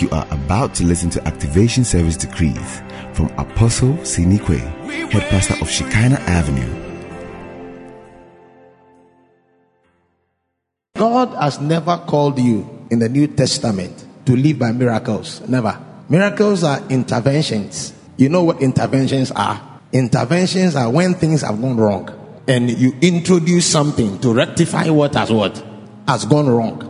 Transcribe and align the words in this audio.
You 0.00 0.08
are 0.12 0.26
about 0.30 0.74
to 0.76 0.84
listen 0.84 1.10
to 1.10 1.28
Activation 1.28 1.84
Service 1.84 2.16
Decrees 2.16 2.80
from 3.12 3.26
Apostle 3.36 3.92
Sinikwe, 3.96 4.58
Head 5.10 5.28
Pastor 5.28 5.60
of 5.60 5.68
Shekinah 5.68 6.20
Avenue. 6.20 6.72
God 10.96 11.34
has 11.34 11.60
never 11.60 11.98
called 11.98 12.38
you 12.38 12.86
in 12.90 12.98
the 12.98 13.10
New 13.10 13.26
Testament 13.26 14.06
to 14.24 14.34
live 14.34 14.58
by 14.58 14.72
miracles. 14.72 15.46
Never. 15.46 15.78
Miracles 16.08 16.64
are 16.64 16.80
interventions. 16.88 17.92
You 18.16 18.30
know 18.30 18.44
what 18.44 18.62
interventions 18.62 19.30
are? 19.32 19.80
Interventions 19.92 20.76
are 20.76 20.88
when 20.88 21.12
things 21.12 21.42
have 21.42 21.60
gone 21.60 21.76
wrong 21.76 22.08
and 22.48 22.70
you 22.70 22.96
introduce 23.02 23.66
something 23.66 24.18
to 24.20 24.32
rectify 24.32 24.88
what 24.88 25.14
has 25.14 25.30
what 25.30 25.62
has 26.08 26.24
gone 26.24 26.48
wrong 26.48 26.86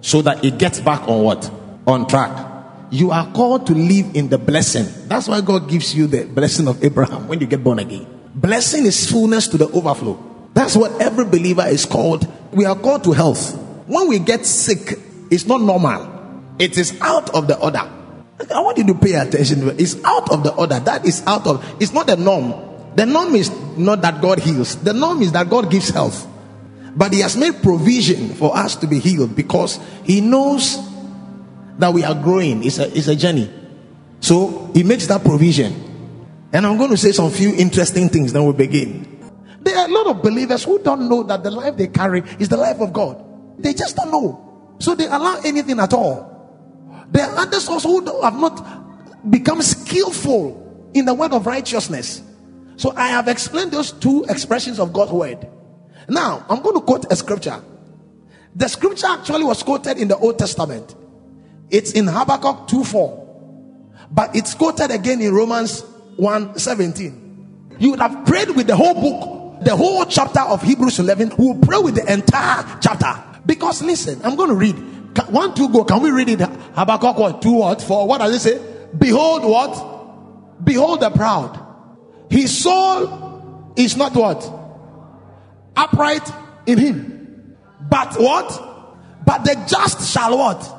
so 0.00 0.22
that 0.22 0.42
it 0.42 0.56
gets 0.56 0.80
back 0.80 1.06
on 1.06 1.22
what 1.22 1.50
on 1.86 2.06
track. 2.06 2.54
You 2.90 3.10
are 3.10 3.30
called 3.32 3.66
to 3.66 3.74
live 3.74 4.14
in 4.14 4.28
the 4.28 4.38
blessing. 4.38 4.86
That's 5.08 5.28
why 5.28 5.40
God 5.40 5.68
gives 5.68 5.94
you 5.94 6.06
the 6.06 6.24
blessing 6.24 6.68
of 6.68 6.82
Abraham 6.84 7.28
when 7.28 7.40
you 7.40 7.46
get 7.46 7.62
born 7.62 7.78
again. 7.78 8.06
Blessing 8.34 8.86
is 8.86 9.10
fullness 9.10 9.48
to 9.48 9.58
the 9.58 9.68
overflow. 9.70 10.22
That's 10.54 10.76
what 10.76 11.00
every 11.00 11.24
believer 11.24 11.66
is 11.66 11.84
called. 11.84 12.26
We 12.52 12.64
are 12.64 12.76
called 12.76 13.04
to 13.04 13.12
health. 13.12 13.56
When 13.86 14.08
we 14.08 14.18
get 14.18 14.46
sick, 14.46 14.98
it's 15.30 15.46
not 15.46 15.60
normal. 15.60 16.44
It 16.58 16.78
is 16.78 16.98
out 17.00 17.34
of 17.34 17.48
the 17.48 17.58
order. 17.58 17.92
I 18.54 18.60
want 18.60 18.78
you 18.78 18.86
to 18.86 18.94
pay 18.94 19.14
attention. 19.14 19.68
It's 19.78 20.02
out 20.04 20.30
of 20.30 20.44
the 20.44 20.54
order. 20.54 20.78
That 20.78 21.06
is 21.06 21.22
out 21.26 21.46
of. 21.46 21.64
It's 21.80 21.92
not 21.92 22.06
the 22.06 22.16
norm. 22.16 22.54
The 22.94 23.04
norm 23.04 23.34
is 23.34 23.50
not 23.76 24.02
that 24.02 24.20
God 24.22 24.38
heals. 24.38 24.76
The 24.76 24.92
norm 24.92 25.22
is 25.22 25.32
that 25.32 25.50
God 25.50 25.70
gives 25.70 25.90
health. 25.90 26.26
But 26.94 27.12
He 27.12 27.20
has 27.20 27.36
made 27.36 27.62
provision 27.62 28.30
for 28.30 28.56
us 28.56 28.76
to 28.76 28.86
be 28.86 28.98
healed 28.98 29.36
because 29.36 29.78
He 30.04 30.20
knows 30.20 30.76
that 31.78 31.92
we 31.92 32.04
are 32.04 32.14
growing. 32.14 32.64
It's 32.64 32.78
a, 32.78 32.96
it's 32.96 33.08
a 33.08 33.16
journey. 33.16 33.50
So 34.20 34.70
He 34.74 34.82
makes 34.82 35.06
that 35.06 35.22
provision. 35.22 35.82
And 36.52 36.66
I'm 36.66 36.78
going 36.78 36.90
to 36.90 36.96
say 36.96 37.12
some 37.12 37.30
few 37.30 37.54
interesting 37.54 38.08
things, 38.08 38.32
then 38.32 38.46
we 38.46 38.52
begin. 38.52 39.12
There 39.60 39.76
are 39.76 39.88
a 39.88 39.90
lot 39.90 40.06
of 40.06 40.22
believers 40.22 40.64
who 40.64 40.78
don't 40.78 41.08
know 41.08 41.22
that 41.24 41.42
the 41.42 41.50
life 41.50 41.76
they 41.76 41.88
carry 41.88 42.22
is 42.38 42.48
the 42.48 42.56
life 42.56 42.80
of 42.80 42.92
God. 42.92 43.22
They 43.58 43.74
just 43.74 43.96
don't 43.96 44.12
know. 44.12 44.76
So 44.78 44.94
they 44.94 45.06
allow 45.06 45.40
anything 45.44 45.80
at 45.80 45.92
all. 45.92 46.36
There 47.10 47.26
are 47.26 47.38
others 47.38 47.68
also 47.68 47.88
who 47.88 48.22
have 48.22 48.38
not 48.38 49.30
become 49.30 49.62
skillful 49.62 50.90
in 50.94 51.04
the 51.04 51.14
word 51.14 51.32
of 51.32 51.46
righteousness. 51.46 52.22
So 52.76 52.92
I 52.94 53.08
have 53.08 53.28
explained 53.28 53.72
those 53.72 53.92
two 53.92 54.24
expressions 54.28 54.78
of 54.78 54.92
God's 54.92 55.12
word. 55.12 55.48
Now, 56.08 56.44
I'm 56.48 56.62
going 56.62 56.76
to 56.76 56.82
quote 56.82 57.10
a 57.10 57.16
scripture. 57.16 57.60
The 58.54 58.68
scripture 58.68 59.08
actually 59.08 59.44
was 59.44 59.62
quoted 59.62 59.98
in 59.98 60.08
the 60.08 60.16
Old 60.16 60.38
Testament. 60.38 60.94
It's 61.70 61.92
in 61.92 62.06
Habakkuk 62.06 62.68
2 62.68 62.84
4. 62.84 63.26
But 64.10 64.36
it's 64.36 64.54
quoted 64.54 64.90
again 64.90 65.20
in 65.20 65.34
Romans 65.34 65.82
1 66.16 66.58
17. 66.58 67.76
You 67.78 67.90
would 67.90 68.00
have 68.00 68.24
prayed 68.26 68.50
with 68.50 68.66
the 68.66 68.76
whole 68.76 68.94
book, 68.94 69.64
the 69.64 69.76
whole 69.76 70.04
chapter 70.06 70.40
of 70.40 70.62
Hebrews 70.62 70.98
11. 70.98 71.32
We 71.36 71.46
will 71.46 71.58
pray 71.58 71.78
with 71.78 71.96
the 71.96 72.12
entire 72.12 72.78
chapter. 72.80 73.22
Because 73.44 73.82
listen, 73.82 74.20
I'm 74.24 74.36
going 74.36 74.50
to 74.50 74.54
read. 74.54 74.74
One, 75.30 75.54
two, 75.54 75.70
go. 75.70 75.84
Can 75.84 76.02
we 76.02 76.10
read 76.10 76.28
it? 76.28 76.40
Habakkuk 76.40 77.18
what? 77.18 77.42
Two 77.42 77.52
what? 77.52 77.80
For 77.82 78.06
what 78.06 78.18
does 78.18 78.34
it 78.34 78.40
say? 78.40 78.88
Behold 78.96 79.44
what? 79.44 80.64
Behold 80.64 81.00
the 81.00 81.10
proud. 81.10 81.62
His 82.30 82.62
soul 82.62 83.72
is 83.76 83.96
not 83.96 84.14
what? 84.14 84.50
Upright 85.76 86.30
in 86.66 86.78
him. 86.78 87.56
But 87.88 88.14
what? 88.14 89.24
But 89.24 89.44
the 89.44 89.64
just 89.68 90.12
shall 90.12 90.36
what? 90.36 90.75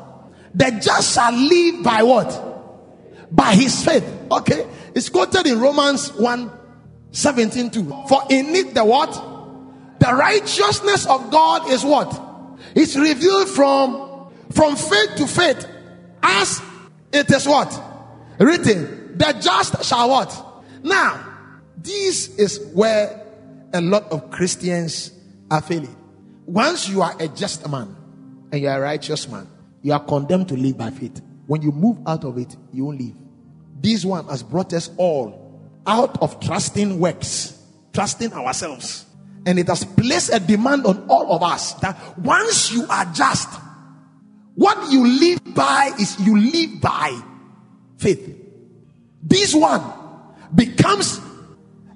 The 0.58 0.80
just 0.82 1.14
shall 1.14 1.32
live 1.32 1.84
by 1.84 2.02
what? 2.02 3.30
By 3.32 3.54
his 3.54 3.86
faith. 3.86 4.04
Okay. 4.32 4.66
It's 4.96 5.10
quoted 5.10 5.46
in 5.46 5.60
Romans 5.60 6.12
1 6.14 6.52
17 7.12 7.70
2. 7.70 8.04
For 8.10 8.24
in 8.32 8.56
it 8.56 8.74
the 8.74 8.84
what? 8.84 9.12
The 10.00 10.14
righteousness 10.14 11.06
of 11.06 11.30
God 11.30 11.70
is 11.70 11.86
what? 11.86 12.20
It's 12.74 12.96
revealed 12.96 13.50
from 13.50 14.32
from 14.52 14.76
faith 14.76 15.16
to 15.18 15.28
faith 15.28 15.68
as 16.24 16.60
it 17.12 17.30
is 17.30 17.48
what? 17.48 17.80
Written. 18.40 19.16
The 19.16 19.38
just 19.40 19.84
shall 19.86 20.10
what? 20.10 20.64
Now, 20.82 21.24
this 21.78 22.30
is 22.36 22.60
where 22.74 23.26
a 23.74 23.82
lot 23.82 24.12
of 24.12 24.32
Christians 24.32 25.12
are 25.52 25.62
failing. 25.62 25.96
Once 26.48 26.90
you 26.90 27.04
are 27.04 27.16
a 27.20 27.28
just 27.28 27.70
man 27.70 27.96
and 28.52 28.62
you 28.62 28.68
are 28.68 28.78
a 28.78 28.82
righteous 28.82 29.28
man, 29.28 29.48
you 29.82 29.94
are 29.94 30.04
condemned 30.04 30.50
to 30.50 30.56
live 30.56 30.78
by 30.78 30.90
faith. 30.90 31.22
When 31.48 31.62
you 31.62 31.72
move 31.72 32.00
out 32.06 32.24
of 32.24 32.38
it, 32.38 32.56
you 32.74 32.86
won't 32.86 33.00
live. 33.00 33.16
This 33.80 34.04
one 34.04 34.26
has 34.28 34.44
brought 34.44 34.74
us 34.74 34.90
all 34.98 35.62
out 35.86 36.22
of 36.22 36.40
trusting 36.40 37.00
works, 37.00 37.62
trusting 37.94 38.34
ourselves. 38.34 39.06
And 39.46 39.58
it 39.58 39.68
has 39.68 39.86
placed 39.86 40.34
a 40.34 40.40
demand 40.40 40.86
on 40.86 41.08
all 41.10 41.34
of 41.34 41.42
us 41.42 41.74
that 41.76 42.18
once 42.18 42.72
you 42.72 42.86
are 42.90 43.06
just, 43.14 43.48
what 44.56 44.92
you 44.92 45.08
live 45.08 45.40
by 45.54 45.92
is 46.00 46.20
you 46.20 46.38
live 46.38 46.82
by 46.82 47.18
faith. 47.98 48.36
This 49.24 49.54
one 49.54 49.82
becomes 50.54 51.22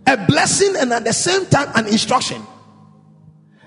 a 0.07 0.17
blessing 0.27 0.75
and 0.77 0.93
at 0.93 1.03
the 1.03 1.13
same 1.13 1.45
time 1.47 1.69
an 1.75 1.87
instruction 1.87 2.41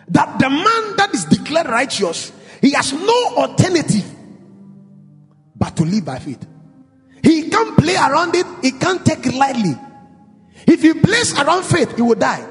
that 0.09 0.39
the 0.39 0.51
man 0.51 0.97
that 0.97 1.11
is 1.15 1.25
declared 1.25 1.67
righteous 1.67 2.33
he 2.65 2.73
has 2.73 2.95
no 2.95 3.37
alternative 3.37 4.05
but 5.55 5.77
to 5.77 5.85
live 5.85 6.07
by 6.07 6.19
faith. 6.19 6.47
He 7.23 7.51
can't 7.51 7.77
play 7.77 7.95
around 7.95 8.35
it. 8.35 8.47
He 8.63 8.73
can't 8.73 9.05
take 9.05 9.27
it 9.27 9.35
lightly. 9.35 9.75
If 10.67 10.83
you 10.83 10.95
place 11.03 11.39
around 11.39 11.65
faith 11.65 11.95
he 11.95 12.01
will 12.01 12.15
die. 12.15 12.47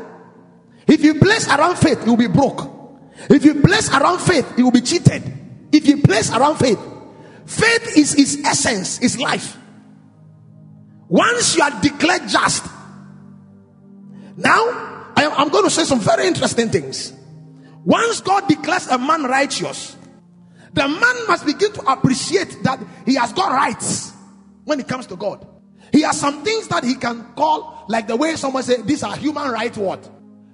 If 0.88 1.04
you 1.04 1.16
place 1.16 1.48
around 1.48 1.78
faith 1.78 2.04
he 2.04 2.10
will 2.12 2.18
be 2.18 2.28
broke. 2.28 2.70
If 3.28 3.44
you 3.44 3.62
place 3.62 3.90
around 3.90 4.20
faith 4.20 4.56
he 4.56 4.62
will 4.62 4.72
be 4.72 4.82
cheated. 4.82 5.24
If 5.72 5.88
you 5.88 6.04
place 6.04 6.32
around 6.32 6.58
faith 6.58 6.80
faith 7.48 7.98
is 7.98 8.14
his 8.14 8.40
essence 8.46 9.00
his 9.00 9.18
life. 9.20 9.58
Once 11.10 11.56
you 11.56 11.64
are 11.64 11.82
declared 11.82 12.28
just 12.28 12.66
now, 14.38 15.12
I, 15.16 15.42
am 15.42 15.50
going 15.50 15.64
to 15.64 15.72
say 15.72 15.86
some 15.86 16.00
very 16.00 16.28
interesting 16.28 16.70
things. 16.70 17.14
Once 17.84 18.22
God 18.22 18.48
declares 18.48 18.88
a 18.88 18.98
man 18.98 19.24
righteous, 19.24 19.96
the 20.74 20.88
man 20.88 21.28
must 21.28 21.46
begin 21.46 21.72
to 21.74 21.92
appreciate 21.92 22.64
that 22.64 22.80
he 23.06 23.16
has 23.16 23.32
got 23.34 23.52
rights 23.52 24.12
when 24.66 24.80
it 24.80 24.88
comes 24.88 25.06
to 25.08 25.16
God. 25.16 25.48
He 25.92 26.02
has 26.02 26.20
some 26.20 26.44
things 26.44 26.68
that 26.70 26.84
he 26.84 26.96
can 26.96 27.34
call, 27.36 27.86
like 27.88 28.08
the 28.08 28.16
way 28.16 28.36
someone 28.36 28.64
say, 28.64 28.82
these 28.82 29.04
are 29.04 29.16
human 29.16 29.52
rights. 29.52 29.78
What? 29.78 30.10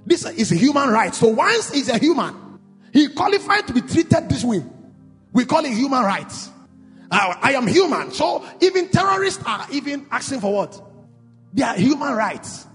This 0.06 0.26
is 0.26 0.52
a 0.52 0.56
human 0.56 0.90
right. 0.90 1.16
So 1.16 1.30
once 1.30 1.72
he's 1.72 1.88
a 1.88 1.98
human, 1.98 2.60
he 2.92 3.08
qualified 3.10 3.68
to 3.68 3.74
be 3.74 3.82
treated 3.82 4.28
this 4.28 4.44
way. 4.44 4.64
We 5.32 5.46
call 5.46 5.64
it 5.64 5.72
human 5.72 6.04
rights. 6.04 6.50
Uh, 7.12 7.36
I 7.42 7.54
am 7.54 7.68
human. 7.68 8.12
So 8.12 8.46
even 8.60 8.90
terrorists 8.90 9.42
are 9.46 9.66
even 9.72 10.06
asking 10.12 10.42
for 10.42 10.54
what? 10.54 10.82
They 11.54 11.64
are 11.64 11.76
human 11.76 12.14
rights. 12.14 12.68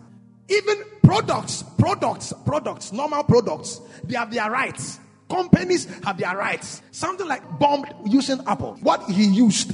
Even 0.48 0.76
products, 1.02 1.62
products, 1.78 2.32
products, 2.46 2.92
normal 2.92 3.24
products, 3.24 3.80
they 4.04 4.16
have 4.16 4.32
their 4.32 4.50
rights. 4.50 4.98
Companies 5.34 5.86
have 6.04 6.16
their 6.16 6.36
rights. 6.36 6.80
Something 6.92 7.26
like 7.26 7.58
bomb 7.58 7.84
using 8.06 8.40
Apple. 8.46 8.76
What 8.82 9.02
he 9.10 9.24
used 9.24 9.72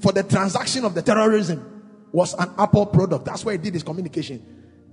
for 0.00 0.12
the 0.12 0.22
transaction 0.22 0.84
of 0.84 0.94
the 0.94 1.02
terrorism 1.02 2.08
was 2.10 2.32
an 2.34 2.50
Apple 2.58 2.86
product. 2.86 3.26
That's 3.26 3.44
why 3.44 3.52
he 3.52 3.58
did 3.58 3.74
his 3.74 3.82
communication. 3.82 4.42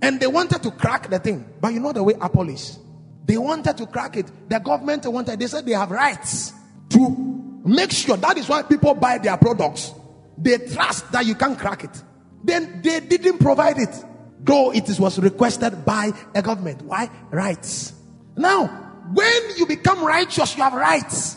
And 0.02 0.20
they 0.20 0.26
wanted 0.26 0.62
to 0.64 0.70
crack 0.72 1.08
the 1.08 1.18
thing. 1.18 1.46
But 1.60 1.72
you 1.72 1.80
know 1.80 1.92
the 1.92 2.02
way 2.02 2.14
Apple 2.20 2.46
is. 2.50 2.78
They 3.24 3.38
wanted 3.38 3.76
to 3.78 3.86
crack 3.86 4.16
it. 4.16 4.26
The 4.50 4.58
government 4.58 5.06
wanted, 5.06 5.38
they 5.38 5.46
said 5.46 5.64
they 5.64 5.72
have 5.72 5.90
rights 5.90 6.52
to 6.90 7.62
make 7.64 7.92
sure. 7.92 8.18
That 8.18 8.36
is 8.36 8.48
why 8.48 8.64
people 8.64 8.92
buy 8.94 9.16
their 9.16 9.38
products. 9.38 9.94
They 10.36 10.58
trust 10.58 11.10
that 11.12 11.24
you 11.24 11.36
can 11.36 11.56
crack 11.56 11.84
it. 11.84 12.02
Then 12.44 12.82
they 12.82 13.00
didn't 13.00 13.38
provide 13.38 13.78
it 13.78 14.04
though 14.44 14.72
it 14.72 14.88
was 14.98 15.18
requested 15.18 15.84
by 15.84 16.10
a 16.34 16.42
government. 16.42 16.82
Why? 16.82 17.08
Rights. 17.30 17.94
Now, 18.36 18.91
when 19.12 19.56
you 19.56 19.66
become 19.66 20.04
righteous, 20.04 20.56
you 20.56 20.62
have 20.62 20.72
rights. 20.72 21.36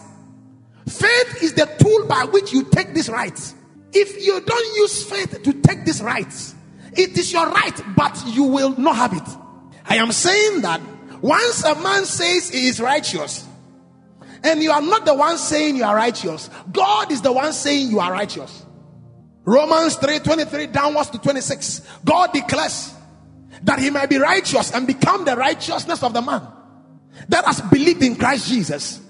Faith 0.88 1.44
is 1.44 1.54
the 1.54 1.66
tool 1.66 2.08
by 2.08 2.26
which 2.26 2.54
you 2.54 2.64
take 2.64 2.94
these 2.94 3.10
rights. 3.10 3.54
If 3.92 4.24
you 4.24 4.40
don't 4.40 4.78
use 4.78 5.04
faith 5.04 5.44
to 5.44 5.54
take 5.54 5.84
these 5.84 6.02
rights, 6.02 6.56
it 6.94 7.18
is 7.18 7.34
your 7.34 7.50
right, 7.50 7.82
but 7.96 8.22
you 8.28 8.44
will 8.44 8.78
not 8.78 8.96
have 8.96 9.14
it. 9.14 9.38
I 9.86 9.98
am 9.98 10.12
saying 10.12 10.62
that 10.62 10.82
once 11.22 11.64
a 11.64 11.76
man 11.82 12.06
says 12.06 12.50
he 12.50 12.68
is 12.68 12.80
righteous, 12.80 13.46
and 14.44 14.62
you 14.62 14.72
are 14.72 14.82
not 14.82 15.06
the 15.06 15.14
one 15.14 15.38
saying 15.38 15.76
you 15.76 15.84
are 15.84 15.96
righteous, 15.96 16.50
God 16.72 17.12
is 17.12 17.22
the 17.22 17.32
one 17.32 17.52
saying 17.52 17.90
you 17.90 18.00
are 18.00 18.12
righteous. 18.12 18.66
Romans 19.44 19.96
3 19.96 20.20
23 20.20 20.68
downwards 20.68 21.10
to 21.10 21.18
26. 21.18 21.82
God 22.06 22.32
declares 22.32 22.94
that 23.64 23.80
he 23.80 23.90
might 23.90 24.10
be 24.10 24.18
righteous 24.18 24.72
and 24.72 24.88
become 24.88 25.26
the 25.26 25.36
righteousness 25.36 26.04
of 26.04 26.14
the 26.14 26.22
man 26.22 26.42
that 27.30 27.46
has 27.46 27.62
believed 27.62 28.04
in 28.04 28.16
Christ 28.16 28.48
Jesus. 28.50 29.02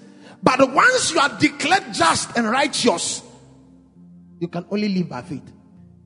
But 0.42 0.72
once 0.72 1.12
you 1.12 1.20
are 1.20 1.38
declared 1.40 1.94
just 1.94 2.38
and 2.38 2.50
righteous, 2.50 3.24
You 4.40 4.48
can 4.48 4.66
only 4.70 4.90
live 4.90 5.10
by 5.10 5.22
faith. 5.22 5.52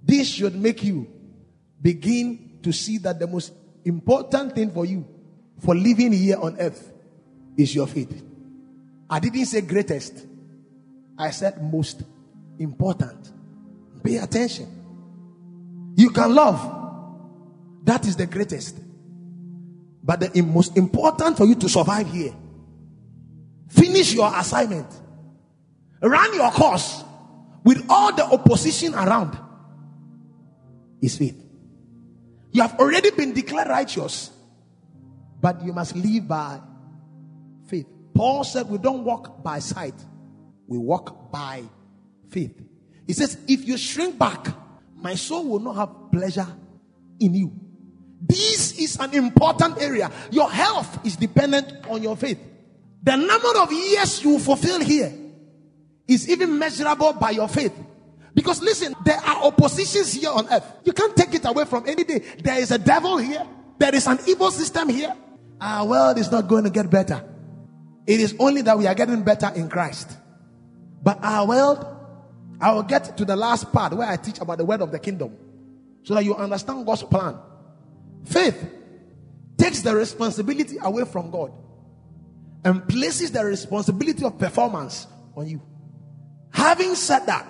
This 0.03 0.27
should 0.27 0.56
make 0.56 0.83
you 0.83 1.07
begin 1.81 2.59
to 2.63 2.71
see 2.71 2.97
that 3.00 3.19
the 3.19 3.27
most 3.27 3.53
important 3.85 4.56
thing 4.56 4.71
for 4.71 4.85
you 4.85 5.06
for 5.59 5.75
living 5.75 6.11
here 6.11 6.38
on 6.39 6.57
earth 6.59 6.91
is 7.57 7.73
your 7.73 7.88
faith. 7.88 8.23
I 9.09 9.19
didn't 9.19 9.45
say 9.45 9.61
greatest, 9.61 10.25
I 11.17 11.31
said 11.31 11.61
most 11.61 12.03
important. 12.59 13.31
Pay 14.03 14.17
attention. 14.17 15.94
You 15.95 16.11
can 16.11 16.33
love, 16.33 17.83
that 17.83 18.06
is 18.06 18.15
the 18.15 18.27
greatest. 18.27 18.77
But 20.09 20.33
the 20.33 20.41
most 20.41 20.75
important 20.75 21.38
for 21.38 21.45
you 21.45 21.53
to 21.53 21.69
survive 21.69 22.11
here, 22.11 22.33
finish 23.67 24.11
your 24.15 24.35
assignment, 24.35 24.88
run 26.01 26.33
your 26.33 26.50
course 26.50 27.03
with 27.63 27.85
all 27.88 28.11
the 28.15 28.25
opposition 28.25 28.95
around, 28.95 29.38
is 31.00 31.15
faith. 31.15 31.39
You 32.51 32.63
have 32.63 32.79
already 32.79 33.11
been 33.11 33.33
declared 33.33 33.67
righteous, 33.67 34.31
but 35.39 35.63
you 35.63 35.73
must 35.73 35.95
live 35.95 36.27
by 36.27 36.59
faith. 37.67 37.85
Paul 38.15 38.44
said, 38.44 38.67
We 38.67 38.79
don't 38.79 39.03
walk 39.03 39.44
by 39.44 39.59
sight, 39.59 39.94
we 40.65 40.79
walk 40.79 41.31
by 41.31 41.61
faith. 42.31 42.59
He 43.06 43.13
says, 43.13 43.38
If 43.47 43.67
you 43.67 43.77
shrink 43.77 44.17
back, 44.17 44.47
my 44.95 45.13
soul 45.13 45.47
will 45.47 45.59
not 45.59 45.75
have 45.75 46.11
pleasure 46.11 46.47
in 47.19 47.35
you. 47.35 47.69
This 48.21 48.77
is 48.77 48.98
an 49.00 49.13
important 49.13 49.81
area. 49.81 50.12
Your 50.31 50.50
health 50.50 51.06
is 51.06 51.16
dependent 51.16 51.88
on 51.89 52.04
your 52.04 52.16
faith. 52.18 52.39
The 53.01 53.16
number 53.16 53.60
of 53.60 53.71
years 53.71 54.24
you 54.24 54.39
fulfill 54.39 54.81
here 54.81 55.13
is 56.07 56.30
even 56.30 56.57
measurable 56.60 57.13
by 57.13 57.31
your 57.31 57.48
faith. 57.48 57.74
Because 58.33 58.62
listen, 58.62 58.94
there 59.06 59.18
are 59.18 59.45
oppositions 59.45 60.13
here 60.13 60.30
on 60.30 60.48
earth. 60.51 60.66
You 60.83 60.94
can't 60.94 61.16
take 61.16 61.33
it 61.33 61.45
away 61.45 61.66
from 61.66 61.88
any 61.88 62.04
day. 62.04 62.19
There 62.44 62.60
is 62.60 62.71
a 62.71 62.77
devil 62.77 63.18
here. 63.18 63.45
There 63.77 63.95
is 63.95 64.07
an 64.07 64.19
evil 64.27 64.51
system 64.51 64.89
here. 64.89 65.16
Our 65.62 65.88
world 65.88 66.18
is 66.18 66.31
not 66.31 66.48
going 66.48 66.66
to 66.66 66.69
get 66.69 66.89
better. 66.89 67.24
It 68.06 68.19
is 68.19 68.36
only 68.39 68.62
that 68.63 68.77
we 68.77 68.88
are 68.88 68.95
getting 68.95 69.24
better 69.24 69.51
in 69.56 69.69
Christ. 69.69 70.18
But 71.01 71.19
our 71.24 71.48
world, 71.48 71.86
I 72.60 72.74
will 72.74 72.83
get 72.83 73.16
to 73.18 73.25
the 73.25 73.36
last 73.36 73.71
part 73.71 73.94
where 73.94 74.07
I 74.07 74.18
teach 74.18 74.39
about 74.39 74.57
the 74.57 74.66
word 74.66 74.81
of 74.81 74.92
the 74.92 75.00
kingdom 75.00 75.36
so 76.04 76.16
that 76.16 76.25
you 76.25 76.36
understand 76.36 76.86
God's 76.86 77.04
plan. 77.04 77.38
Faith 78.25 78.69
takes 79.57 79.81
the 79.81 79.95
responsibility 79.95 80.77
away 80.81 81.06
from 81.06 81.30
God 81.31 81.51
and 82.63 82.88
places 82.88 83.31
the 83.31 83.44
responsibility 83.44 84.24
of 84.24 84.38
performance 84.38 85.07
on 85.36 85.48
you. 85.48 85.62
Having 86.51 86.95
said 86.95 87.25
that, 87.25 87.45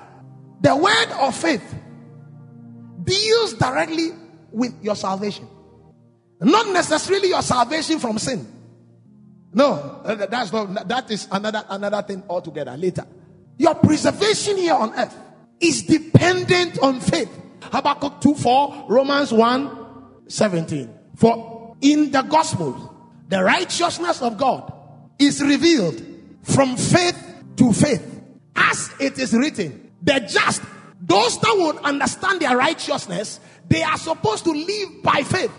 the 0.61 0.75
word 0.75 1.11
of 1.19 1.35
faith 1.35 1.75
deals 3.03 3.53
directly 3.53 4.09
with 4.51 4.73
your 4.83 4.95
salvation, 4.95 5.47
not 6.41 6.67
necessarily 6.67 7.29
your 7.29 7.41
salvation 7.41 7.99
from 7.99 8.17
sin. 8.19 8.47
No, 9.53 10.01
uh, 10.03 10.27
that's 10.27 10.51
not, 10.51 10.87
that 10.87 11.09
is 11.09 11.27
another, 11.31 11.63
another 11.69 12.01
thing 12.03 12.23
altogether 12.29 12.77
later. 12.77 13.05
Your 13.57 13.75
preservation 13.75 14.57
here 14.57 14.75
on 14.75 14.93
earth 14.93 15.15
is 15.59 15.83
dependent 15.83 16.79
on 16.79 16.99
faith. 16.99 17.29
Habakkuk 17.63 18.21
2 18.21 18.35
4, 18.35 18.85
Romans 18.87 19.33
1 19.33 19.78
17. 20.29 20.89
For 21.15 21.75
in 21.81 22.11
the 22.11 22.21
gospel, 22.21 22.95
the 23.27 23.43
righteousness 23.43 24.21
of 24.21 24.37
God 24.37 24.71
is 25.19 25.41
revealed 25.41 26.01
from 26.43 26.77
faith 26.77 27.17
to 27.57 27.73
faith. 27.73 28.05
As 28.55 28.91
it 28.99 29.19
is 29.19 29.33
written, 29.33 29.91
the 30.01 30.19
just, 30.21 30.61
those 31.01 31.39
that 31.39 31.55
would 31.57 31.77
understand 31.83 32.39
their 32.39 32.55
righteousness, 32.57 33.39
they 33.67 33.83
are 33.83 33.97
supposed 33.97 34.45
to 34.45 34.51
live 34.51 35.03
by 35.03 35.23
faith. 35.23 35.51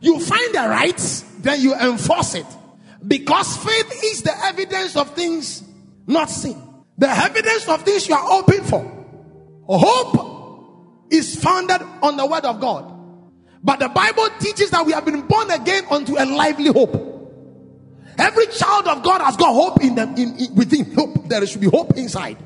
You 0.00 0.20
find 0.20 0.54
the 0.54 0.68
rights, 0.68 1.22
then 1.38 1.60
you 1.60 1.74
enforce 1.74 2.34
it. 2.34 2.46
Because 3.06 3.56
faith 3.58 4.00
is 4.04 4.22
the 4.22 4.34
evidence 4.44 4.96
of 4.96 5.10
things 5.14 5.62
not 6.06 6.30
seen. 6.30 6.60
The 6.98 7.08
evidence 7.08 7.68
of 7.68 7.82
things 7.82 8.08
you 8.08 8.14
are 8.14 8.22
hoping 8.22 8.64
for. 8.64 8.90
Hope 9.66 11.10
is 11.10 11.42
founded 11.42 11.82
on 12.02 12.16
the 12.16 12.26
word 12.26 12.44
of 12.44 12.60
God. 12.60 12.93
But 13.64 13.80
the 13.80 13.88
Bible 13.88 14.28
teaches 14.38 14.70
that 14.70 14.84
we 14.84 14.92
have 14.92 15.06
been 15.06 15.22
born 15.22 15.50
again 15.50 15.84
unto 15.90 16.16
a 16.18 16.24
lively 16.26 16.70
hope. 16.70 16.92
Every 18.18 18.46
child 18.48 18.86
of 18.86 19.02
God 19.02 19.22
has 19.22 19.36
got 19.36 19.52
hope 19.52 19.82
in 19.82 19.94
them, 19.94 20.14
in, 20.16 20.36
in, 20.36 20.54
within. 20.54 20.94
Hope. 20.94 21.28
There 21.28 21.44
should 21.46 21.62
be 21.62 21.68
hope 21.68 21.96
inside. 21.96 22.36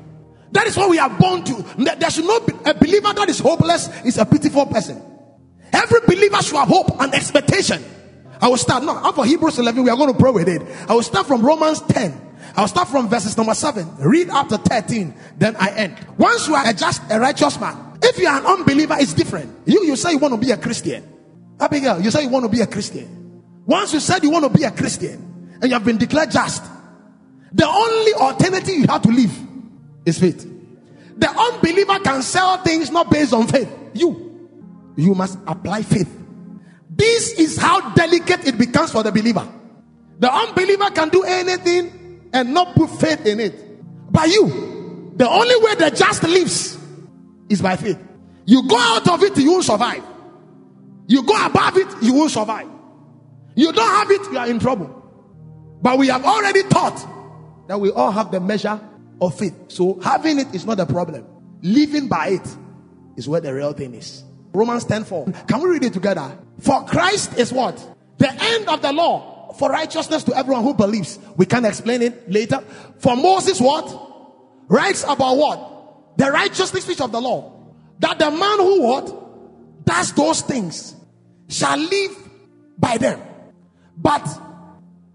That 0.51 0.65
is 0.65 0.77
what 0.77 0.89
we 0.89 0.97
are 0.97 1.09
born 1.09 1.43
to. 1.43 1.65
There 1.77 2.09
should 2.09 2.25
not 2.25 2.47
be 2.47 2.53
a 2.65 2.73
believer 2.73 3.13
that 3.13 3.27
is 3.29 3.39
hopeless 3.39 3.89
is 4.03 4.17
a 4.17 4.25
pitiful 4.25 4.65
person. 4.65 5.03
Every 5.73 5.99
believer 6.07 6.41
should 6.41 6.55
have 6.55 6.69
hope 6.69 6.99
and 7.01 7.13
expectation. 7.13 7.83
I 8.41 8.47
will 8.47 8.57
start 8.57 8.83
now. 8.83 9.11
For 9.11 9.25
Hebrews 9.25 9.59
11, 9.59 9.83
we 9.83 9.89
are 9.89 9.97
going 9.97 10.13
to 10.13 10.17
pray 10.17 10.31
with 10.31 10.47
it. 10.47 10.61
I 10.87 10.93
will 10.93 11.03
start 11.03 11.27
from 11.27 11.41
Romans 11.41 11.81
10. 11.81 12.29
I'll 12.55 12.67
start 12.69 12.87
from 12.87 13.09
verses 13.09 13.37
number 13.37 13.53
7. 13.53 13.97
Read 13.99 14.29
up 14.29 14.47
to 14.47 14.57
13. 14.57 15.13
Then 15.37 15.55
I 15.57 15.69
end. 15.71 15.97
Once 16.17 16.47
you 16.47 16.55
are 16.55 16.67
a 16.67 16.73
just, 16.73 17.01
a 17.11 17.19
righteous 17.19 17.59
man, 17.59 17.88
if 18.01 18.17
you 18.17 18.27
are 18.27 18.39
an 18.39 18.45
unbeliever, 18.45 18.95
it's 18.97 19.13
different. 19.13 19.67
You, 19.67 19.83
you 19.83 19.95
say 19.95 20.11
you 20.11 20.17
want 20.17 20.33
to 20.33 20.39
be 20.39 20.51
a 20.51 20.57
Christian. 20.57 21.07
Abigail, 21.59 22.01
you 22.01 22.11
say 22.11 22.23
you 22.23 22.29
want 22.29 22.45
to 22.45 22.49
be 22.49 22.61
a 22.61 22.67
Christian. 22.67 23.43
Once 23.65 23.93
you 23.93 23.99
said 23.99 24.23
you 24.23 24.31
want 24.31 24.45
to 24.45 24.49
be 24.49 24.63
a 24.63 24.71
Christian 24.71 25.57
and 25.61 25.63
you 25.65 25.73
have 25.73 25.83
been 25.85 25.97
declared 25.97 26.31
just, 26.31 26.63
the 27.51 27.67
only 27.67 28.13
alternative 28.13 28.75
you 28.75 28.87
have 28.87 29.01
to 29.01 29.09
live 29.09 29.37
is 30.05 30.19
faith. 30.19 30.47
The 31.17 31.29
unbeliever 31.29 31.99
can 31.99 32.21
sell 32.21 32.57
things 32.63 32.89
not 32.89 33.11
based 33.11 33.33
on 33.33 33.47
faith. 33.47 33.69
You, 33.93 34.49
you 34.95 35.13
must 35.13 35.37
apply 35.45 35.81
faith. 35.81 36.09
This 36.89 37.33
is 37.33 37.57
how 37.57 37.93
delicate 37.93 38.47
it 38.47 38.57
becomes 38.57 38.91
for 38.91 39.03
the 39.03 39.11
believer. 39.11 39.47
The 40.19 40.33
unbeliever 40.33 40.89
can 40.91 41.09
do 41.09 41.23
anything 41.23 42.29
and 42.33 42.53
not 42.53 42.75
put 42.75 42.89
faith 42.89 43.25
in 43.25 43.39
it. 43.39 43.53
But 44.11 44.29
you, 44.29 45.13
the 45.15 45.29
only 45.29 45.55
way 45.57 45.75
the 45.75 45.91
just 45.91 46.23
lives 46.23 46.78
is 47.49 47.61
by 47.61 47.75
faith. 47.75 47.99
You 48.45 48.67
go 48.67 48.77
out 48.79 49.07
of 49.09 49.23
it, 49.23 49.37
you 49.37 49.51
won't 49.51 49.65
survive. 49.65 50.03
You 51.07 51.23
go 51.23 51.45
above 51.45 51.77
it, 51.77 51.87
you 52.01 52.13
won't 52.13 52.31
survive. 52.31 52.69
You 53.55 53.71
don't 53.73 53.89
have 53.89 54.11
it, 54.11 54.31
you 54.31 54.37
are 54.37 54.47
in 54.47 54.59
trouble. 54.59 54.95
But 55.81 55.97
we 55.97 56.07
have 56.07 56.23
already 56.23 56.63
taught 56.63 57.67
that 57.67 57.79
we 57.79 57.91
all 57.91 58.11
have 58.11 58.31
the 58.31 58.39
measure 58.39 58.79
of 59.21 59.37
faith. 59.37 59.55
So 59.67 59.99
having 60.01 60.39
it 60.39 60.53
is 60.53 60.65
not 60.65 60.79
a 60.79 60.85
problem. 60.85 61.25
Living 61.61 62.07
by 62.07 62.29
it 62.29 62.47
is 63.17 63.27
where 63.27 63.41
the 63.41 63.53
real 63.53 63.73
thing 63.73 63.93
is. 63.93 64.23
Romans 64.53 64.85
10 64.85 65.03
4. 65.03 65.31
Can 65.47 65.61
we 65.61 65.69
read 65.69 65.83
it 65.83 65.93
together? 65.93 66.37
For 66.59 66.85
Christ 66.85 67.37
is 67.37 67.51
what? 67.51 67.75
The 68.17 68.31
end 68.31 68.67
of 68.67 68.81
the 68.81 68.91
law 68.91 69.53
for 69.53 69.69
righteousness 69.69 70.23
to 70.25 70.35
everyone 70.35 70.63
who 70.63 70.73
believes. 70.73 71.19
We 71.37 71.45
can 71.45 71.65
explain 71.65 72.01
it 72.01 72.29
later. 72.29 72.59
For 72.99 73.15
Moses, 73.15 73.59
what? 73.59 74.07
Writes 74.67 75.03
about 75.03 75.37
what? 75.37 75.68
The 76.19 76.29
righteousness 76.29 76.85
which 76.85 76.99
of 76.99 77.13
the 77.13 77.21
law. 77.21 77.53
That 77.99 78.19
the 78.19 78.29
man 78.29 78.57
who 78.57 78.81
what? 78.81 79.85
Does 79.85 80.11
those 80.11 80.41
things 80.41 80.93
shall 81.47 81.77
live 81.77 82.11
by 82.77 82.97
them. 82.97 83.21
But 83.95 84.27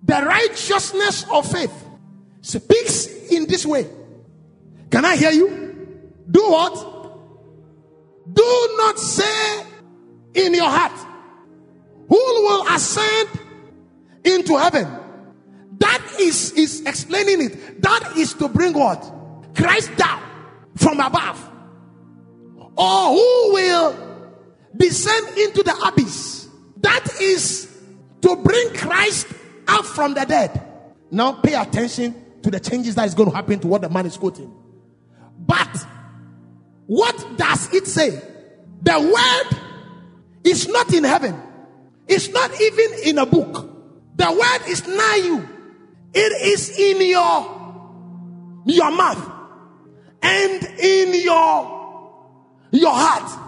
the 0.02 0.22
righteousness 0.24 1.26
of 1.30 1.52
faith 1.52 1.72
speaks 2.40 3.06
in 3.30 3.46
this 3.46 3.66
way. 3.66 3.86
Can 4.90 5.04
I 5.04 5.16
hear 5.16 5.30
you? 5.30 6.08
Do 6.30 6.50
what? 6.50 6.72
Do 8.32 8.74
not 8.78 8.98
say 8.98 9.62
in 10.32 10.54
your 10.54 10.70
heart, 10.70 10.98
Who 12.08 12.16
will 12.16 12.66
ascend 12.68 13.28
into 14.24 14.56
heaven? 14.56 14.88
That 15.80 16.02
is, 16.18 16.52
is 16.52 16.80
explaining 16.86 17.42
it. 17.42 17.82
That 17.82 18.16
is 18.16 18.32
to 18.34 18.48
bring 18.48 18.72
what? 18.72 19.04
Christ 19.54 19.94
down 19.98 20.33
from 20.76 21.00
above. 21.00 21.50
Or 22.76 23.14
who 23.14 23.52
will 23.54 24.28
descend 24.76 25.38
into 25.38 25.62
the 25.62 25.74
abyss? 25.86 26.48
That 26.78 27.20
is 27.20 27.70
to 28.22 28.36
bring 28.36 28.74
Christ 28.74 29.26
up 29.68 29.84
from 29.84 30.14
the 30.14 30.24
dead. 30.24 30.60
Now 31.10 31.32
pay 31.32 31.54
attention 31.54 32.14
to 32.42 32.50
the 32.50 32.60
changes 32.60 32.94
that 32.96 33.06
is 33.06 33.14
going 33.14 33.30
to 33.30 33.34
happen 33.34 33.58
to 33.60 33.66
what 33.66 33.82
the 33.82 33.88
man 33.88 34.06
is 34.06 34.16
quoting. 34.16 34.52
But 35.38 35.86
what 36.86 37.36
does 37.36 37.72
it 37.72 37.86
say? 37.86 38.20
The 38.82 39.00
word 39.00 39.60
is 40.44 40.68
not 40.68 40.92
in 40.92 41.04
heaven. 41.04 41.40
It's 42.06 42.28
not 42.28 42.60
even 42.60 42.98
in 43.04 43.18
a 43.18 43.26
book. 43.26 43.70
The 44.16 44.30
word 44.30 44.68
is 44.68 44.86
nigh 44.86 45.22
you. 45.24 45.48
It 46.12 46.42
is 46.42 46.78
in 46.78 47.08
your 47.08 47.62
your 48.66 48.90
mouth 48.90 49.33
and 50.24 50.64
in 50.78 51.22
your 51.22 51.82
your 52.70 52.92
heart. 52.92 53.40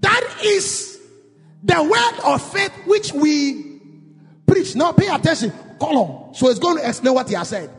That 0.00 0.38
is 0.44 1.00
the 1.62 1.82
word 1.82 2.34
of 2.34 2.52
faith 2.52 2.72
which 2.86 3.12
we 3.12 3.80
preach. 4.46 4.74
Now 4.76 4.92
pay 4.92 5.08
attention. 5.08 5.52
Column. 5.80 6.34
So 6.34 6.48
it's 6.48 6.58
going 6.58 6.78
to 6.78 6.88
explain 6.88 7.14
what 7.14 7.28
he 7.28 7.34
has 7.34 7.48
said. 7.48 7.70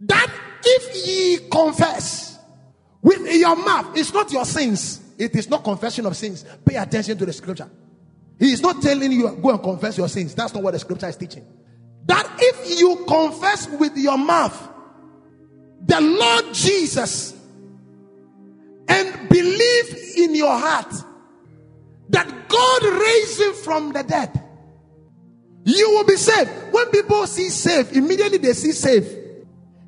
That 0.00 0.30
if 0.64 1.06
ye 1.06 1.48
confess 1.50 2.34
With 3.04 3.30
your 3.30 3.54
mouth, 3.54 3.98
it's 3.98 4.14
not 4.14 4.32
your 4.32 4.46
sins. 4.46 4.98
It 5.18 5.36
is 5.36 5.50
not 5.50 5.62
confession 5.62 6.06
of 6.06 6.16
sins. 6.16 6.42
Pay 6.64 6.76
attention 6.76 7.18
to 7.18 7.26
the 7.26 7.34
scripture. 7.34 7.68
He 8.38 8.50
is 8.50 8.62
not 8.62 8.80
telling 8.80 9.12
you 9.12 9.30
go 9.42 9.50
and 9.50 9.62
confess 9.62 9.98
your 9.98 10.08
sins. 10.08 10.34
That's 10.34 10.54
not 10.54 10.62
what 10.62 10.70
the 10.70 10.78
scripture 10.78 11.08
is 11.08 11.16
teaching. 11.16 11.44
That 12.06 12.26
if 12.38 12.80
you 12.80 13.04
confess 13.06 13.68
with 13.68 13.94
your 13.98 14.16
mouth 14.16 14.70
the 15.86 16.00
Lord 16.00 16.54
Jesus 16.54 17.34
and 18.88 19.28
believe 19.28 20.14
in 20.16 20.34
your 20.34 20.56
heart 20.58 20.92
that 22.10 22.48
God 22.48 22.82
raised 22.82 23.40
him 23.40 23.52
from 23.54 23.92
the 23.92 24.02
dead, 24.02 24.42
you 25.64 25.90
will 25.90 26.04
be 26.04 26.16
saved. 26.16 26.50
When 26.72 26.90
people 26.90 27.26
see 27.26 27.48
safe, 27.48 27.92
immediately 27.92 28.38
they 28.38 28.52
see 28.52 28.72
safe. 28.72 29.06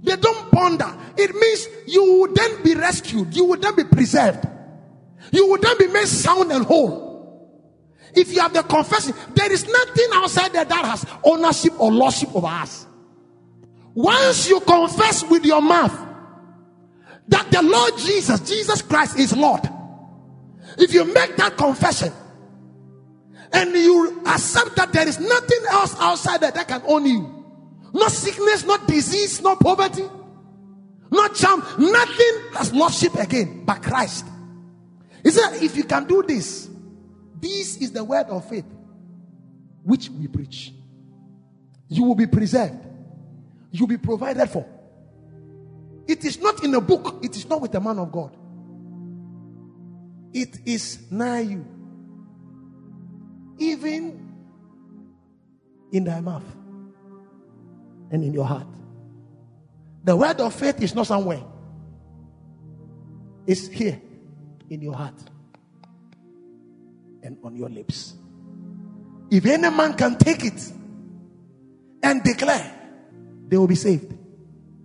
They 0.03 0.17
don't 0.17 0.51
ponder. 0.51 0.97
It 1.17 1.35
means 1.35 1.69
you 1.87 2.03
will 2.03 2.33
then 2.33 2.63
be 2.63 2.75
rescued. 2.75 3.35
You 3.35 3.45
will 3.45 3.59
then 3.59 3.75
be 3.75 3.85
preserved. 3.85 4.47
You 5.33 5.49
will 5.49 5.59
then 5.59 5.77
be 5.79 5.89
made 5.89 6.07
sound 6.07 6.53
and 6.53 6.65
whole. 6.65 7.07
If 8.15 8.33
you 8.33 8.41
have 8.41 8.55
the 8.55 8.63
confession, 8.63 9.15
there 9.35 9.53
is 9.53 9.67
nothing 9.67 10.07
outside 10.15 10.53
there 10.53 10.65
that 10.65 10.85
has 10.85 11.05
ownership 11.23 11.79
or 11.79 11.93
lordship 11.93 12.35
over 12.35 12.47
us. 12.47 12.86
Once 13.97 14.47
you 14.51 14.61
confess 14.61 15.25
with 15.25 15.43
your 15.47 15.63
mouth 15.63 16.07
that 17.29 17.51
the 17.51 17.63
Lord 17.63 17.97
Jesus, 17.97 18.41
Jesus 18.41 18.83
Christ 18.83 19.19
is 19.19 19.35
Lord, 19.35 19.63
if 20.77 20.93
you 20.93 21.07
make 21.07 21.35
that 21.37 21.57
confession 21.57 22.13
and 23.55 23.73
you 23.73 24.23
accept 24.27 24.77
that 24.77 24.93
there 24.93 25.09
is 25.09 25.19
nothing 25.19 25.61
else 25.71 25.97
outside 25.99 26.43
there 26.43 26.51
that 26.51 26.69
can 26.69 26.83
own 26.87 27.07
you, 27.07 27.45
not 27.95 28.13
sickness, 28.13 28.67
not 28.67 28.87
disease, 28.87 29.41
not 29.41 29.59
poverty, 29.61 30.05
not 31.11 31.35
charm, 31.35 31.61
nothing 31.79 32.41
has 32.53 32.75
lordship 32.75 33.15
again 33.15 33.65
but 33.65 33.83
Christ. 33.83 34.27
He 35.23 35.31
said, 35.31 35.63
if 35.63 35.75
you 35.75 35.85
can 35.85 36.05
do 36.05 36.23
this, 36.23 36.69
this 37.41 37.79
is 37.79 37.93
the 37.93 38.05
word 38.05 38.27
of 38.27 38.47
faith 38.47 38.67
which 39.85 40.11
we 40.11 40.29
preach. 40.29 40.75
You 41.89 42.03
will 42.05 42.15
be 42.15 42.27
preserved, 42.27 42.86
you 43.79 43.85
will 43.85 43.89
be 43.89 43.99
provided 43.99 44.49
for. 44.49 44.67
It 46.07 46.25
is 46.25 46.41
not 46.41 46.65
in 46.65 46.75
a 46.75 46.81
book, 46.81 47.21
it 47.23 47.37
is 47.37 47.49
not 47.49 47.61
with 47.61 47.75
a 47.75 47.81
man 47.81 47.99
of 47.99 48.11
God. 48.11 48.37
It 50.33 50.61
is 50.65 51.11
nigh 51.11 51.41
you, 51.41 51.65
even 53.59 54.35
in 55.93 56.05
thy 56.05 56.21
mouth 56.21 56.45
and 58.11 58.25
in 58.25 58.33
your 58.33 58.45
heart. 58.45 58.67
The 60.05 60.17
word 60.17 60.41
of 60.41 60.55
faith 60.55 60.81
is 60.83 60.95
not 60.95 61.07
somewhere, 61.07 61.43
it's 63.47 63.67
here 63.69 64.01
in 64.71 64.81
your 64.81 64.95
heart 64.95 65.19
and 67.23 67.37
on 67.43 67.57
your 67.57 67.69
lips. 67.69 68.15
If 69.31 69.45
any 69.45 69.69
man 69.71 69.95
can 69.95 70.17
take 70.17 70.45
it 70.45 70.73
and 72.03 72.23
declare, 72.23 72.76
they 73.49 73.57
will 73.57 73.67
be 73.67 73.75
saved, 73.75 74.13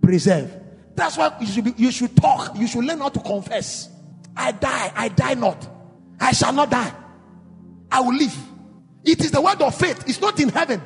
preserved. 0.00 0.58
That's 0.94 1.16
why 1.16 1.34
you 1.40 1.46
should, 1.46 1.64
be, 1.64 1.74
you 1.76 1.90
should 1.90 2.16
talk. 2.16 2.56
You 2.56 2.66
should 2.66 2.84
learn 2.84 2.98
how 2.98 3.08
to 3.08 3.20
confess. 3.20 3.88
I 4.36 4.52
die, 4.52 4.92
I 4.94 5.08
die 5.08 5.34
not. 5.34 5.68
I 6.20 6.32
shall 6.32 6.52
not 6.52 6.70
die. 6.70 6.92
I 7.90 8.00
will 8.00 8.14
live. 8.14 8.36
It 9.04 9.20
is 9.24 9.30
the 9.30 9.40
word 9.40 9.60
of 9.60 9.74
faith. 9.74 10.04
It's 10.06 10.20
not 10.20 10.38
in 10.38 10.48
heaven. 10.48 10.80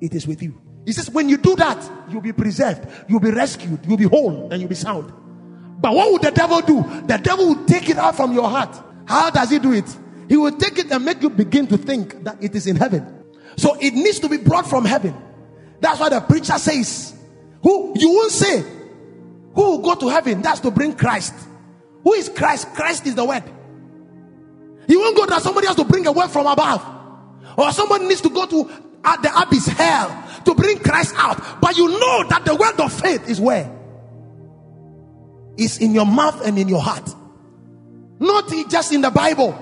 It 0.00 0.14
is 0.14 0.26
with 0.26 0.42
you. 0.42 0.60
He 0.84 0.92
says, 0.92 1.10
when 1.10 1.28
you 1.28 1.36
do 1.36 1.56
that, 1.56 1.90
you'll 2.10 2.20
be 2.20 2.32
preserved, 2.32 2.86
you'll 3.08 3.20
be 3.20 3.30
rescued, 3.30 3.80
you'll 3.86 3.96
be 3.96 4.04
whole, 4.04 4.50
and 4.50 4.60
you'll 4.60 4.68
be 4.68 4.74
sound. 4.74 5.12
But 5.80 5.94
what 5.94 6.12
would 6.12 6.22
the 6.22 6.30
devil 6.30 6.60
do? 6.60 6.82
The 7.06 7.18
devil 7.22 7.48
will 7.48 7.64
take 7.64 7.88
it 7.88 7.96
out 7.96 8.16
from 8.16 8.32
your 8.32 8.48
heart. 8.48 8.76
How 9.06 9.30
does 9.30 9.50
he 9.50 9.58
do 9.58 9.72
it? 9.72 9.84
He 10.28 10.36
will 10.36 10.56
take 10.56 10.78
it 10.78 10.90
and 10.90 11.04
make 11.04 11.22
you 11.22 11.30
begin 11.30 11.66
to 11.68 11.76
think 11.76 12.24
that 12.24 12.42
it 12.42 12.54
is 12.54 12.66
in 12.66 12.76
heaven. 12.76 13.24
So 13.56 13.76
it 13.80 13.94
needs 13.94 14.18
to 14.20 14.28
be 14.28 14.38
brought 14.38 14.68
from 14.68 14.84
heaven. 14.84 15.14
That's 15.84 16.00
why 16.00 16.08
the 16.08 16.20
preacher 16.22 16.56
says, 16.56 17.14
Who 17.62 17.92
you 17.94 18.08
won't 18.08 18.32
say, 18.32 18.62
Who 19.54 19.62
will 19.62 19.78
go 19.80 19.94
to 19.96 20.08
heaven? 20.08 20.40
That's 20.40 20.60
to 20.60 20.70
bring 20.70 20.94
Christ. 20.94 21.34
Who 22.02 22.14
is 22.14 22.30
Christ? 22.30 22.72
Christ 22.74 23.06
is 23.06 23.14
the 23.14 23.24
word. 23.26 23.42
You 24.88 24.98
won't 24.98 25.14
go 25.14 25.26
that 25.26 25.42
somebody 25.42 25.66
has 25.66 25.76
to 25.76 25.84
bring 25.84 26.06
a 26.06 26.12
word 26.12 26.28
from 26.28 26.46
above, 26.46 26.82
or 27.58 27.70
somebody 27.72 28.06
needs 28.06 28.22
to 28.22 28.30
go 28.30 28.46
to 28.46 28.70
uh, 29.04 29.16
the 29.18 29.42
abyss 29.42 29.66
hell 29.66 30.26
to 30.46 30.54
bring 30.54 30.78
Christ 30.78 31.14
out. 31.18 31.60
But 31.60 31.76
you 31.76 31.86
know 31.86 32.28
that 32.30 32.46
the 32.46 32.54
word 32.54 32.80
of 32.80 32.90
faith 32.90 33.28
is 33.28 33.38
where? 33.38 33.70
Is 35.58 35.76
in 35.78 35.92
your 35.92 36.06
mouth 36.06 36.46
and 36.46 36.58
in 36.58 36.66
your 36.66 36.80
heart, 36.80 37.14
not 38.20 38.50
just 38.70 38.90
in 38.90 39.02
the 39.02 39.10
Bible. 39.10 39.52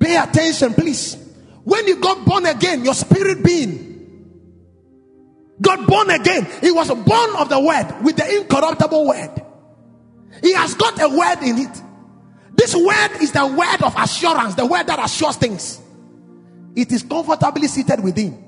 Pay 0.00 0.16
attention, 0.16 0.74
please. 0.74 1.16
When 1.62 1.86
you 1.86 2.00
got 2.00 2.26
born 2.26 2.46
again, 2.46 2.84
your 2.84 2.94
spirit 2.94 3.44
being 3.44 3.93
got 5.60 5.86
born 5.86 6.10
again. 6.10 6.46
He 6.60 6.70
was 6.70 6.88
born 6.88 7.36
of 7.36 7.48
the 7.48 7.60
word 7.60 8.02
with 8.02 8.16
the 8.16 8.36
incorruptible 8.36 9.06
word. 9.06 9.42
He 10.42 10.52
has 10.54 10.74
got 10.74 11.00
a 11.00 11.08
word 11.08 11.42
in 11.42 11.58
it. 11.58 11.82
This 12.56 12.74
word 12.74 13.22
is 13.22 13.32
the 13.32 13.46
word 13.46 13.82
of 13.82 13.94
assurance, 13.96 14.54
the 14.54 14.66
word 14.66 14.86
that 14.86 14.98
assures 15.04 15.36
things. 15.36 15.80
It 16.76 16.92
is 16.92 17.02
comfortably 17.02 17.68
seated 17.68 18.02
within. 18.02 18.40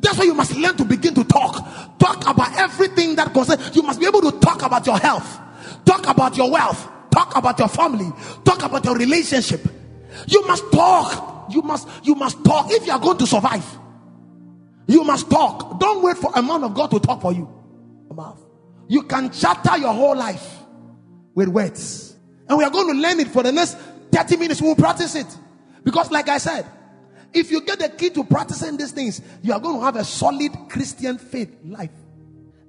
That's 0.00 0.18
why 0.18 0.24
you 0.24 0.34
must 0.34 0.54
learn 0.56 0.76
to 0.76 0.84
begin 0.84 1.14
to 1.14 1.24
talk. 1.24 1.98
Talk 1.98 2.28
about 2.28 2.56
everything 2.58 3.14
that 3.16 3.32
concerns. 3.32 3.74
You 3.74 3.82
must 3.82 4.00
be 4.00 4.06
able 4.06 4.20
to 4.22 4.38
talk 4.40 4.62
about 4.62 4.86
your 4.86 4.98
health, 4.98 5.38
talk 5.84 6.06
about 6.06 6.36
your 6.36 6.50
wealth, 6.50 6.88
talk 7.10 7.36
about 7.36 7.58
your 7.58 7.68
family, 7.68 8.10
talk 8.44 8.62
about 8.62 8.84
your 8.84 8.96
relationship, 8.96 9.66
you 10.26 10.46
must 10.46 10.70
talk. 10.72 11.32
You 11.50 11.62
must, 11.62 11.88
you 12.02 12.14
must 12.14 12.42
talk 12.44 12.70
if 12.70 12.86
you 12.86 12.92
are 12.92 12.98
going 12.98 13.18
to 13.18 13.26
survive. 13.26 13.64
You 14.86 15.04
must 15.04 15.30
talk. 15.30 15.80
Don't 15.80 16.02
wait 16.02 16.16
for 16.16 16.30
a 16.34 16.42
man 16.42 16.64
of 16.64 16.74
God 16.74 16.90
to 16.90 17.00
talk 17.00 17.22
for 17.22 17.32
you. 17.32 17.48
You 18.88 19.02
can 19.04 19.30
chatter 19.30 19.78
your 19.78 19.92
whole 19.92 20.16
life 20.16 20.58
with 21.34 21.48
words. 21.48 22.16
And 22.48 22.58
we 22.58 22.64
are 22.64 22.70
going 22.70 22.94
to 22.94 23.00
learn 23.00 23.20
it 23.20 23.28
for 23.28 23.42
the 23.42 23.52
next 23.52 23.76
30 24.12 24.36
minutes. 24.36 24.60
We 24.60 24.68
will 24.68 24.76
practice 24.76 25.14
it. 25.14 25.26
Because, 25.82 26.10
like 26.10 26.28
I 26.28 26.38
said, 26.38 26.66
if 27.32 27.50
you 27.50 27.62
get 27.62 27.78
the 27.78 27.88
key 27.88 28.10
to 28.10 28.24
practicing 28.24 28.76
these 28.76 28.92
things, 28.92 29.20
you 29.42 29.52
are 29.52 29.60
going 29.60 29.78
to 29.78 29.84
have 29.84 29.96
a 29.96 30.04
solid 30.04 30.52
Christian 30.68 31.18
faith 31.18 31.50
life. 31.64 31.90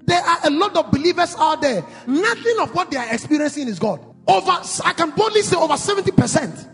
There 0.06 0.22
are 0.22 0.38
a 0.46 0.50
lot 0.50 0.76
of 0.78 0.92
believers 0.92 1.36
out 1.38 1.62
there. 1.62 1.86
Nothing 2.08 2.56
of 2.60 2.74
what 2.74 2.92
they 2.92 2.98
are 2.98 3.14
experiencing 3.14 3.68
is 3.68 3.80
God. 3.80 4.00
Over, 4.28 4.60
I 4.84 4.94
can 4.94 5.12
boldly 5.12 5.42
say 5.42 5.56
over 5.56 5.74
70% 5.74 6.70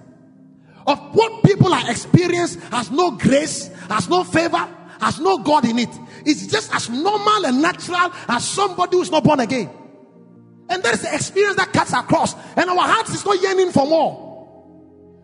of 0.87 0.99
what 1.13 1.43
people 1.43 1.73
are 1.73 1.89
experiencing 1.89 2.61
has 2.61 2.89
no 2.91 3.11
grace, 3.11 3.67
has 3.89 4.09
no 4.09 4.23
favor, 4.23 4.67
has 5.01 5.19
no 5.19 5.39
God 5.39 5.65
in 5.65 5.79
it. 5.79 5.89
It's 6.25 6.47
just 6.47 6.73
as 6.73 6.89
normal 6.89 7.45
and 7.45 7.61
natural 7.61 8.11
as 8.27 8.47
somebody 8.47 8.97
who's 8.97 9.11
not 9.11 9.23
born 9.23 9.39
again. 9.39 9.69
And 10.69 10.81
there's 10.83 11.01
the 11.01 11.13
experience 11.13 11.57
that 11.57 11.73
cuts 11.73 11.91
across, 11.91 12.33
and 12.55 12.69
our 12.69 12.87
hearts 12.87 13.13
is 13.13 13.25
not 13.25 13.41
yearning 13.41 13.71
for 13.71 13.85
more. 13.85 14.31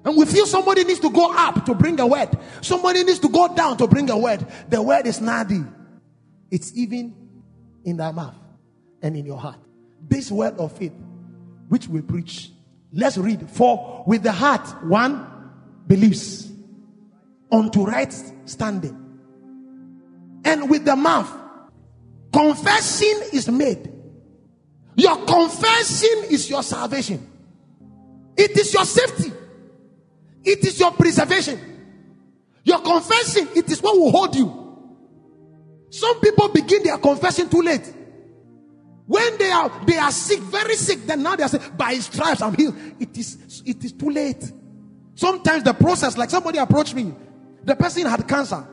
And 0.04 0.18
we 0.18 0.26
feel 0.26 0.46
somebody 0.46 0.84
needs 0.84 1.00
to 1.02 1.10
go 1.10 1.34
up 1.34 1.66
to 1.66 1.74
bring 1.74 2.00
a 2.00 2.08
word, 2.08 2.38
somebody 2.62 3.04
needs 3.04 3.20
to 3.20 3.30
go 3.30 3.54
down 3.54 3.78
to 3.78 3.88
bring 3.88 4.10
a 4.10 4.18
word. 4.18 4.46
The 4.70 4.82
word 4.82 5.08
is 5.08 5.20
nadi, 5.20 5.72
it's 6.52 6.76
even 6.76 7.16
in 7.86 7.98
thy 7.98 8.12
mouth 8.12 8.36
and 9.02 9.16
in 9.16 9.26
your 9.26 9.38
heart. 9.38 9.60
This 10.02 10.32
word 10.32 10.58
of 10.58 10.72
faith, 10.74 10.94
which 11.70 11.88
we 11.88 12.02
preach. 12.02 12.52
Let's 12.92 13.18
read. 13.18 13.50
For 13.50 14.04
with 14.08 14.24
the 14.24 14.32
heart, 14.32 14.68
one 14.84 15.28
believes 15.88 16.52
unto 17.52 17.86
right 17.86 18.14
standing. 18.46 19.07
And 20.48 20.70
with 20.70 20.86
the 20.86 20.96
mouth, 20.96 21.30
confession 22.32 23.22
is 23.34 23.50
made. 23.50 23.92
Your 24.96 25.26
confession 25.26 26.24
is 26.32 26.50
your 26.50 26.64
salvation. 26.64 27.20
It 28.38 28.58
is 28.58 28.74
your 28.74 28.86
safety. 28.86 29.34
It 30.46 30.66
is 30.66 30.80
your 30.80 30.92
preservation. 30.92 31.60
Your 32.64 32.80
confession, 32.80 33.50
it 33.58 33.70
is 33.70 33.82
what 33.84 33.98
will 33.98 34.10
hold 34.10 34.36
you. 34.38 34.48
Some 35.90 36.22
people 36.22 36.48
begin 36.48 36.84
their 36.84 36.98
confession 36.98 37.50
too 37.50 37.62
late. 37.62 37.94
When 39.06 39.38
they 39.38 39.52
are 39.52 39.86
they 39.86 39.98
are 39.98 40.12
sick, 40.12 40.40
very 40.40 40.76
sick, 40.76 41.06
then 41.06 41.24
now 41.24 41.36
they 41.36 41.44
are 41.44 41.50
saying, 41.50 41.74
by 41.76 41.94
his 41.94 42.06
stripes 42.06 42.42
I'm 42.42 42.54
healed. 42.54 42.76
It 43.00 43.18
is 43.18 43.64
it 43.66 43.84
is 43.84 43.92
too 43.92 44.10
late. 44.10 44.50
Sometimes 45.16 45.64
the 45.64 45.74
process, 45.74 46.18
like 46.18 46.30
somebody 46.30 46.58
approached 46.58 46.96
me, 46.96 47.14
the 47.66 47.76
person 47.76 48.06
had 48.06 48.26
cancer. 48.26 48.66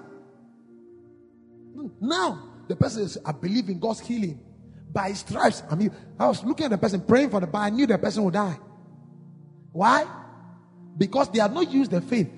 Now, 2.01 2.43
the 2.69 2.77
person 2.77 3.09
says, 3.09 3.23
I 3.25 3.33
believe 3.33 3.69
in 3.69 3.79
God's 3.79 4.01
healing. 4.01 4.41
By 4.93 5.09
his 5.09 5.19
stripes, 5.21 5.63
I 5.71 5.75
mean, 5.75 5.91
I 6.19 6.29
was 6.29 6.45
looking 6.45 6.67
at 6.67 6.71
the 6.71 6.79
person, 6.79 7.01
praying 7.01 7.31
for 7.31 7.41
the, 7.41 7.47
but 7.47 7.59
I 7.59 7.71
knew 7.71 7.87
the 7.87 7.99
person 7.99 8.23
would 8.25 8.35
die. 8.35 8.59
Why? 9.73 10.07
Because 10.97 11.29
they 11.31 11.41
had 11.41 11.53
not 11.53 11.71
used 11.71 11.91
their 11.91 12.01
faith 12.01 12.31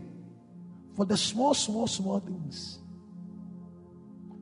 for 0.97 1.05
the 1.05 1.17
small, 1.17 1.53
small, 1.53 1.87
small 1.87 2.21
things. 2.21 2.79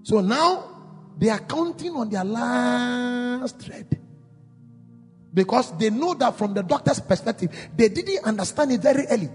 So 0.04 0.20
now 0.20 0.74
they 1.18 1.28
are 1.28 1.40
counting 1.40 1.96
on 1.96 2.08
their 2.08 2.24
last 2.24 3.58
thread. 3.60 3.98
Because 5.32 5.76
they 5.76 5.90
know 5.90 6.14
that 6.14 6.38
from 6.38 6.54
the 6.54 6.62
doctor's 6.62 7.00
perspective, 7.00 7.50
they 7.76 7.88
didn't 7.88 8.24
understand 8.24 8.70
it 8.70 8.80
very 8.80 9.04
early. 9.08 9.28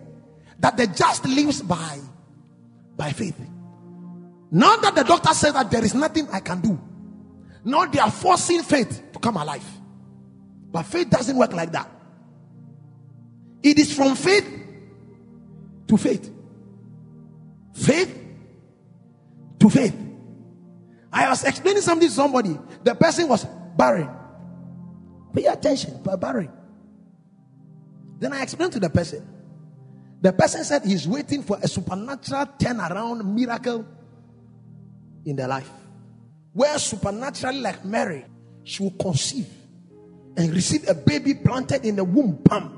That 0.59 0.77
the 0.77 0.87
just 0.87 1.25
lives 1.25 1.61
by, 1.61 1.99
by 2.95 3.11
faith. 3.11 3.35
Now 4.51 4.77
that 4.77 4.96
the 4.96 5.03
doctor 5.03 5.34
says 5.34 5.53
that 5.53 5.70
there 5.70 5.84
is 5.84 5.94
nothing 5.94 6.27
I 6.32 6.39
can 6.39 6.62
do, 6.62 6.79
now 7.63 7.86
they 7.86 8.00
are 8.00 8.12
forcing 8.12 8.63
faith 8.63 9.12
to 9.13 9.20
come 9.20 9.38
alive. 9.38 9.65
But 10.72 10.84
faith 10.84 11.10
doesn't 11.10 11.36
work 11.36 11.53
like 11.53 11.72
that. 11.72 11.89
It 13.62 13.77
is 13.77 13.96
from 13.96 14.15
faith 14.15 14.48
to 15.88 15.98
faith. 15.98 16.32
Faith 17.74 18.18
to 19.60 19.70
faith. 19.70 19.96
I 21.12 21.29
was 21.29 21.44
explaining 21.44 21.82
something 21.82 22.08
to 22.08 22.13
somebody. 22.13 22.58
The 22.84 22.96
person 22.96 23.27
was 23.27 23.46
barren. 23.75 24.10
Pay 25.34 25.46
attention, 25.46 26.01
barren. 26.03 26.51
Then 28.20 28.34
I 28.34 28.44
explained 28.44 28.74
to 28.74 28.79
the 28.79 28.89
person. 28.89 29.27
The 30.22 30.34
person 30.34 30.63
said 30.63 30.84
he's 30.84 31.08
waiting 31.08 31.44
for 31.44 31.58
a 31.62 31.68
supernatural 31.68 32.46
turnaround 32.58 33.25
miracle 33.25 33.86
in 35.29 35.36
their 35.36 35.48
life. 35.48 35.69
Where 36.53 36.77
supernaturally, 36.79 37.62
like 37.62 37.86
Mary, 37.86 38.25
she 38.63 38.83
will 38.83 38.91
conceive 38.91 39.48
and 40.36 40.53
receive 40.53 40.88
a 40.88 40.93
baby 40.93 41.33
planted 41.33 41.86
in 41.86 41.95
the 41.95 42.03
womb, 42.03 42.39
pam. 42.43 42.69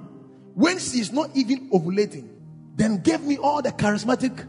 When 0.54 0.78
she 0.80 1.00
is 1.00 1.12
not 1.12 1.30
even 1.36 1.70
ovulating, 1.70 2.28
then 2.76 3.02
gave 3.02 3.22
me 3.22 3.38
all 3.38 3.62
the 3.62 3.72
charismatic 3.72 4.48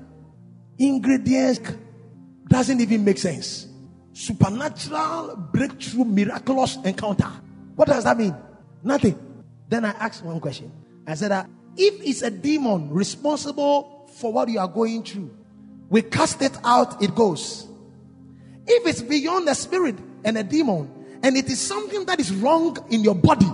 ingredients. 0.78 1.60
Doesn't 2.48 2.80
even 2.80 3.04
make 3.04 3.18
sense. 3.18 3.68
Supernatural 4.12 5.36
breakthrough, 5.52 6.04
miraculous 6.04 6.76
encounter. 6.84 7.30
What 7.76 7.88
does 7.88 8.04
that 8.04 8.18
mean? 8.18 8.34
Nothing. 8.82 9.18
Then 9.68 9.84
I 9.84 9.90
asked 9.90 10.24
one 10.24 10.40
question. 10.40 10.70
I 11.06 11.14
said 11.14 11.30
that 11.30 11.48
if 11.76 11.94
it's 12.02 12.22
a 12.22 12.30
demon 12.30 12.90
responsible 12.90 14.10
for 14.16 14.32
what 14.32 14.48
you 14.48 14.58
are 14.58 14.68
going 14.68 15.02
through, 15.02 15.34
we 15.88 16.02
cast 16.02 16.42
it 16.42 16.56
out, 16.64 17.02
it 17.02 17.14
goes. 17.14 17.68
If 18.66 18.86
it's 18.86 19.02
beyond 19.02 19.48
the 19.48 19.54
spirit 19.54 19.96
and 20.24 20.38
a 20.38 20.44
demon, 20.44 20.90
and 21.22 21.36
it 21.36 21.46
is 21.46 21.60
something 21.60 22.04
that 22.06 22.20
is 22.20 22.34
wrong 22.34 22.76
in 22.90 23.02
your 23.02 23.14
body, 23.14 23.50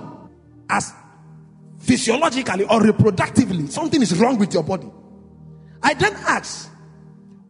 as 0.69 0.93
physiologically 1.79 2.65
or 2.65 2.81
reproductively, 2.81 3.71
something 3.71 4.03
is 4.03 4.19
wrong 4.19 4.39
with 4.39 4.53
your 4.53 4.63
body. 4.63 4.91
I 5.83 5.95
then 5.95 6.15
ask, 6.15 6.71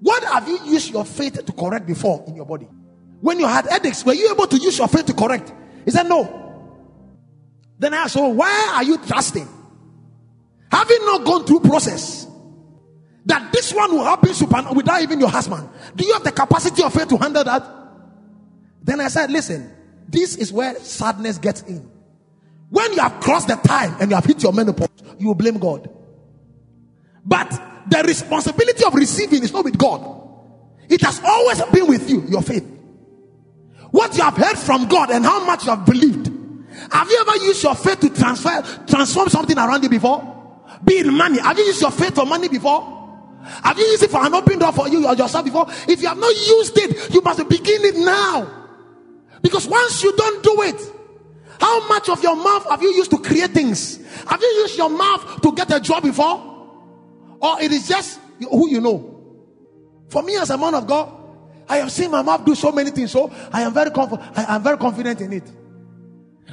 what 0.00 0.22
have 0.24 0.46
you 0.46 0.58
used 0.66 0.92
your 0.92 1.04
faith 1.04 1.44
to 1.44 1.52
correct 1.52 1.86
before 1.86 2.24
in 2.28 2.36
your 2.36 2.46
body? 2.46 2.68
When 3.20 3.40
you 3.40 3.46
had 3.46 3.66
headaches, 3.66 4.04
were 4.04 4.12
you 4.14 4.30
able 4.30 4.46
to 4.46 4.56
use 4.56 4.78
your 4.78 4.86
faith 4.86 5.06
to 5.06 5.14
correct? 5.14 5.52
He 5.84 5.90
said, 5.90 6.08
no. 6.08 6.44
Then 7.78 7.94
I 7.94 7.98
asked, 7.98 8.14
so 8.14 8.28
why 8.28 8.72
are 8.76 8.84
you 8.84 8.98
trusting? 8.98 9.48
You 10.88 11.06
not 11.06 11.24
gone 11.24 11.44
through 11.44 11.60
process? 11.60 12.27
That 13.26 13.52
this 13.52 13.72
one 13.74 13.92
will 13.92 14.04
happen 14.04 14.32
super 14.32 14.62
without 14.74 15.02
even 15.02 15.20
your 15.20 15.28
husband. 15.28 15.68
Do 15.94 16.04
you 16.04 16.14
have 16.14 16.24
the 16.24 16.32
capacity 16.32 16.82
of 16.82 16.92
faith 16.92 17.08
to 17.08 17.16
handle 17.16 17.44
that? 17.44 17.62
Then 18.82 19.00
I 19.00 19.08
said, 19.08 19.30
listen, 19.30 19.70
this 20.08 20.36
is 20.36 20.52
where 20.52 20.74
sadness 20.76 21.38
gets 21.38 21.62
in. 21.62 21.90
When 22.70 22.92
you 22.92 23.00
have 23.00 23.20
crossed 23.20 23.48
the 23.48 23.56
time 23.56 23.96
and 24.00 24.10
you 24.10 24.14
have 24.14 24.24
hit 24.24 24.42
your 24.42 24.52
menopause, 24.52 24.88
you 25.18 25.28
will 25.28 25.34
blame 25.34 25.58
God. 25.58 25.90
But 27.24 27.50
the 27.88 28.02
responsibility 28.06 28.84
of 28.84 28.94
receiving 28.94 29.42
is 29.42 29.52
not 29.52 29.64
with 29.64 29.76
God. 29.76 30.16
It 30.88 31.02
has 31.02 31.20
always 31.24 31.60
been 31.64 31.86
with 31.86 32.08
you, 32.08 32.22
your 32.28 32.42
faith. 32.42 32.64
What 33.90 34.16
you 34.16 34.22
have 34.22 34.36
heard 34.36 34.58
from 34.58 34.86
God 34.88 35.10
and 35.10 35.24
how 35.24 35.44
much 35.44 35.64
you 35.64 35.70
have 35.70 35.84
believed. 35.84 36.30
Have 36.90 37.10
you 37.10 37.24
ever 37.28 37.44
used 37.44 37.62
your 37.62 37.74
faith 37.74 38.00
to 38.00 38.10
transfer, 38.10 38.62
transform 38.86 39.28
something 39.28 39.56
around 39.56 39.82
you 39.82 39.88
before? 39.88 40.22
Be 40.84 40.94
it 40.94 41.06
money. 41.06 41.38
Have 41.40 41.58
you 41.58 41.64
used 41.64 41.80
your 41.80 41.90
faith 41.90 42.14
for 42.14 42.24
money 42.24 42.48
before? 42.48 42.97
Have 43.62 43.78
you 43.78 43.84
used 43.84 44.02
it 44.02 44.10
for 44.10 44.24
an 44.24 44.34
open 44.34 44.58
door 44.58 44.72
for 44.72 44.88
you 44.88 45.06
or 45.06 45.14
yourself 45.14 45.44
before? 45.44 45.66
If 45.88 46.02
you 46.02 46.08
have 46.08 46.18
not 46.18 46.34
used 46.34 46.76
it, 46.78 47.14
you 47.14 47.20
must 47.20 47.48
begin 47.48 47.84
it 47.84 47.96
now. 47.96 48.66
Because 49.42 49.66
once 49.66 50.02
you 50.02 50.14
don't 50.16 50.42
do 50.42 50.62
it, 50.62 50.92
how 51.60 51.88
much 51.88 52.08
of 52.08 52.22
your 52.22 52.36
mouth 52.36 52.68
have 52.70 52.82
you 52.82 52.92
used 52.92 53.10
to 53.10 53.18
create 53.18 53.50
things? 53.50 53.98
Have 54.26 54.40
you 54.40 54.48
used 54.62 54.78
your 54.78 54.90
mouth 54.90 55.40
to 55.42 55.52
get 55.52 55.72
a 55.72 55.80
job 55.80 56.02
before? 56.02 56.44
Or 57.40 57.60
it 57.60 57.72
is 57.72 57.88
just 57.88 58.20
who 58.38 58.68
you 58.68 58.80
know? 58.80 59.14
For 60.08 60.22
me, 60.22 60.36
as 60.36 60.50
a 60.50 60.58
man 60.58 60.74
of 60.74 60.86
God, 60.86 61.12
I 61.68 61.78
have 61.78 61.92
seen 61.92 62.10
my 62.10 62.22
mouth 62.22 62.44
do 62.44 62.54
so 62.54 62.72
many 62.72 62.90
things, 62.90 63.10
so 63.10 63.30
I 63.52 63.62
am 63.62 63.74
very. 63.74 63.90
I 63.90 64.56
am 64.56 64.62
very 64.62 64.78
confident 64.78 65.20
in 65.20 65.32
it. 65.34 65.44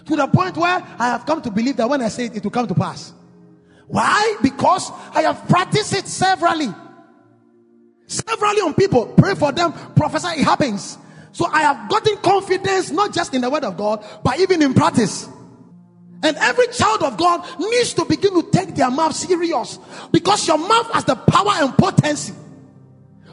To 0.05 0.15
the 0.15 0.27
point 0.27 0.57
where 0.57 0.83
I 0.99 1.07
have 1.07 1.25
come 1.25 1.41
to 1.41 1.49
believe 1.51 1.77
that 1.77 1.89
when 1.89 2.01
I 2.01 2.09
say 2.09 2.25
it, 2.25 2.35
it 2.35 2.43
will 2.43 2.51
come 2.51 2.67
to 2.67 2.75
pass. 2.75 3.13
Why? 3.87 4.37
Because 4.41 4.91
I 5.13 5.21
have 5.21 5.47
practiced 5.47 5.93
it 5.93 6.07
severally. 6.07 6.73
Severally 8.07 8.61
on 8.61 8.73
people. 8.73 9.07
Pray 9.17 9.35
for 9.35 9.51
them. 9.51 9.73
Prophesy. 9.95 10.41
It 10.41 10.43
happens. 10.43 10.97
So 11.31 11.45
I 11.47 11.63
have 11.63 11.89
gotten 11.89 12.17
confidence 12.17 12.91
not 12.91 13.13
just 13.13 13.33
in 13.33 13.41
the 13.41 13.49
word 13.49 13.65
of 13.65 13.75
God, 13.75 14.05
but 14.23 14.39
even 14.39 14.61
in 14.61 14.73
practice. 14.73 15.27
And 16.23 16.37
every 16.37 16.67
child 16.67 17.03
of 17.03 17.17
God 17.17 17.45
needs 17.59 17.93
to 17.95 18.05
begin 18.05 18.33
to 18.41 18.49
take 18.51 18.73
their 18.73 18.89
mouth 18.89 19.13
serious 19.13 19.77
because 20.11 20.47
your 20.47 20.57
mouth 20.57 20.91
has 20.93 21.03
the 21.03 21.15
power 21.15 21.51
and 21.55 21.77
potency 21.77 22.33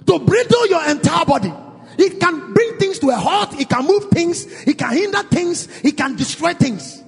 to 0.04 0.18
bridle 0.18 0.66
your 0.66 0.84
entire 0.90 1.24
body. 1.24 1.52
It 1.96 2.18
can 2.18 2.52
bring 2.52 2.78
things 2.78 2.98
to 3.00 3.10
a 3.10 3.16
halt, 3.16 3.58
it 3.60 3.68
can 3.68 3.86
move 3.86 4.10
things, 4.10 4.46
it 4.66 4.76
can 4.78 4.92
hinder 4.96 5.22
things, 5.22 5.68
it 5.84 5.96
can 5.96 6.16
destroy 6.16 6.54
things. 6.54 7.02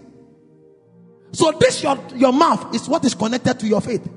So 1.33 1.51
this 1.59 1.83
your, 1.83 1.99
your 2.15 2.33
mouth 2.33 2.75
is 2.75 2.89
what 2.89 3.05
is 3.05 3.15
connected 3.15 3.59
to 3.61 3.67
your 3.67 3.81
faith. 3.81 4.09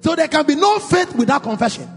So 0.00 0.16
there 0.16 0.28
can 0.28 0.46
be 0.46 0.54
no 0.54 0.78
faith 0.78 1.14
without 1.14 1.42
confession. 1.42 1.88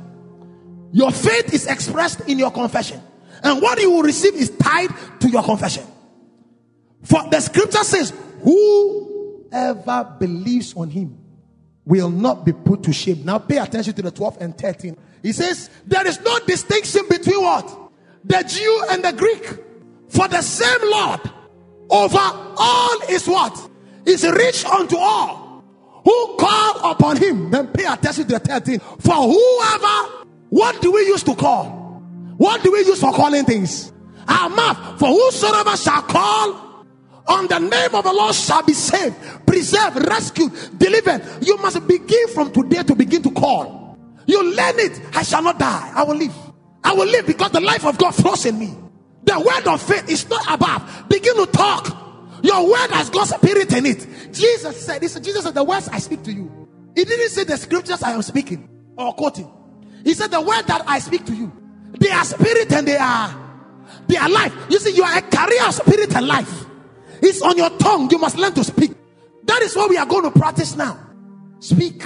Your 0.91 1.11
faith 1.11 1.53
is 1.53 1.67
expressed 1.67 2.21
in 2.21 2.39
your 2.39 2.51
confession. 2.51 3.01
And 3.43 3.61
what 3.61 3.79
you 3.81 3.91
will 3.91 4.03
receive 4.03 4.33
is 4.35 4.49
tied 4.49 4.89
to 5.19 5.29
your 5.29 5.43
confession. 5.43 5.83
For 7.03 7.21
the 7.29 7.39
scripture 7.39 7.83
says, 7.83 8.13
Whoever 8.41 10.15
believes 10.19 10.73
on 10.75 10.89
him 10.89 11.17
will 11.85 12.09
not 12.09 12.45
be 12.45 12.53
put 12.53 12.83
to 12.83 12.93
shame. 12.93 13.23
Now 13.23 13.39
pay 13.39 13.57
attention 13.57 13.93
to 13.93 14.01
the 14.01 14.11
12 14.11 14.37
and 14.41 14.57
13. 14.57 14.97
He 15.21 15.33
says, 15.33 15.69
There 15.85 16.05
is 16.05 16.19
no 16.21 16.39
distinction 16.39 17.03
between 17.09 17.41
what? 17.41 17.91
The 18.23 18.43
Jew 18.47 18.85
and 18.89 19.03
the 19.03 19.13
Greek. 19.13 19.63
For 20.09 20.27
the 20.27 20.41
same 20.41 20.89
Lord 20.89 21.21
over 21.89 22.17
all 22.19 22.99
is 23.09 23.27
what? 23.27 23.69
Is 24.05 24.23
rich 24.23 24.65
unto 24.65 24.97
all 24.97 25.63
who 26.03 26.37
call 26.37 26.91
upon 26.91 27.17
him. 27.17 27.51
Then 27.51 27.67
pay 27.67 27.85
attention 27.85 28.27
to 28.27 28.33
the 28.33 28.39
13. 28.39 28.79
For 28.79 29.13
whoever, 29.13 30.16
what 30.49 30.81
do 30.81 30.91
we 30.91 31.01
use 31.01 31.23
to 31.23 31.35
call? 31.35 31.65
What 32.37 32.63
do 32.63 32.71
we 32.71 32.79
use 32.79 32.99
for 32.99 33.13
calling 33.13 33.45
things? 33.45 33.91
Our 34.27 34.49
mouth. 34.49 34.99
For 34.99 35.07
whosoever 35.07 35.75
shall 35.75 36.01
call 36.03 36.85
on 37.27 37.47
the 37.47 37.59
name 37.59 37.93
of 37.93 38.03
the 38.03 38.13
Lord 38.13 38.33
shall 38.33 38.63
be 38.63 38.73
saved, 38.73 39.15
preserved, 39.45 40.07
rescued, 40.07 40.51
delivered. 40.77 41.21
You 41.41 41.57
must 41.57 41.85
begin 41.87 42.27
from 42.29 42.51
today 42.51 42.83
to 42.83 42.95
begin 42.95 43.21
to 43.23 43.31
call. 43.31 43.97
You 44.25 44.43
learn 44.55 44.79
it. 44.79 45.01
I 45.13 45.23
shall 45.23 45.41
not 45.41 45.59
die. 45.59 45.91
I 45.95 46.03
will 46.03 46.15
live. 46.15 46.33
I 46.83 46.93
will 46.93 47.07
live 47.07 47.25
because 47.25 47.51
the 47.51 47.61
life 47.61 47.85
of 47.85 47.97
God 47.97 48.11
flows 48.11 48.45
in 48.45 48.57
me. 48.59 48.73
The 49.23 49.39
word 49.39 49.67
of 49.67 49.81
faith 49.81 50.09
is 50.09 50.29
not 50.29 50.45
above. 50.49 51.09
Begin 51.09 51.35
to 51.35 51.45
talk. 51.51 51.87
Your 52.43 52.65
word 52.65 52.91
has 52.91 53.09
God's 53.09 53.31
spirit 53.31 53.73
in 53.73 53.85
it. 53.85 54.07
Jesus 54.31 54.85
said, 54.85 55.01
this, 55.01 55.19
Jesus 55.19 55.43
said, 55.43 55.53
the 55.53 55.63
words 55.63 55.89
I 55.89 55.99
speak 55.99 56.23
to 56.23 56.31
you. 56.31 56.67
He 56.95 57.03
didn't 57.03 57.29
say 57.29 57.43
the 57.43 57.57
scriptures 57.57 58.01
I 58.03 58.11
am 58.11 58.21
speaking 58.21 58.69
or 58.97 59.13
quoting. 59.13 59.51
He 60.07 60.13
said, 60.13 60.31
the 60.31 60.39
word 60.39 60.63
that 60.67 60.83
I 60.87 60.99
speak 60.99 61.25
to 61.25 61.35
you. 61.35 61.51
They 61.99 62.09
are 62.09 62.23
spirit 62.23 62.71
and 62.71 62.87
they 62.87 62.95
are 62.95 63.35
they 64.07 64.15
are 64.15 64.29
life. 64.29 64.53
You 64.69 64.79
see, 64.79 64.95
you 64.95 65.03
are 65.03 65.17
a 65.17 65.21
carrier 65.21 65.65
of 65.67 65.73
spirit 65.73 66.15
and 66.15 66.25
life. 66.25 66.65
It's 67.21 67.41
on 67.41 67.57
your 67.57 67.69
tongue. 67.71 68.09
You 68.09 68.17
must 68.17 68.37
learn 68.37 68.53
to 68.53 68.63
speak. 68.63 68.91
That 69.43 69.61
is 69.63 69.75
what 69.75 69.89
we 69.89 69.97
are 69.97 70.05
going 70.05 70.23
to 70.23 70.31
practice 70.31 70.77
now. 70.77 70.97
Speak. 71.59 72.05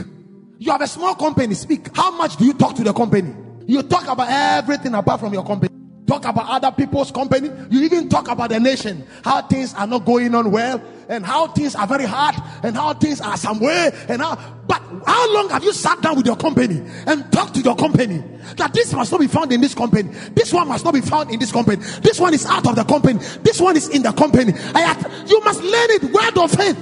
You 0.58 0.72
have 0.72 0.82
a 0.82 0.88
small 0.88 1.14
company. 1.14 1.54
Speak. 1.54 1.96
How 1.96 2.10
much 2.10 2.38
do 2.38 2.46
you 2.46 2.54
talk 2.54 2.76
to 2.78 2.84
the 2.84 2.92
company? 2.92 3.36
You 3.68 3.84
talk 3.84 4.08
about 4.08 4.30
everything 4.30 4.96
apart 4.96 5.20
from 5.20 5.34
your 5.34 5.46
company 5.46 5.70
talk 6.12 6.26
about 6.26 6.50
other 6.50 6.72
people's 6.72 7.12
company. 7.12 7.50
You 7.70 7.84
even 7.84 8.10
talk 8.10 8.28
about 8.28 8.50
the 8.50 8.60
nation, 8.60 9.08
how 9.24 9.42
things 9.44 9.74
are 9.74 9.88
not 9.88 10.06
going 10.06 10.36
on 10.36 10.52
well, 10.52 10.82
and 11.12 11.26
how 11.26 11.46
things 11.48 11.76
are 11.76 11.86
very 11.86 12.06
hard, 12.06 12.36
and 12.64 12.76
how 12.76 12.94
things 12.94 13.20
are 13.20 13.36
some 13.36 13.60
way, 13.60 13.92
and 14.08 14.22
how. 14.22 14.36
But 14.66 14.82
how 15.06 15.34
long 15.34 15.50
have 15.50 15.62
you 15.64 15.74
sat 15.74 16.02
down 16.02 16.16
with 16.16 16.26
your 16.26 16.38
company 16.38 16.82
and 17.06 17.30
talked 17.34 17.54
to 17.56 17.62
your 17.62 17.76
company 17.76 18.24
that 18.56 18.74
this 18.74 18.94
must 18.94 19.12
not 19.12 19.20
be 19.20 19.28
found 19.28 19.52
in 19.52 19.60
this 19.60 19.76
company, 19.76 20.10
this 20.34 20.54
one 20.54 20.70
must 20.70 20.86
not 20.86 20.94
be 20.94 21.02
found 21.02 21.30
in 21.30 21.40
this 21.40 21.52
company, 21.52 21.84
this 22.02 22.20
one 22.20 22.34
is 22.34 22.46
out 22.46 22.66
of 22.66 22.76
the 22.78 22.86
company, 22.86 23.20
this 23.44 23.60
one 23.60 23.76
is 23.76 23.90
in 23.90 24.04
the 24.04 24.14
company. 24.14 24.54
I 24.74 24.82
have, 24.82 25.30
you 25.30 25.42
must 25.42 25.62
learn 25.62 25.92
it 25.92 26.04
word 26.04 26.38
of 26.38 26.52
faith. 26.52 26.78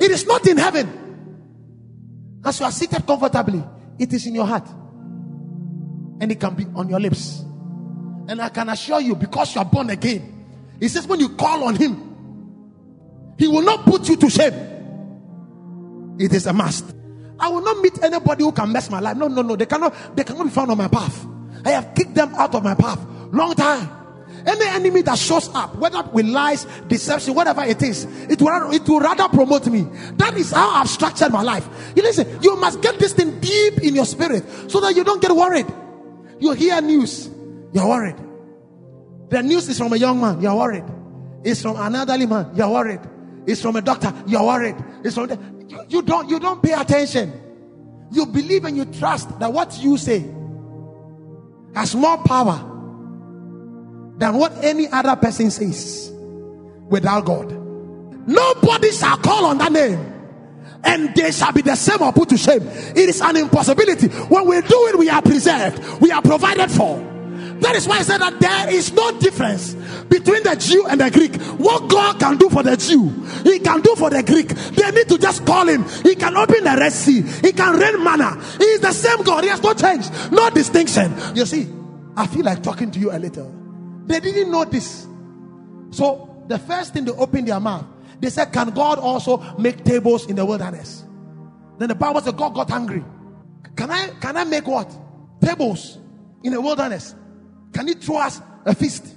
It 0.00 0.12
is 0.12 0.26
not 0.26 0.46
in 0.46 0.56
heaven. 0.56 2.40
As 2.44 2.60
you 2.60 2.66
are 2.66 2.72
seated 2.72 3.04
comfortably, 3.04 3.64
it 3.98 4.12
is 4.12 4.26
in 4.26 4.36
your 4.36 4.46
heart, 4.46 4.68
and 6.20 6.30
it 6.30 6.38
can 6.38 6.54
be 6.54 6.66
on 6.76 6.88
your 6.88 7.00
lips. 7.00 7.40
And 8.28 8.40
I 8.40 8.48
can 8.48 8.68
assure 8.68 9.00
you, 9.00 9.16
because 9.16 9.56
you 9.56 9.60
are 9.60 9.64
born 9.64 9.90
again, 9.90 10.46
he 10.78 10.86
says, 10.86 11.08
when 11.08 11.18
you 11.18 11.30
call 11.30 11.64
on 11.64 11.74
him, 11.74 12.05
He 13.38 13.48
will 13.48 13.62
not 13.62 13.84
put 13.84 14.08
you 14.08 14.16
to 14.16 14.30
shame. 14.30 14.54
It 16.18 16.32
is 16.32 16.46
a 16.46 16.52
must. 16.52 16.94
I 17.38 17.48
will 17.48 17.60
not 17.60 17.78
meet 17.82 18.02
anybody 18.02 18.44
who 18.44 18.52
can 18.52 18.72
mess 18.72 18.90
my 18.90 19.00
life. 19.00 19.16
No, 19.16 19.28
no, 19.28 19.42
no. 19.42 19.56
They 19.56 19.66
cannot, 19.66 20.16
they 20.16 20.24
cannot 20.24 20.44
be 20.44 20.50
found 20.50 20.70
on 20.70 20.78
my 20.78 20.88
path. 20.88 21.26
I 21.64 21.70
have 21.70 21.94
kicked 21.94 22.14
them 22.14 22.34
out 22.34 22.54
of 22.54 22.62
my 22.62 22.74
path. 22.74 23.04
Long 23.32 23.54
time. 23.54 23.90
Any 24.46 24.64
enemy 24.66 25.02
that 25.02 25.18
shows 25.18 25.48
up, 25.54 25.74
whether 25.76 26.02
with 26.12 26.26
lies, 26.26 26.66
deception, 26.86 27.34
whatever 27.34 27.64
it 27.64 27.82
is, 27.82 28.04
it 28.30 28.40
will, 28.40 28.72
it 28.72 28.88
will 28.88 29.00
rather 29.00 29.28
promote 29.28 29.66
me. 29.66 29.86
That 30.14 30.36
is 30.36 30.52
how 30.52 30.70
I've 30.70 30.88
structured 30.88 31.32
my 31.32 31.42
life. 31.42 31.68
You 31.96 32.02
listen, 32.02 32.40
you 32.42 32.56
must 32.56 32.80
get 32.80 32.98
this 32.98 33.12
thing 33.12 33.40
deep 33.40 33.78
in 33.82 33.96
your 33.96 34.06
spirit 34.06 34.44
so 34.68 34.80
that 34.80 34.94
you 34.94 35.02
don't 35.02 35.20
get 35.20 35.34
worried. 35.34 35.66
You 36.38 36.52
hear 36.52 36.80
news, 36.80 37.28
you're 37.72 37.88
worried. 37.88 38.16
The 39.30 39.42
news 39.42 39.68
is 39.68 39.78
from 39.78 39.92
a 39.92 39.96
young 39.96 40.20
man, 40.20 40.40
you're 40.40 40.54
worried. 40.54 40.84
It's 41.42 41.62
from 41.62 41.76
an 41.76 41.96
elderly 41.96 42.26
man, 42.26 42.52
you're 42.54 42.70
worried. 42.70 43.00
It's 43.46 43.62
from 43.62 43.76
a 43.76 43.82
doctor, 43.82 44.12
you're 44.26 44.42
worried. 44.42 44.76
It's 45.04 45.14
from 45.14 45.28
the, 45.28 45.38
you, 45.68 45.84
you 45.88 46.02
don't 46.02 46.28
you 46.28 46.40
don't 46.40 46.62
pay 46.62 46.72
attention. 46.72 47.32
You 48.10 48.26
believe 48.26 48.64
and 48.64 48.76
you 48.76 48.84
trust 48.84 49.38
that 49.40 49.52
what 49.52 49.78
you 49.78 49.96
say 49.96 50.24
has 51.74 51.94
more 51.94 52.18
power 52.18 52.56
than 54.18 54.34
what 54.34 54.52
any 54.64 54.88
other 54.88 55.16
person 55.16 55.50
says 55.50 56.10
without 56.88 57.24
God. 57.24 57.52
Nobody 58.26 58.90
shall 58.92 59.16
call 59.18 59.46
on 59.46 59.58
that 59.58 59.72
name 59.72 60.14
and 60.84 61.14
they 61.14 61.30
shall 61.32 61.52
be 61.52 61.62
the 61.62 61.74
same 61.74 62.02
or 62.02 62.12
put 62.12 62.28
to 62.30 62.36
shame. 62.36 62.62
It 62.62 63.08
is 63.08 63.20
an 63.20 63.36
impossibility. 63.36 64.08
When 64.08 64.46
we 64.46 64.60
do 64.62 64.86
it, 64.88 64.98
we 64.98 65.08
are 65.08 65.22
preserved, 65.22 66.00
we 66.00 66.10
are 66.10 66.22
provided 66.22 66.70
for. 66.70 66.98
That 67.60 67.74
is 67.74 67.88
why 67.88 67.98
I 67.98 68.02
said 68.02 68.18
that 68.18 68.38
there 68.38 68.70
is 68.70 68.92
no 68.92 69.18
difference 69.18 69.74
between 70.08 70.42
the 70.42 70.56
Jew 70.56 70.86
and 70.86 71.00
the 71.00 71.10
Greek. 71.10 71.34
What 71.58 71.88
God 71.88 72.18
can 72.18 72.36
do 72.36 72.48
for 72.48 72.62
the 72.62 72.76
Jew, 72.76 73.08
He 73.42 73.58
can 73.58 73.80
do 73.80 73.94
for 73.96 74.10
the 74.10 74.22
Greek. 74.22 74.48
They 74.48 74.90
need 74.90 75.08
to 75.08 75.18
just 75.18 75.44
call 75.46 75.68
Him. 75.68 75.84
He 76.02 76.14
can 76.14 76.36
open 76.36 76.64
the 76.64 76.76
Red 76.78 76.92
Sea. 76.92 77.22
He 77.22 77.52
can 77.52 77.78
rain 77.78 78.02
manna. 78.02 78.40
He 78.58 78.64
is 78.64 78.80
the 78.80 78.92
same 78.92 79.22
God. 79.22 79.44
He 79.44 79.50
has 79.50 79.62
no 79.62 79.74
change, 79.74 80.06
no 80.30 80.50
distinction. 80.50 81.14
You 81.34 81.46
see, 81.46 81.68
I 82.16 82.26
feel 82.26 82.44
like 82.44 82.62
talking 82.62 82.90
to 82.90 82.98
you 82.98 83.12
a 83.12 83.18
little. 83.18 83.52
They 84.06 84.20
didn't 84.20 84.50
know 84.50 84.64
this. 84.64 85.06
So 85.90 86.44
the 86.48 86.58
first 86.58 86.94
thing 86.94 87.04
they 87.04 87.12
opened 87.12 87.48
their 87.48 87.60
mouth, 87.60 87.86
they 88.20 88.30
said, 88.30 88.52
Can 88.52 88.70
God 88.70 88.98
also 88.98 89.38
make 89.58 89.84
tables 89.84 90.28
in 90.28 90.36
the 90.36 90.44
wilderness? 90.44 91.04
Then 91.78 91.88
the 91.88 91.94
Bible 91.94 92.20
said 92.20 92.36
God 92.36 92.54
got 92.54 92.70
angry. 92.70 93.04
Can 93.76 93.90
I 93.90 94.08
can 94.20 94.36
I 94.36 94.44
make 94.44 94.66
what? 94.66 94.90
Tables 95.40 95.98
in 96.42 96.52
the 96.52 96.60
wilderness. 96.60 97.14
Can 97.72 97.88
he 97.88 97.94
throw 97.94 98.18
us 98.18 98.40
a 98.64 98.74
feast? 98.74 99.15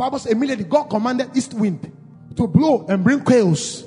Bible 0.00 0.18
says 0.18 0.32
immediately 0.32 0.64
God 0.64 0.84
commanded 0.84 1.36
east 1.36 1.52
wind 1.52 1.92
to 2.34 2.46
blow 2.46 2.86
and 2.88 3.04
bring 3.04 3.20
quails. 3.20 3.84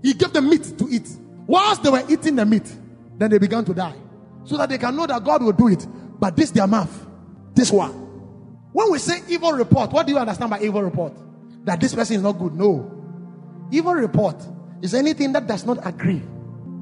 He 0.00 0.14
gave 0.14 0.32
them 0.32 0.48
meat 0.48 0.78
to 0.78 0.86
eat. 0.88 1.08
Whilst 1.44 1.82
they 1.82 1.90
were 1.90 2.04
eating 2.08 2.36
the 2.36 2.46
meat, 2.46 2.72
then 3.18 3.30
they 3.30 3.38
began 3.38 3.64
to 3.64 3.74
die. 3.74 3.96
So 4.44 4.56
that 4.58 4.68
they 4.68 4.78
can 4.78 4.94
know 4.94 5.08
that 5.08 5.24
God 5.24 5.42
will 5.42 5.52
do 5.52 5.66
it. 5.66 5.84
But 6.20 6.36
this 6.36 6.52
their 6.52 6.68
mouth. 6.68 7.04
This 7.52 7.72
one. 7.72 7.90
When 8.70 8.92
we 8.92 8.98
say 9.00 9.22
evil 9.28 9.52
report, 9.54 9.90
what 9.90 10.06
do 10.06 10.12
you 10.12 10.18
understand 10.20 10.50
by 10.50 10.60
evil 10.60 10.82
report? 10.82 11.14
That 11.64 11.80
this 11.80 11.92
person 11.96 12.14
is 12.14 12.22
not 12.22 12.38
good. 12.38 12.54
No. 12.54 13.68
Evil 13.72 13.94
report 13.94 14.36
is 14.82 14.94
anything 14.94 15.32
that 15.32 15.48
does 15.48 15.66
not 15.66 15.84
agree 15.84 16.22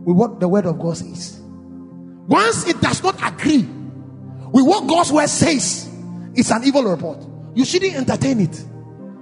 with 0.05 0.15
what 0.15 0.41
the 0.41 0.49
word 0.49 0.67
of 0.67 0.79
God 0.79 0.99
says. 0.99 1.41
Once 1.41 2.67
it 2.67 2.83
does 2.83 3.03
not 3.03 3.17
agree 3.27 3.63
with 3.63 4.67
what 4.67 4.87
God's 4.87 5.11
word 5.11 5.29
says, 5.31 5.89
it's 6.35 6.51
an 6.51 6.65
evil 6.65 6.85
report. 6.85 7.25
You 7.55 7.65
shouldn't 7.65 7.95
entertain 7.95 8.41
it. 8.41 8.63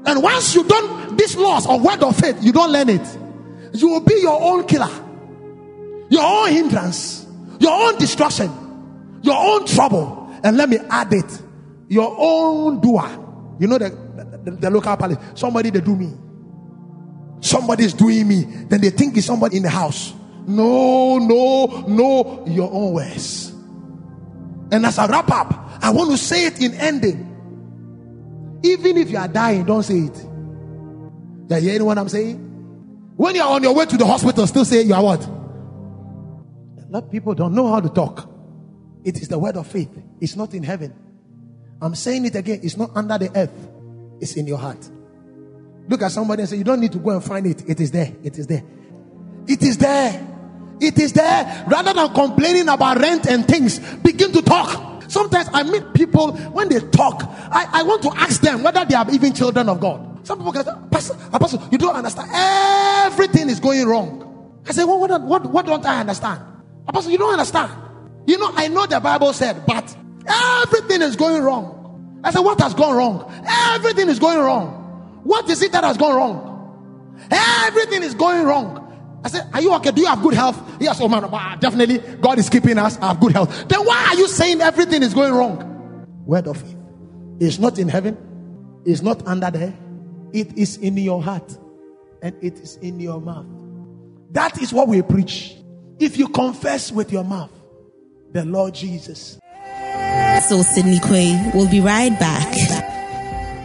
And 0.04 0.22
once 0.22 0.54
you 0.54 0.64
don't, 0.64 1.16
this 1.16 1.36
laws 1.36 1.66
of 1.66 1.82
word 1.82 2.02
of 2.02 2.16
faith, 2.16 2.42
you 2.42 2.52
don't 2.52 2.72
learn 2.72 2.88
it. 2.88 3.18
You 3.74 3.88
will 3.88 4.00
be 4.00 4.20
your 4.20 4.40
own 4.40 4.66
killer, 4.66 4.90
your 6.10 6.24
own 6.24 6.50
hindrance, 6.50 7.26
your 7.58 7.72
own 7.72 7.98
destruction, 7.98 9.20
your 9.22 9.36
own 9.36 9.66
trouble. 9.66 10.30
And 10.44 10.56
let 10.56 10.68
me 10.68 10.78
add 10.90 11.12
it 11.12 11.42
your 11.92 12.14
own 12.18 12.80
doer. 12.80 13.06
You 13.60 13.66
know 13.66 13.76
the, 13.76 13.90
the, 14.44 14.50
the 14.52 14.70
local 14.70 14.96
palace. 14.96 15.18
Somebody 15.34 15.68
they 15.68 15.82
do 15.82 15.94
me. 15.94 16.10
Somebody 17.40 17.84
is 17.84 17.92
doing 17.92 18.26
me. 18.26 18.44
Then 18.44 18.80
they 18.80 18.88
think 18.88 19.16
it's 19.18 19.26
somebody 19.26 19.58
in 19.58 19.64
the 19.64 19.68
house. 19.68 20.14
No, 20.46 21.18
no, 21.18 21.84
no, 21.86 22.44
your 22.46 22.72
own 22.72 22.94
ways. 22.94 23.50
And 24.72 24.86
as 24.86 24.98
I 24.98 25.06
wrap 25.06 25.30
up, 25.30 25.78
I 25.82 25.90
want 25.90 26.10
to 26.12 26.16
say 26.16 26.46
it 26.46 26.62
in 26.62 26.72
ending. 26.74 27.28
Even 28.62 28.98
if 28.98 29.10
you 29.10 29.18
are 29.18 29.28
dying, 29.28 29.64
don't 29.64 29.82
say 29.82 29.98
it. 29.98 30.26
You 31.50 31.70
hearing 31.70 31.84
what 31.84 31.98
I'm 31.98 32.08
saying? 32.08 32.36
When 33.16 33.34
you 33.34 33.42
are 33.42 33.50
on 33.50 33.62
your 33.62 33.74
way 33.74 33.84
to 33.86 33.96
the 33.96 34.06
hospital, 34.06 34.46
still 34.46 34.64
say 34.64 34.82
you 34.82 34.94
are 34.94 35.02
what? 35.02 35.22
A 35.24 36.88
lot 36.88 37.04
of 37.04 37.10
people 37.10 37.34
don't 37.34 37.54
know 37.54 37.68
how 37.68 37.80
to 37.80 37.88
talk. 37.88 38.28
It 39.04 39.20
is 39.20 39.28
the 39.28 39.38
word 39.38 39.56
of 39.56 39.66
faith. 39.66 39.90
It's 40.20 40.36
not 40.36 40.54
in 40.54 40.62
heaven. 40.62 40.94
I'm 41.80 41.94
saying 41.94 42.24
it 42.26 42.36
again. 42.36 42.60
It's 42.62 42.76
not 42.76 42.90
under 42.94 43.18
the 43.18 43.36
earth. 43.36 43.68
It's 44.20 44.36
in 44.36 44.46
your 44.46 44.58
heart. 44.58 44.88
Look 45.88 46.02
at 46.02 46.12
somebody 46.12 46.42
and 46.42 46.48
say, 46.48 46.56
You 46.56 46.64
don't 46.64 46.80
need 46.80 46.92
to 46.92 46.98
go 46.98 47.10
and 47.10 47.22
find 47.22 47.46
it. 47.46 47.68
It 47.68 47.80
is 47.80 47.90
there. 47.90 48.12
It 48.22 48.38
is 48.38 48.46
there. 48.46 48.62
It 49.48 49.62
is 49.62 49.78
there. 49.78 50.28
It 50.80 50.98
is 50.98 51.12
there. 51.12 51.64
Rather 51.68 51.92
than 51.92 52.12
complaining 52.14 52.68
about 52.68 52.98
rent 52.98 53.26
and 53.26 53.46
things, 53.46 53.78
begin 53.96 54.32
to 54.32 54.42
talk. 54.42 54.91
Sometimes 55.12 55.50
I 55.52 55.62
meet 55.62 55.92
people 55.92 56.32
when 56.52 56.70
they 56.70 56.80
talk, 56.80 57.22
I, 57.22 57.68
I 57.70 57.82
want 57.82 58.02
to 58.04 58.10
ask 58.16 58.40
them 58.40 58.62
whether 58.62 58.82
they 58.86 58.94
are 58.94 59.04
even 59.12 59.34
children 59.34 59.68
of 59.68 59.78
God. 59.78 60.26
Some 60.26 60.38
people 60.38 60.52
can 60.54 60.64
say, 60.64 60.72
Pastor, 60.90 61.14
Pastor, 61.30 61.58
you 61.70 61.76
don't 61.76 61.94
understand. 61.94 62.30
Everything 62.32 63.50
is 63.50 63.60
going 63.60 63.86
wrong. 63.86 64.62
I 64.66 64.72
say, 64.72 64.84
well, 64.84 64.98
what, 64.98 65.20
what, 65.20 65.44
what 65.44 65.66
don't 65.66 65.84
I 65.84 66.00
understand? 66.00 66.40
Pastor, 66.90 67.10
you 67.10 67.18
don't 67.18 67.32
understand. 67.32 67.70
You 68.26 68.38
know, 68.38 68.52
I 68.54 68.68
know 68.68 68.86
the 68.86 69.00
Bible 69.00 69.34
said, 69.34 69.66
but 69.66 69.94
everything 70.26 71.02
is 71.02 71.14
going 71.14 71.42
wrong. 71.42 72.20
I 72.24 72.30
said, 72.30 72.40
what 72.40 72.58
has 72.62 72.72
gone 72.72 72.96
wrong? 72.96 73.30
Everything 73.74 74.08
is 74.08 74.18
going 74.18 74.38
wrong. 74.38 75.20
What 75.24 75.50
is 75.50 75.60
it 75.60 75.72
that 75.72 75.84
has 75.84 75.98
gone 75.98 76.16
wrong? 76.16 77.18
Everything 77.30 78.02
is 78.02 78.14
going 78.14 78.44
wrong. 78.46 78.81
I 79.24 79.28
said, 79.28 79.48
Are 79.52 79.60
you 79.60 79.72
okay? 79.74 79.90
Do 79.90 80.00
you 80.00 80.08
have 80.08 80.22
good 80.22 80.34
health? 80.34 80.60
Yes, 80.80 81.00
oh 81.00 81.08
man, 81.08 81.24
uh, 81.24 81.56
definitely. 81.56 81.98
God 82.20 82.38
is 82.38 82.48
keeping 82.48 82.78
us. 82.78 82.98
I 82.98 83.08
have 83.08 83.20
good 83.20 83.32
health. 83.32 83.68
Then 83.68 83.80
why 83.80 84.08
are 84.10 84.16
you 84.16 84.28
saying 84.28 84.60
everything 84.60 85.02
is 85.02 85.14
going 85.14 85.32
wrong? 85.32 86.06
Word 86.26 86.46
of 86.46 86.56
faith. 86.56 86.76
It's 87.40 87.58
not 87.58 87.78
in 87.78 87.88
heaven, 87.88 88.16
it's 88.84 89.02
not 89.02 89.26
under 89.26 89.50
there. 89.50 89.74
It 90.32 90.56
is 90.56 90.76
in 90.78 90.96
your 90.96 91.22
heart 91.22 91.56
and 92.22 92.34
it 92.42 92.58
is 92.58 92.76
in 92.76 93.00
your 93.00 93.20
mouth. 93.20 93.46
That 94.30 94.60
is 94.62 94.72
what 94.72 94.88
we 94.88 95.02
preach. 95.02 95.56
If 95.98 96.16
you 96.16 96.28
confess 96.28 96.90
with 96.90 97.12
your 97.12 97.24
mouth 97.24 97.50
the 98.32 98.44
Lord 98.44 98.74
Jesus. 98.74 99.38
So, 100.48 100.62
Sydney 100.62 100.98
Quay 101.00 101.52
will 101.54 101.70
be 101.70 101.80
right 101.80 102.18
back. 102.18 102.81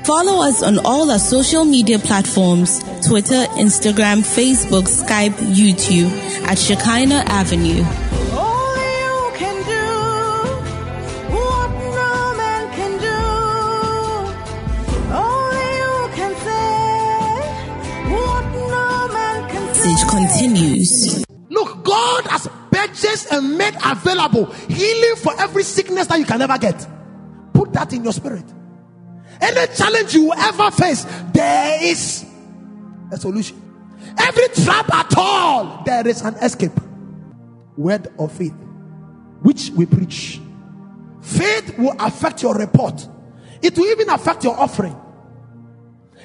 Follow 0.08 0.41
us 0.41 0.63
on 0.63 0.80
all 0.86 1.12
our 1.12 1.20
social 1.20 1.65
media 1.65 2.00
platforms 2.00 2.80
Twitter, 3.06 3.43
Instagram, 3.60 4.24
Facebook, 4.24 4.88
Skype, 4.88 5.36
YouTube 5.52 6.10
at 6.48 6.58
Shekinah 6.58 7.26
Avenue. 7.28 7.84
Only 8.32 8.88
you 9.04 9.32
can 9.36 9.58
do 9.67 9.86
what 11.36 11.70
no 12.00 12.36
man 12.38 12.63
can 12.72 12.93
do. 13.04 13.20
Only 15.12 15.67
you 15.76 15.96
can 16.15 16.34
say 16.48 16.80
what 18.10 18.46
no 18.72 19.13
man 19.13 19.50
can 19.50 19.76
say. 19.76 19.89
The 19.89 20.08
continues. 20.10 21.26
Look, 21.50 21.84
God 21.84 22.28
has 22.28 22.48
purchased 22.72 23.34
and 23.34 23.58
made 23.58 23.76
available 23.84 24.46
healing 24.70 25.15
for 25.17 25.38
every 25.38 25.63
sickness 25.63 26.08
that 26.08 26.17
you 26.17 26.26
can 26.26 26.41
ever 26.41 26.58
get. 26.58 26.88
Put 27.54 27.74
that 27.74 27.91
in 27.91 28.06
your 28.06 28.13
spirit. 28.13 28.46
Any 29.41 29.73
challenge 29.76 30.13
you 30.13 30.34
ever 30.34 30.71
face, 30.71 31.06
there 31.34 31.84
is 31.84 32.26
a 33.12 33.17
solution. 33.17 33.62
Every 34.17 34.47
trap 34.50 34.93
at 34.93 35.13
all, 35.17 35.84
there 35.86 36.08
is 36.08 36.21
an 36.21 36.36
escape. 36.36 36.71
Word 37.76 38.08
of 38.17 38.32
faith, 38.32 38.56
which 39.41 39.69
we 39.71 39.86
preach. 39.86 40.41
Faith 41.21 41.78
will 41.78 41.95
affect 42.00 42.41
your 42.41 42.56
report, 42.56 43.08
it 43.62 43.78
will 43.78 43.88
even 43.88 44.10
affect 44.10 44.43
your 44.43 44.58
offering, 44.58 44.95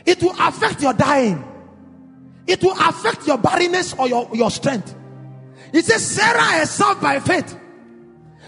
it 0.06 0.22
will 0.22 0.34
affect 0.38 0.80
your 0.80 0.92
dying, 0.92 1.44
it 2.46 2.62
will 2.62 2.76
affect 2.78 3.26
your 3.26 3.38
barrenness 3.38 3.94
or 3.94 4.08
your, 4.08 4.28
your 4.32 4.50
strength. 4.50 4.94
It 5.72 5.84
says, 5.84 6.06
Sarah 6.06 6.58
herself 6.60 7.00
by 7.00 7.18
faith 7.20 7.58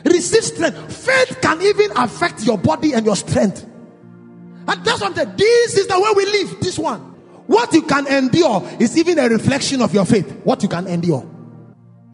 receive 0.05 0.45
strength. 0.45 0.93
Faith 0.93 1.39
can 1.41 1.61
even 1.63 1.91
affect 1.97 2.45
your 2.45 2.59
body 2.59 2.93
and 2.93 3.07
your 3.07 3.17
strength. 3.17 3.67
And 4.67 4.85
that's 4.85 5.01
what 5.01 5.19
I'm. 5.19 5.37
This 5.37 5.77
is 5.77 5.87
the 5.87 6.01
way 6.01 6.11
we 6.17 6.27
live. 6.27 6.61
This 6.61 6.79
one. 6.79 7.01
What 7.47 7.73
you 7.75 7.83
can 7.83 8.07
endure 8.07 8.67
is 8.81 8.97
even 8.97 9.19
a 9.19 9.29
reflection 9.29 9.83
of 9.83 9.93
your 9.93 10.07
faith. 10.07 10.31
What 10.45 10.63
you 10.63 10.69
can 10.69 10.87
endure. 10.87 11.31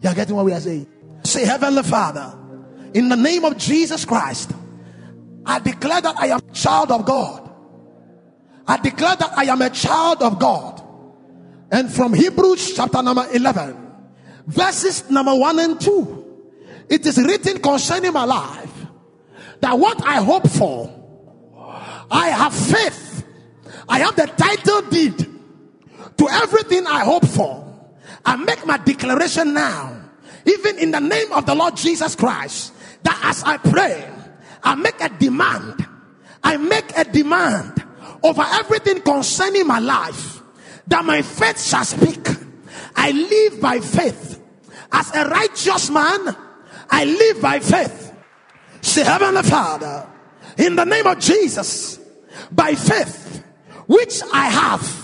You're 0.01 0.13
getting 0.13 0.35
what 0.35 0.45
we 0.45 0.53
are 0.53 0.59
saying? 0.59 0.87
Say, 1.23 1.45
Heavenly 1.45 1.83
Father, 1.83 2.37
in 2.93 3.07
the 3.07 3.15
name 3.15 3.45
of 3.45 3.57
Jesus 3.57 4.03
Christ, 4.03 4.51
I 5.45 5.59
declare 5.59 6.01
that 6.01 6.19
I 6.19 6.27
am 6.27 6.39
a 6.39 6.53
child 6.53 6.91
of 6.91 7.05
God. 7.05 7.49
I 8.67 8.77
declare 8.77 9.15
that 9.15 9.37
I 9.37 9.45
am 9.45 9.61
a 9.61 9.69
child 9.69 10.21
of 10.21 10.39
God. 10.39 10.81
And 11.71 11.91
from 11.91 12.13
Hebrews 12.13 12.73
chapter 12.75 13.01
number 13.01 13.25
11, 13.31 13.77
verses 14.47 15.09
number 15.09 15.33
1 15.33 15.59
and 15.59 15.79
2, 15.79 16.21
it 16.89 17.05
is 17.05 17.17
written 17.17 17.59
concerning 17.59 18.11
my 18.11 18.25
life 18.25 18.85
that 19.61 19.79
what 19.79 20.05
I 20.05 20.21
hope 20.21 20.49
for, 20.49 21.00
I 22.11 22.27
have 22.27 22.53
faith. 22.53 23.25
I 23.87 23.99
have 23.99 24.15
the 24.15 24.27
title 24.27 24.81
deed 24.83 25.17
to 26.17 26.29
everything 26.29 26.85
I 26.85 27.03
hope 27.03 27.25
for. 27.25 27.67
I 28.25 28.35
make 28.35 28.65
my 28.65 28.77
declaration 28.77 29.53
now, 29.53 30.03
even 30.45 30.77
in 30.77 30.91
the 30.91 30.99
name 30.99 31.31
of 31.31 31.45
the 31.45 31.55
Lord 31.55 31.75
Jesus 31.77 32.15
Christ, 32.15 32.73
that 33.03 33.19
as 33.23 33.43
I 33.43 33.57
pray, 33.57 34.07
I 34.63 34.75
make 34.75 34.99
a 35.01 35.09
demand. 35.09 35.87
I 36.43 36.57
make 36.57 36.95
a 36.97 37.05
demand 37.05 37.83
over 38.21 38.43
everything 38.45 39.01
concerning 39.01 39.65
my 39.65 39.79
life 39.79 40.41
that 40.87 41.05
my 41.05 41.21
faith 41.21 41.61
shall 41.61 41.85
speak. 41.85 42.27
I 42.95 43.11
live 43.11 43.61
by 43.61 43.79
faith. 43.79 44.39
As 44.91 45.15
a 45.15 45.27
righteous 45.29 45.89
man, 45.89 46.35
I 46.89 47.05
live 47.05 47.41
by 47.41 47.59
faith. 47.59 48.13
Say, 48.81 49.03
Heavenly 49.03 49.43
Father, 49.43 50.07
in 50.57 50.75
the 50.75 50.83
name 50.83 51.07
of 51.07 51.19
Jesus, 51.19 52.00
by 52.51 52.75
faith, 52.75 53.43
which 53.87 54.21
I 54.33 54.45
have 54.47 55.01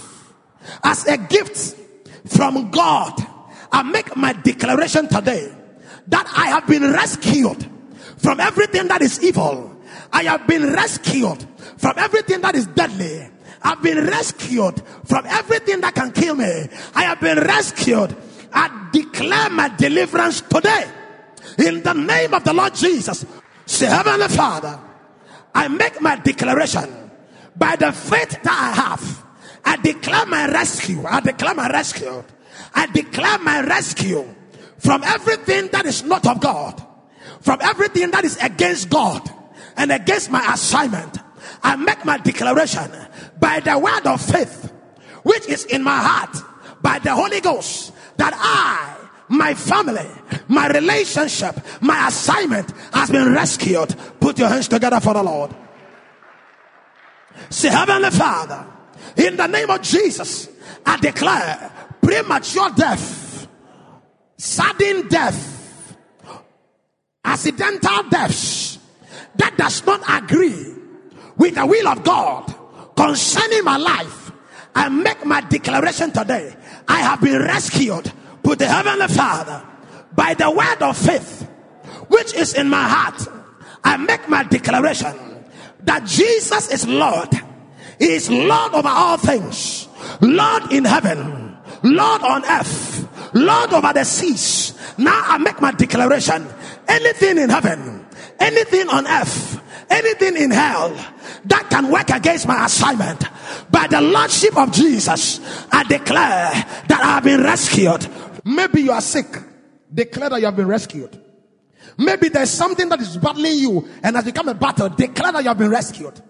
as 0.83 1.05
a 1.07 1.17
gift 1.17 1.75
from 2.25 2.71
God, 2.71 3.13
I 3.71 3.83
make 3.83 4.15
my 4.15 4.33
declaration 4.33 5.07
today 5.07 5.53
that 6.07 6.31
I 6.35 6.47
have 6.49 6.67
been 6.67 6.91
rescued 6.91 7.65
from 8.17 8.39
everything 8.39 8.87
that 8.87 9.01
is 9.01 9.23
evil. 9.23 9.75
I 10.11 10.23
have 10.23 10.47
been 10.47 10.73
rescued 10.73 11.45
from 11.77 11.93
everything 11.97 12.41
that 12.41 12.55
is 12.55 12.67
deadly. 12.67 13.29
I've 13.61 13.81
been 13.81 14.05
rescued 14.05 14.81
from 15.05 15.25
everything 15.25 15.81
that 15.81 15.95
can 15.95 16.11
kill 16.11 16.35
me. 16.35 16.67
I 16.95 17.03
have 17.03 17.19
been 17.19 17.39
rescued. 17.39 18.15
I 18.53 18.89
declare 18.93 19.49
my 19.49 19.69
deliverance 19.75 20.41
today 20.41 20.85
in 21.59 21.83
the 21.83 21.93
name 21.93 22.33
of 22.33 22.43
the 22.43 22.53
Lord 22.53 22.75
Jesus. 22.75 23.25
Say, 23.65 23.87
Heavenly 23.87 24.27
Father, 24.29 24.79
I 25.53 25.67
make 25.67 25.99
my 26.01 26.15
declaration 26.15 27.06
by 27.57 27.75
the 27.75 27.91
faith 27.91 28.41
that 28.43 28.45
I 28.45 28.81
have. 28.81 29.23
I 29.65 29.77
declare 29.77 30.25
my 30.25 30.47
rescue. 30.47 31.03
I 31.05 31.19
declare 31.19 31.53
my 31.53 31.69
rescue. 31.69 32.23
I 32.73 32.85
declare 32.87 33.37
my 33.39 33.61
rescue 33.61 34.33
from 34.77 35.03
everything 35.03 35.67
that 35.71 35.85
is 35.85 36.03
not 36.03 36.25
of 36.27 36.39
God, 36.39 36.81
from 37.41 37.59
everything 37.61 38.11
that 38.11 38.23
is 38.23 38.37
against 38.41 38.89
God 38.89 39.29
and 39.75 39.91
against 39.91 40.31
my 40.31 40.53
assignment. 40.53 41.17
I 41.63 41.75
make 41.75 42.05
my 42.05 42.17
declaration 42.17 42.91
by 43.39 43.59
the 43.59 43.77
word 43.77 44.05
of 44.05 44.21
faith, 44.21 44.71
which 45.23 45.47
is 45.47 45.65
in 45.65 45.83
my 45.83 45.97
heart, 45.97 46.37
by 46.81 46.99
the 46.99 47.13
Holy 47.13 47.41
Ghost, 47.41 47.93
that 48.17 48.33
I, 48.35 48.95
my 49.27 49.53
family, 49.53 50.07
my 50.47 50.67
relationship, 50.67 51.55
my 51.81 52.07
assignment 52.07 52.71
has 52.93 53.09
been 53.09 53.33
rescued. 53.33 53.95
Put 54.19 54.39
your 54.39 54.49
hands 54.49 54.67
together 54.67 54.99
for 54.99 55.13
the 55.13 55.23
Lord. 55.23 55.53
Say, 57.49 57.69
Heavenly 57.69 58.11
Father, 58.11 58.65
in 59.15 59.37
the 59.37 59.47
name 59.47 59.69
of 59.69 59.81
Jesus, 59.81 60.49
I 60.85 60.97
declare 60.97 61.71
premature 62.01 62.69
death, 62.71 63.47
sudden 64.37 65.07
death, 65.07 65.97
accidental 67.23 68.03
deaths 68.09 68.79
that 69.35 69.57
does 69.57 69.85
not 69.85 70.01
agree 70.07 70.73
with 71.37 71.55
the 71.55 71.65
will 71.65 71.87
of 71.87 72.03
God 72.03 72.53
concerning 72.95 73.63
my 73.63 73.77
life. 73.77 74.31
I 74.75 74.89
make 74.89 75.25
my 75.25 75.41
declaration 75.41 76.11
today. 76.11 76.55
I 76.87 76.99
have 76.99 77.21
been 77.21 77.39
rescued. 77.39 78.11
Put 78.43 78.59
the 78.59 78.67
Heavenly 78.67 79.07
Father 79.07 79.65
by 80.15 80.33
the 80.33 80.49
word 80.49 80.81
of 80.81 80.97
faith, 80.97 81.41
which 82.07 82.33
is 82.33 82.53
in 82.53 82.69
my 82.69 82.87
heart. 82.87 83.27
I 83.83 83.97
make 83.97 84.29
my 84.29 84.43
declaration 84.43 85.26
that 85.87 86.05
Jesus 86.05 86.71
is 86.71 86.87
Lord. 86.87 87.29
He 87.97 88.13
is 88.13 88.29
Lord 88.29 88.73
over 88.73 88.87
all 88.87 89.17
things. 89.17 89.87
Lord 90.21 90.71
in 90.71 90.85
heaven. 90.85 91.57
Lord 91.83 92.21
on 92.21 92.45
earth. 92.45 93.07
Lord 93.33 93.73
over 93.73 93.93
the 93.93 94.03
seas. 94.03 94.77
Now 94.97 95.21
I 95.25 95.37
make 95.37 95.59
my 95.61 95.71
declaration. 95.71 96.47
Anything 96.87 97.37
in 97.37 97.49
heaven, 97.49 98.05
anything 98.39 98.87
on 98.89 99.05
earth, 99.07 99.61
anything 99.89 100.37
in 100.37 100.51
hell 100.51 100.89
that 101.45 101.69
can 101.69 101.91
work 101.91 102.09
against 102.09 102.47
my 102.47 102.65
assignment 102.65 103.23
by 103.69 103.87
the 103.87 104.01
Lordship 104.01 104.57
of 104.57 104.71
Jesus, 104.71 105.39
I 105.71 105.83
declare 105.83 106.51
that 106.87 107.01
I 107.01 107.15
have 107.15 107.23
been 107.23 107.43
rescued. 107.43 108.07
Maybe 108.45 108.81
you 108.83 108.91
are 108.91 109.01
sick. 109.01 109.27
Declare 109.93 110.29
that 110.29 110.39
you 110.39 110.45
have 110.45 110.55
been 110.55 110.67
rescued. 110.67 111.21
Maybe 111.97 112.29
there's 112.29 112.51
something 112.51 112.87
that 112.89 113.01
is 113.01 113.17
battling 113.17 113.57
you 113.57 113.87
and 114.03 114.15
has 114.15 114.25
become 114.25 114.47
a 114.49 114.53
battle. 114.53 114.89
Declare 114.89 115.31
that 115.31 115.43
you 115.43 115.49
have 115.49 115.57
been 115.57 115.71
rescued. 115.71 116.21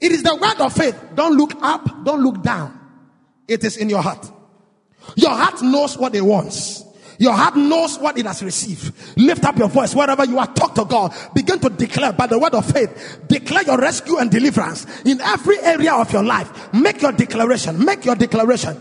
It 0.00 0.12
is 0.12 0.22
the 0.22 0.36
word 0.36 0.60
of 0.60 0.72
faith. 0.72 0.96
Don't 1.14 1.36
look 1.36 1.52
up, 1.60 2.04
don't 2.04 2.22
look 2.22 2.42
down. 2.42 2.78
It 3.48 3.64
is 3.64 3.76
in 3.76 3.90
your 3.90 4.02
heart. 4.02 4.30
Your 5.16 5.30
heart 5.30 5.60
knows 5.62 5.98
what 5.98 6.14
it 6.14 6.20
wants. 6.20 6.84
Your 7.18 7.32
heart 7.32 7.56
knows 7.56 7.98
what 7.98 8.16
it 8.16 8.26
has 8.26 8.44
received. 8.44 9.18
Lift 9.18 9.44
up 9.44 9.58
your 9.58 9.68
voice 9.68 9.92
wherever 9.92 10.24
you 10.24 10.38
are. 10.38 10.46
Talk 10.46 10.76
to 10.76 10.84
God. 10.84 11.12
Begin 11.34 11.58
to 11.58 11.68
declare 11.68 12.12
by 12.12 12.28
the 12.28 12.38
word 12.38 12.54
of 12.54 12.64
faith. 12.70 13.22
Declare 13.26 13.64
your 13.64 13.78
rescue 13.78 14.18
and 14.18 14.30
deliverance 14.30 14.86
in 15.02 15.20
every 15.20 15.58
area 15.58 15.94
of 15.94 16.12
your 16.12 16.22
life. 16.22 16.72
Make 16.72 17.02
your 17.02 17.10
declaration. 17.10 17.84
Make 17.84 18.04
your 18.04 18.14
declaration. 18.14 18.80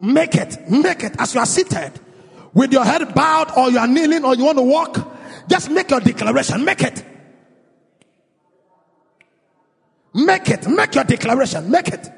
Make 0.00 0.36
it. 0.36 0.70
Make 0.70 1.02
it 1.02 1.16
as 1.18 1.34
you 1.34 1.40
are 1.40 1.46
seated 1.46 2.00
with 2.58 2.72
your 2.72 2.84
head 2.84 3.14
bowed 3.14 3.56
or 3.56 3.70
you 3.70 3.78
are 3.78 3.86
kneeling 3.86 4.24
or 4.24 4.34
you 4.34 4.44
want 4.44 4.58
to 4.58 4.64
walk. 4.64 4.98
Just 5.48 5.70
make 5.70 5.88
your 5.90 6.00
declaration. 6.00 6.64
Make 6.64 6.82
it. 6.82 7.04
Make 10.12 10.50
it. 10.50 10.66
Make 10.66 10.92
your 10.92 11.04
declaration. 11.04 11.70
Make 11.70 11.86
it. 11.86 12.08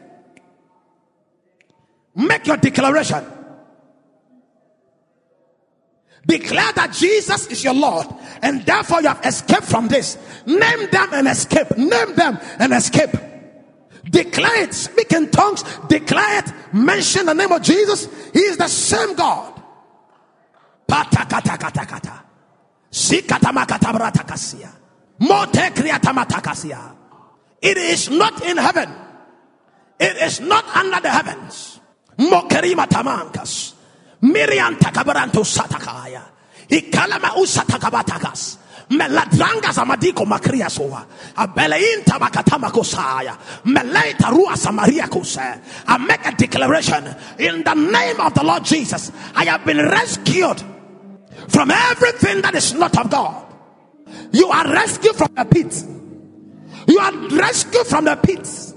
Make 2.14 2.46
your 2.46 2.56
declaration. 2.56 3.22
Declare 6.26 6.72
that 6.72 6.94
Jesus 6.94 7.46
is 7.48 7.62
your 7.62 7.74
Lord 7.74 8.06
and 8.40 8.64
therefore 8.64 9.02
you 9.02 9.08
have 9.08 9.20
escaped 9.26 9.64
from 9.64 9.88
this. 9.88 10.16
Name 10.46 10.88
them 10.90 11.08
and 11.12 11.28
escape. 11.28 11.76
Name 11.76 12.14
them 12.14 12.38
and 12.58 12.72
escape. 12.72 13.10
Declare 14.08 14.62
it. 14.62 14.72
Speak 14.72 15.12
in 15.12 15.30
tongues. 15.30 15.64
Declare 15.86 16.38
it. 16.38 16.52
Mention 16.72 17.26
the 17.26 17.34
name 17.34 17.52
of 17.52 17.60
Jesus. 17.60 18.08
He 18.32 18.40
is 18.40 18.56
the 18.56 18.68
same 18.68 19.14
God. 19.16 19.59
It 27.62 27.76
is 27.76 28.10
not 28.10 28.42
in 28.44 28.56
heaven. 28.56 28.88
It 29.98 30.16
is 30.16 30.40
not 30.40 30.64
under 30.74 31.00
the 31.00 31.10
heavens. 31.10 31.80
Mokerima 32.18 32.86
tamankas. 32.86 33.74
Miriam 34.22 34.76
takabaranto 34.76 35.44
satakaya. 35.44 36.22
Ikalama 36.68 37.36
usatakabatakas. 37.36 38.58
Meladrangas 38.90 39.78
amadiko 39.78 40.24
makria 40.26 40.70
soa. 40.70 41.06
Makatama 41.36 42.70
kosaya. 42.72 43.38
Meleita 43.66 44.30
rua 44.30 44.56
samaria 44.56 45.06
kose. 45.08 45.60
I 45.86 45.98
make 45.98 46.26
a 46.26 46.32
declaration 46.32 47.04
in 47.38 47.62
the 47.62 47.74
name 47.74 48.20
of 48.20 48.34
the 48.34 48.42
Lord 48.42 48.64
Jesus. 48.64 49.12
I 49.34 49.44
have 49.44 49.64
been 49.64 49.78
rescued 49.78 50.64
from 51.50 51.70
everything 51.70 52.42
that 52.42 52.54
is 52.54 52.72
not 52.74 52.96
of 52.98 53.10
God. 53.10 53.46
You 54.32 54.48
are 54.48 54.72
rescued 54.72 55.16
from 55.16 55.34
the 55.34 55.44
pit. 55.44 55.84
You 56.88 56.98
are 56.98 57.28
rescued 57.28 57.86
from 57.86 58.04
the 58.06 58.16
pits. 58.16 58.74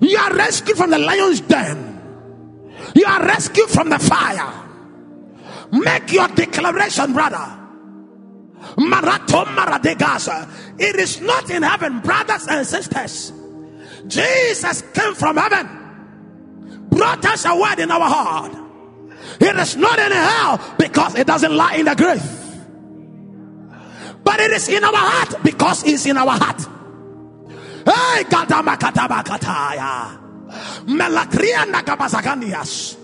You 0.00 0.16
are 0.18 0.34
rescued 0.34 0.76
from 0.76 0.90
the 0.90 0.98
lion's 0.98 1.40
den. 1.42 2.00
You 2.94 3.04
are 3.06 3.24
rescued 3.24 3.68
from 3.68 3.90
the 3.90 3.98
fire. 3.98 4.52
Make 5.72 6.12
your 6.12 6.28
declaration, 6.28 7.12
brother. 7.12 7.58
It 10.78 10.96
is 10.96 11.20
not 11.20 11.50
in 11.50 11.62
heaven, 11.62 12.00
brothers 12.00 12.46
and 12.48 12.66
sisters. 12.66 13.32
Jesus 14.06 14.82
came 14.94 15.14
from 15.14 15.36
heaven, 15.36 16.88
brought 16.90 17.24
us 17.24 17.44
a 17.44 17.54
word 17.56 17.78
in 17.78 17.90
our 17.90 18.08
heart. 18.08 18.59
It 19.40 19.56
is 19.56 19.76
not 19.76 19.98
in 19.98 20.12
hell 20.12 20.60
because 20.78 21.14
it 21.16 21.26
doesn't 21.26 21.56
lie 21.56 21.76
in 21.76 21.86
the 21.86 21.94
grave. 21.94 22.22
But 24.22 24.40
it 24.40 24.50
is 24.52 24.68
in 24.68 24.84
our 24.84 24.92
heart 24.94 25.42
because 25.42 25.82
it's 25.84 26.04
in 26.06 26.18
our 26.18 26.38
heart. 26.38 26.60
Hey, 27.86 28.24
Kabazagandias. 31.82 32.96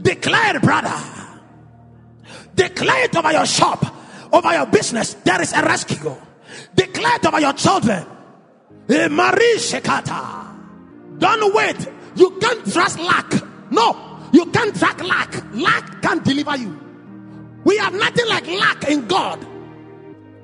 Declare, 0.00 0.60
brother. 0.60 0.94
Declare 2.54 3.04
it 3.04 3.16
over 3.16 3.32
your 3.32 3.46
shop, 3.46 3.84
over 4.32 4.52
your 4.52 4.66
business. 4.66 5.14
There 5.14 5.42
is 5.42 5.52
a 5.52 5.62
rescue. 5.62 6.16
Declare 6.74 7.16
it 7.16 7.26
over 7.26 7.40
your 7.40 7.52
children. 7.52 8.06
Eh, 8.88 9.08
Shekata. 9.08 10.46
Don't 11.18 11.54
wait 11.54 11.88
You 12.16 12.30
can't 12.40 12.72
trust 12.72 12.98
luck. 12.98 13.32
No, 13.70 13.92
you 14.36 14.44
can't 14.52 14.76
track 14.76 15.02
luck. 15.02 15.32
Luck 15.54 16.02
can't 16.02 16.22
deliver 16.22 16.56
you. 16.58 16.78
We 17.64 17.78
have 17.78 17.94
nothing 17.94 18.28
like 18.28 18.46
luck 18.46 18.84
in 18.84 19.06
God. 19.08 19.40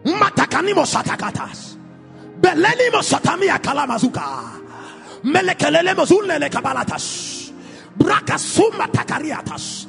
Matakanimo 0.05 0.85
satakatas. 0.89 1.77
Belenimo 2.41 3.03
satamia 3.05 3.59
kalamazuka. 3.59 4.25
Melekelele 5.25 5.95
mozulele 5.95 6.49
kabalatas. 6.49 7.53
Brakasuma 7.99 8.89
takariatas. 8.89 9.87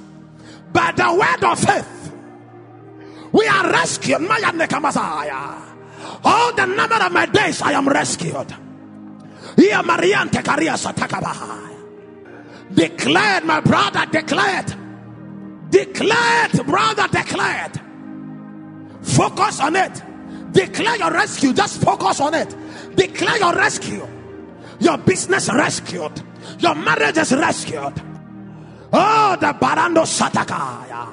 By 0.73 0.91
the 0.91 1.13
word 1.13 1.43
of 1.49 1.59
faith, 1.59 2.13
we 3.31 3.47
are 3.47 3.71
rescued. 3.71 4.21
Maya 4.21 4.51
nekamasaya. 4.51 5.61
All 6.25 6.53
the 6.53 6.65
number 6.65 7.01
of 7.01 7.11
my 7.11 7.25
days 7.27 7.61
I 7.61 7.71
am 7.71 7.87
rescued. 7.87 8.51
Here 9.55 9.81
Mariante 9.81 10.43
Karia 10.43 10.75
Satakabaha. 10.75 11.72
Declared, 12.73 13.45
my 13.45 13.59
brother, 13.59 14.05
declared. 14.11 14.73
Declared, 15.69 16.65
brother, 16.65 17.07
declared. 17.07 17.81
Focus 19.01 19.59
on 19.59 19.75
it. 19.75 20.03
Declare 20.51 20.97
your 20.97 21.11
rescue. 21.11 21.53
Just 21.53 21.81
focus 21.81 22.19
on 22.21 22.33
it. 22.33 22.55
Declare 22.95 23.37
your 23.37 23.53
rescue. 23.53 24.07
Your 24.79 24.97
business 24.97 25.49
rescued. 25.53 26.21
Your 26.59 26.75
marriage 26.75 27.17
is 27.17 27.33
rescued. 27.33 28.01
Oh, 28.93 29.37
the 29.39 29.53
Barando 29.53 30.05
Satakaya. 30.05 31.07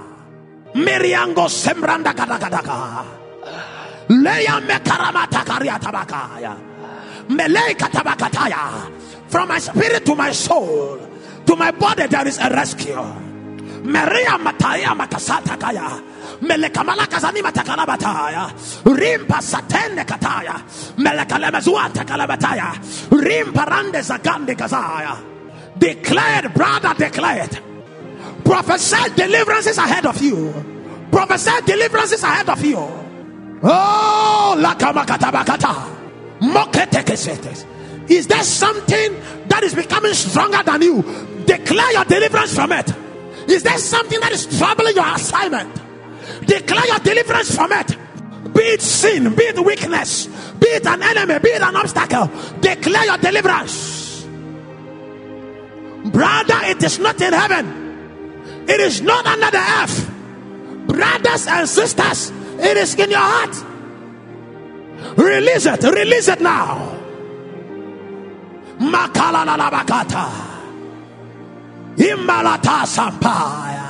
Miriango 0.75 1.49
Sembranda 1.49 2.13
Kadakadaka. 2.13 3.05
Leia 4.09 4.61
Mekaramata 4.61 5.45
Karia 5.45 5.79
Tabakaya. 5.79 6.57
Melei 7.29 7.75
Katabakataya. 7.75 8.91
From 9.31 9.49
my 9.49 9.59
spirit 9.59 10.05
to 10.05 10.15
my 10.15 10.33
soul, 10.33 10.99
to 11.51 11.57
my 11.57 11.73
body, 11.73 12.07
there 12.07 12.29
is 12.29 12.39
a 12.39 12.49
rescue. 12.49 13.03
Maria 13.83 14.39
Mataya 14.39 14.95
Makasata 14.95 15.59
Kaya. 15.59 16.01
Melekamala 16.41 17.07
Kazani 17.11 17.43
Matakalabataya. 17.43 18.51
Rimpa 18.85 19.41
Satene 19.43 20.05
Kataya. 20.05 20.55
Melekalemezua 20.97 21.91
Takalabataya. 21.91 22.71
Rimpa 23.11 23.67
Rande 23.67 24.01
Zagande 24.01 24.55
Kazaya. 24.55 25.19
Declared, 25.77 26.55
brother, 26.55 26.95
declared. 26.95 27.59
Prophesy 28.45 29.11
deliverances 29.17 29.79
ahead 29.79 30.07
of 30.07 30.23
you. 30.23 30.53
Prophesy 31.11 31.63
deliverances 31.67 32.23
ahead 32.23 32.49
of 32.49 32.65
you. 32.65 32.79
Oh, 33.63 34.55
Lakamakata 34.57 35.99
Moketekesetes. 36.41 37.67
Is 38.11 38.27
there 38.27 38.43
something 38.43 39.21
that 39.47 39.63
is 39.63 39.73
becoming 39.73 40.15
stronger 40.15 40.63
than 40.65 40.83
you? 40.83 41.03
Declare 41.47 41.93
your 41.93 42.05
deliverance 42.05 42.55
from 42.55 42.73
it. 42.73 42.93
Is 43.49 43.63
there 43.63 43.79
something 43.79 44.19
that 44.19 44.33
is 44.33 44.59
troubling 44.59 44.97
your 44.97 45.15
assignment? 45.15 45.73
Declare 46.45 46.87
your 46.89 46.99
deliverance 46.99 47.55
from 47.55 47.71
it. 47.71 47.97
Be 48.53 48.63
it 48.63 48.83
sin, 48.83 49.35
be 49.37 49.45
it 49.45 49.65
weakness, 49.65 50.27
be 50.59 50.67
it 50.67 50.87
an 50.87 51.03
enemy, 51.03 51.39
be 51.39 51.51
it 51.51 51.63
an 51.63 51.77
obstacle. 51.77 52.29
Declare 52.61 53.05
your 53.05 53.19
deliverance. 53.19 54.27
Brother, 56.07 56.61
it 56.65 56.83
is 56.83 56.99
not 56.99 57.21
in 57.21 57.33
heaven, 57.33 58.65
it 58.69 58.81
is 58.81 59.03
not 59.03 59.25
under 59.25 59.51
the 59.53 59.59
earth. 59.59 60.11
Brothers 60.89 61.47
and 61.47 61.69
sisters, 61.69 62.31
it 62.59 62.77
is 62.77 62.95
in 62.97 63.11
your 63.11 63.21
heart. 63.21 63.55
Release 65.17 65.67
it, 65.67 65.83
release 65.85 66.27
it 66.27 66.41
now. 66.41 67.00
Makala 68.81 69.45
la 69.45 69.57
la 69.57 69.71
bakata. 69.71 70.27
Imbalata 71.97 72.87
sampaya. 72.87 73.89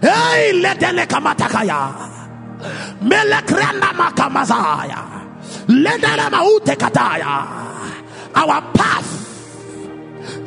Hey, 0.00 0.52
ledele 0.62 1.06
kamatakaya. 1.06 1.92
Melekrenda 3.02 3.92
makamazaya. 3.92 5.00
Ledele 5.68 6.30
maute 6.30 6.76
kataya. 6.76 7.46
Our 8.34 8.62
path 8.72 9.10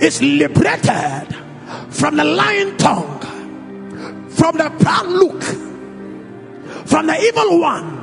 is 0.01 0.21
liberated 0.21 1.35
from 1.89 2.17
the 2.17 2.23
lying 2.23 2.75
tongue, 2.77 3.19
from 4.29 4.57
the 4.57 4.69
proud 4.79 5.07
look, 5.07 5.41
from 6.87 7.07
the 7.07 7.17
evil 7.19 7.59
one. 7.59 7.97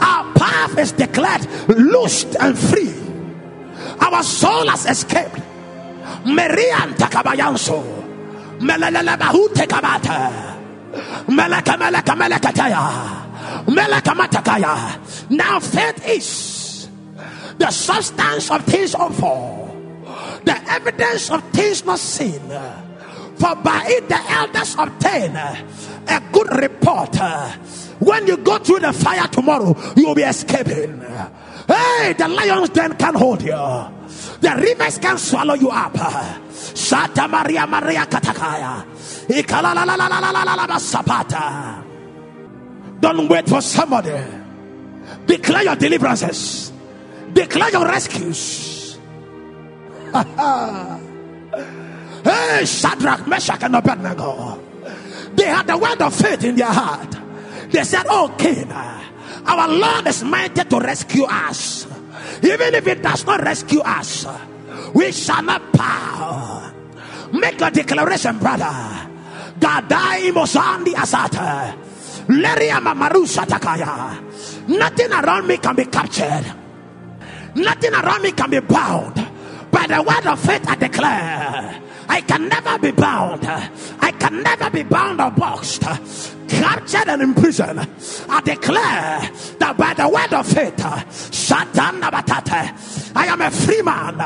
Our 0.00 0.32
path 0.34 0.78
is 0.78 0.92
declared 0.92 1.46
loosed 1.68 2.36
and 2.38 2.58
free. 2.58 3.09
Our 4.00 4.22
soul 4.22 4.68
has 4.68 4.86
escaped. 4.86 5.38
Merian 6.26 6.94
takabayanso. 6.94 7.82
Melelele 8.60 9.16
bahute 9.16 9.66
kabata. 9.66 10.56
Meleka 11.28 11.76
meleka 11.76 12.14
melekataya. 12.16 13.66
Meleka 13.66 14.14
matakaya. 14.14 15.30
Now 15.30 15.60
faith 15.60 16.06
is 16.08 16.88
the 17.58 17.70
substance 17.70 18.50
of 18.50 18.64
things 18.64 18.94
hoped 18.94 19.70
the 20.44 20.72
evidence 20.72 21.30
of 21.30 21.42
things 21.50 21.84
not 21.84 21.98
seen. 21.98 22.40
For 22.40 23.54
by 23.56 23.84
it 23.86 24.08
the 24.08 24.20
elders 24.30 24.76
obtain 24.78 25.36
a 25.36 26.22
good 26.32 26.48
report. 26.60 27.16
When 28.00 28.26
you 28.26 28.36
go 28.38 28.58
through 28.58 28.80
the 28.80 28.92
fire 28.92 29.26
tomorrow, 29.28 29.76
you 29.96 30.06
will 30.06 30.14
be 30.14 30.22
escaping. 30.22 31.04
Hey, 31.70 32.14
the 32.14 32.26
lions 32.26 32.70
then 32.70 32.96
can 32.96 33.14
hold 33.14 33.42
you. 33.42 33.50
The 33.50 34.54
rivers 34.58 34.98
can 34.98 35.18
swallow 35.18 35.54
you 35.54 35.68
up. 35.70 35.96
Santa 36.50 37.28
Maria 37.28 37.66
Maria 37.66 38.06
Katakaya. 38.06 38.84
Sapata. 40.80 41.84
Don't 43.00 43.28
wait 43.28 43.48
for 43.48 43.60
somebody. 43.60 44.20
Declare 45.26 45.62
your 45.62 45.76
deliverances. 45.76 46.72
Declare 47.32 47.70
your 47.70 47.86
rescues. 47.86 48.98
hey, 52.24 52.64
Shadrach, 52.64 53.28
Meshach, 53.28 53.62
and 53.62 53.76
Abednego. 53.76 54.60
They 55.34 55.44
had 55.44 55.68
the 55.68 55.78
word 55.78 56.02
of 56.02 56.12
faith 56.14 56.42
in 56.42 56.56
their 56.56 56.66
heart. 56.66 57.16
They 57.70 57.84
said, 57.84 58.06
Oh, 58.08 58.34
King, 58.36 58.72
our 59.46 59.68
Lord 59.68 60.06
is 60.06 60.22
mighty 60.22 60.64
to 60.64 60.78
rescue 60.78 61.24
us. 61.24 61.86
Even 62.42 62.74
if 62.74 62.86
it 62.86 63.02
does 63.02 63.26
not 63.26 63.42
rescue 63.42 63.80
us, 63.80 64.26
we 64.94 65.12
shall 65.12 65.42
not 65.42 65.72
bow. 65.72 66.72
Make 67.32 67.60
a 67.60 67.70
declaration, 67.70 68.38
brother. 68.38 69.08
Gadai 69.58 70.32
Mosandi 70.32 70.92
Asata. 70.94 71.74
Leria 72.28 72.80
Mamarusha 72.80 73.44
Takaya. 73.44 74.68
Nothing 74.68 75.12
around 75.12 75.46
me 75.46 75.58
can 75.58 75.74
be 75.76 75.84
captured. 75.84 76.44
Nothing 77.56 77.92
around 77.94 78.22
me 78.22 78.32
can 78.32 78.50
be 78.50 78.60
bound. 78.60 79.14
By 79.70 79.86
the 79.86 80.02
word 80.02 80.26
of 80.26 80.40
faith, 80.40 80.68
I 80.68 80.74
declare. 80.76 81.82
I 82.08 82.20
can 82.22 82.48
never 82.48 82.78
be 82.78 82.90
bound. 82.90 83.44
I 83.46 84.12
can 84.18 84.42
never 84.42 84.70
be 84.70 84.82
bound 84.82 85.20
or 85.20 85.30
boxed, 85.30 85.82
captured 86.50 87.08
and 87.08 87.22
imprisoned. 87.22 87.80
I 88.28 88.40
declare 88.42 89.30
that 89.62 89.74
by 89.78 89.94
the 89.94 90.08
word 90.10 90.32
of 90.34 90.46
faith, 90.46 90.82
Satan 91.32 92.02
I 92.02 93.26
am 93.26 93.40
a 93.40 93.50
free 93.50 93.82
man. 93.82 94.18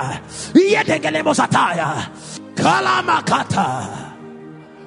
Kalamakata. 2.55 4.13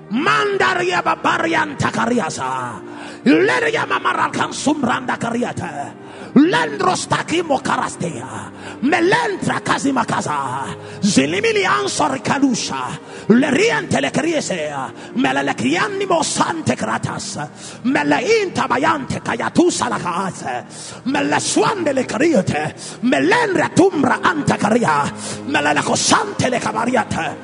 Mandaria 0.10 1.04
babarian 1.04 1.78
takariasa. 1.78 2.82
Leria 3.28 3.86
mamarakan 3.86 4.56
sumbranda 4.56 5.20
kariata. 5.20 6.07
Lendros 6.38 7.08
takimo 7.08 7.60
karastea. 7.60 8.52
Melentra 8.82 9.60
kazimakaza. 9.62 10.66
Zilimili 11.02 11.66
ansor 11.66 12.22
kalusha. 12.22 13.00
Leriente 13.30 14.00
le 14.00 14.12
kriesea. 14.12 14.92
Melelekiani 15.16 16.06
mosante 16.06 16.76
kratas. 16.76 17.40
Meleinta 17.86 18.68
bayante 18.68 19.20
kayatusa 19.20 19.90
la 19.90 19.98
kaase. 19.98 20.66
Meleswande 21.06 21.94
le 21.94 22.06
kriete. 22.06 22.76
Melenra 23.02 23.70
tumbra 23.70 24.20
anta 24.22 24.58
karia. 24.58 25.12
Melelekosante 25.48 26.50
le 26.50 26.60
kabariate. 26.60 27.36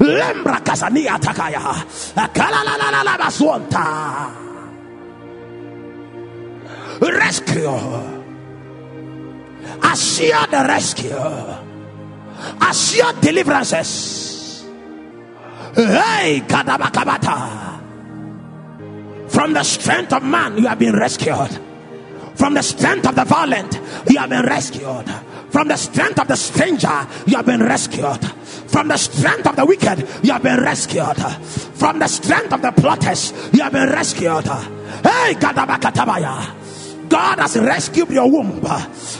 Lembra 0.00 0.60
kazania 0.60 1.18
takaya. 1.20 1.60
Akala 2.16 2.64
la 2.64 2.76
la 2.76 2.90
la 2.90 3.02
la 3.04 3.16
baswanta. 3.16 4.30
Rescue. 7.00 8.19
Assure 9.82 10.46
the 10.46 10.64
rescue. 10.66 11.16
Assure 12.60 13.12
deliverances. 13.20 14.64
Hey, 15.74 16.42
Kadabakabata. 16.46 17.78
From 19.30 19.52
the 19.52 19.62
strength 19.62 20.12
of 20.12 20.22
man, 20.22 20.58
you 20.58 20.66
have 20.66 20.78
been 20.78 20.96
rescued. 20.96 21.60
From 22.34 22.54
the 22.54 22.62
strength 22.62 23.06
of 23.06 23.14
the 23.14 23.24
violent, 23.24 23.80
you 24.08 24.18
have 24.18 24.30
been 24.30 24.44
rescued. 24.44 25.08
From 25.50 25.68
the 25.68 25.76
strength 25.76 26.18
of 26.20 26.28
the 26.28 26.36
stranger, 26.36 27.06
you 27.26 27.36
have 27.36 27.46
been 27.46 27.62
rescued. 27.62 28.24
From 28.70 28.88
the 28.88 28.96
strength 28.96 29.46
of 29.46 29.56
the 29.56 29.64
wicked, 29.66 30.06
you 30.22 30.32
have 30.32 30.42
been 30.42 30.60
rescued. 30.60 31.16
From 31.74 31.98
the 31.98 32.06
strength 32.08 32.52
of 32.52 32.62
the 32.62 32.72
plotters, 32.72 33.32
you 33.52 33.62
have 33.62 33.72
been 33.72 33.88
rescued. 33.88 34.46
Hey, 34.46 35.34
Gadabakatabaya. 35.34 36.59
God 37.10 37.42
has 37.42 37.58
rescued 37.58 38.08
your 38.10 38.30
womb 38.30 38.62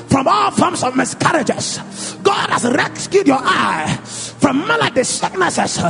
from 0.07 0.29
all 0.29 0.51
forms 0.53 0.83
of 0.87 0.95
miscarriages. 0.95 1.83
God 2.23 2.49
has 2.51 2.65
rescued 2.65 3.27
your 3.27 3.43
eye 3.43 3.99
from 4.39 4.63
malady 4.67 5.03
sicknesses. 5.03 5.83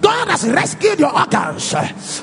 God 0.00 0.28
has 0.30 0.46
rescued 0.46 1.02
your 1.02 1.10
organs. 1.10 1.74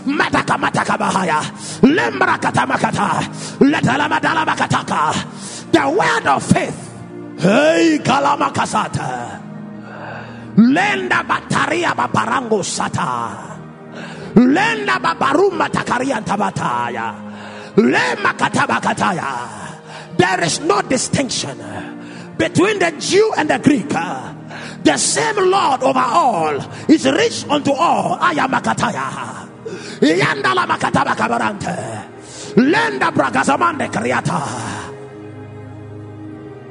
Mataka 0.07 0.55
mataka 0.55 0.95
bahaya. 0.95 1.43
Lembra 1.83 2.39
katamakata. 2.39 3.27
Letalamadala 3.59 4.47
makataka. 4.47 5.11
The 5.71 5.83
word 5.83 6.27
of 6.31 6.41
faith. 6.41 6.79
Hey, 7.37 7.99
Kalamakasata. 7.99 9.43
Lenda 10.55 11.19
bataria 11.27 11.91
babarango 11.91 12.63
sata. 12.63 13.59
Lenda 14.35 14.95
babarumba 14.95 15.67
takaria 15.67 16.23
tabataya. 16.23 17.24
There 20.17 20.43
is 20.43 20.59
no 20.61 20.81
distinction 20.81 21.57
between 22.37 22.79
the 22.79 22.91
Jew 22.99 23.33
and 23.37 23.49
the 23.49 23.59
Greek. 23.59 23.89
The 23.89 24.97
same 24.97 25.49
Lord 25.49 25.83
over 25.83 25.99
all 25.99 26.55
is 26.87 27.05
rich 27.05 27.45
unto 27.49 27.71
all. 27.73 28.17
Ayamakataya. 28.17 29.49
Yandala 29.99 30.65
makataba 30.65 31.15
kabarante. 31.15 31.75
Lenda 32.55 33.11
bragazamande 33.11 33.89
kriata. 33.91 34.91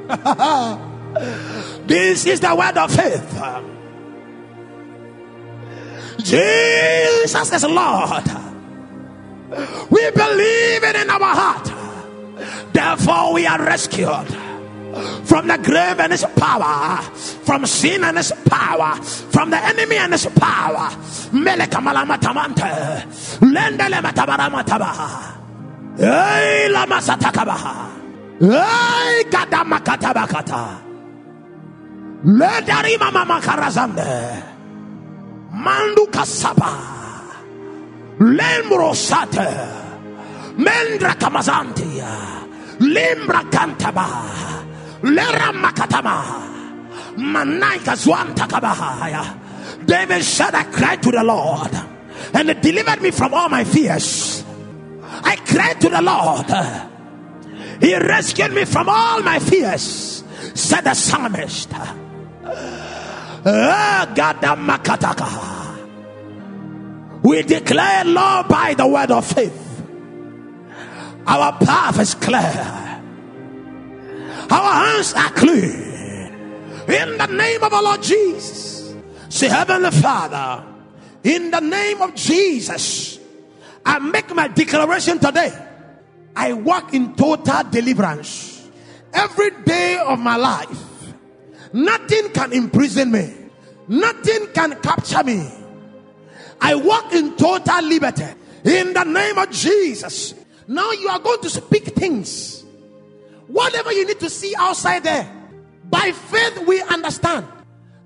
this 1.87 2.25
is 2.25 2.39
the 2.39 2.55
word 2.55 2.77
of 2.77 2.91
faith. 2.91 3.41
Jesus 6.23 7.53
is 7.53 7.63
Lord. 7.65 8.54
We 9.89 10.11
believe 10.11 10.83
it 10.83 10.95
in 10.95 11.09
our 11.09 11.33
heart. 11.35 11.71
Therefore, 12.73 13.33
we 13.33 13.47
are 13.47 13.61
rescued 13.63 14.27
from 15.23 15.47
the 15.47 15.57
grave 15.57 15.99
and 15.99 16.13
its 16.13 16.25
power, 16.35 17.01
from 17.43 17.65
sin 17.65 18.03
and 18.03 18.17
its 18.17 18.31
power, 18.49 18.95
from 19.31 19.49
the 19.49 19.57
enemy 19.57 19.97
and 19.97 20.13
its 20.13 20.25
power. 20.27 20.89
Mandu 35.65 36.05
kasaba. 36.11 36.94
Lembrosate 38.19 39.47
Mendra 40.57 41.13
Kamazantia 41.15 42.47
Limbra 42.79 43.43
Kantaba 43.51 44.07
Lera 45.03 45.51
Makatama 45.53 46.15
Manaika 47.17 47.95
Zwanta 47.95 48.47
Kabahaya 48.47 49.85
David 49.85 50.23
said 50.23 50.55
I 50.55 50.63
cried 50.63 51.03
to 51.03 51.11
the 51.11 51.23
Lord 51.23 51.71
and 52.33 52.49
it 52.49 52.61
delivered 52.61 53.01
me 53.01 53.11
from 53.11 53.33
all 53.33 53.49
my 53.49 53.63
fears. 53.63 54.43
I 55.01 55.35
cried 55.37 55.79
to 55.81 55.89
the 55.89 56.01
Lord. 56.01 56.45
He 57.81 57.95
rescued 57.95 58.53
me 58.53 58.65
from 58.65 58.89
all 58.89 59.21
my 59.21 59.39
fears, 59.39 60.23
said 60.53 60.81
the 60.81 60.93
psalmist. 60.93 61.69
Ah, 63.47 64.11
Gadamakataka. 64.15 65.54
We 67.25 67.41
declare 67.41 68.05
law 68.05 68.43
by 68.43 68.75
the 68.75 68.85
word 68.85 69.09
of 69.09 69.25
faith. 69.25 69.83
Our 71.25 71.57
path 71.57 71.99
is 71.99 72.13
clear. 72.13 73.01
Our 74.51 74.73
hands 74.85 75.11
are 75.15 75.31
clean. 75.31 75.81
In 76.87 77.17
the 77.17 77.27
name 77.31 77.63
of 77.63 77.73
our 77.73 77.81
Lord 77.81 78.03
Jesus. 78.03 78.93
Say, 79.29 79.47
Heavenly 79.47 79.89
Father, 79.89 80.63
in 81.23 81.49
the 81.49 81.61
name 81.61 81.99
of 82.03 82.13
Jesus, 82.13 83.17
I 83.83 83.97
make 83.97 84.29
my 84.35 84.47
declaration 84.47 85.17
today. 85.17 85.51
I 86.35 86.53
walk 86.53 86.93
in 86.93 87.15
total 87.15 87.63
deliverance. 87.71 88.69
Every 89.11 89.49
day 89.63 89.97
of 89.97 90.19
my 90.19 90.35
life, 90.35 91.13
nothing 91.73 92.29
can 92.33 92.53
imprison 92.53 93.11
me, 93.11 93.33
nothing 93.87 94.45
can 94.53 94.79
capture 94.79 95.23
me. 95.23 95.64
I 96.65 96.73
walk 96.73 97.13
in 97.13 97.35
total 97.35 97.83
liberty 97.83 98.25
in 98.63 98.93
the 98.93 99.03
name 99.03 99.37
of 99.37 99.51
Jesus. 99.51 100.33
Now 100.67 100.91
you 100.93 101.07
are 101.09 101.19
going 101.19 101.39
to 101.41 101.49
speak 101.51 101.83
things. 101.93 102.65
Whatever 103.45 103.93
you 103.93 104.03
need 104.07 104.19
to 104.21 104.31
see 104.31 104.55
outside 104.57 105.03
there, 105.03 105.31
by 105.83 106.11
faith 106.11 106.65
we 106.65 106.81
understand 106.81 107.45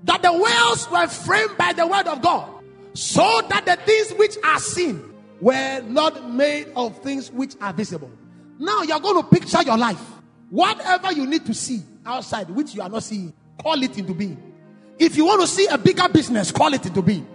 that 0.04 0.20
the 0.20 0.30
worlds 0.30 0.90
were 0.90 1.06
framed 1.06 1.56
by 1.56 1.72
the 1.72 1.86
word 1.86 2.06
of 2.06 2.20
God, 2.20 2.50
so 2.92 3.40
that 3.48 3.64
the 3.64 3.76
things 3.76 4.12
which 4.18 4.36
are 4.44 4.58
seen 4.58 5.10
were 5.40 5.80
not 5.86 6.28
made 6.28 6.66
of 6.76 6.98
things 6.98 7.32
which 7.32 7.54
are 7.62 7.72
visible. 7.72 8.10
Now 8.58 8.82
you 8.82 8.92
are 8.92 9.00
going 9.00 9.22
to 9.22 9.28
picture 9.30 9.62
your 9.62 9.78
life. 9.78 10.02
Whatever 10.50 11.12
you 11.12 11.26
need 11.26 11.46
to 11.46 11.54
see 11.54 11.80
outside, 12.04 12.50
which 12.50 12.74
you 12.74 12.82
are 12.82 12.90
not 12.90 13.04
seeing, 13.04 13.32
call 13.62 13.82
it 13.82 13.96
into 13.96 14.12
being. 14.12 14.52
If 14.98 15.16
you 15.16 15.24
want 15.24 15.40
to 15.40 15.46
see 15.46 15.66
a 15.66 15.78
bigger 15.78 16.10
business, 16.10 16.52
call 16.52 16.74
it 16.74 16.84
into 16.84 17.00
being. 17.00 17.26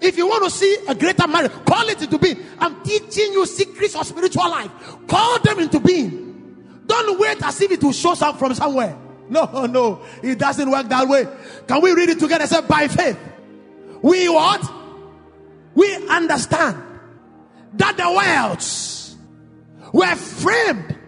If 0.00 0.16
you 0.16 0.26
want 0.26 0.44
to 0.44 0.50
see 0.50 0.76
a 0.88 0.94
greater 0.94 1.28
marriage, 1.28 1.52
call 1.66 1.86
it 1.88 2.00
into 2.00 2.18
being. 2.18 2.38
I'm 2.58 2.82
teaching 2.82 3.32
you 3.32 3.44
secrets 3.46 3.94
of 3.94 4.06
spiritual 4.06 4.48
life. 4.48 4.70
Call 5.06 5.38
them 5.40 5.58
into 5.58 5.78
being. 5.78 6.82
Don't 6.86 7.20
wait 7.20 7.42
as 7.42 7.60
if 7.60 7.70
it 7.70 7.82
will 7.82 7.92
show 7.92 8.12
up 8.12 8.38
from 8.38 8.54
somewhere. 8.54 8.96
No, 9.28 9.66
no, 9.70 10.02
it 10.22 10.38
doesn't 10.38 10.70
work 10.70 10.88
that 10.88 11.06
way. 11.06 11.28
Can 11.66 11.82
we 11.82 11.92
read 11.92 12.08
it 12.08 12.18
together? 12.18 12.46
Say, 12.46 12.60
by 12.62 12.88
faith, 12.88 13.18
we 14.02 14.28
what? 14.28 14.72
We 15.74 16.08
understand 16.08 16.82
that 17.74 17.96
the 17.96 18.10
worlds 18.10 19.16
were 19.92 20.16
framed 20.16 20.98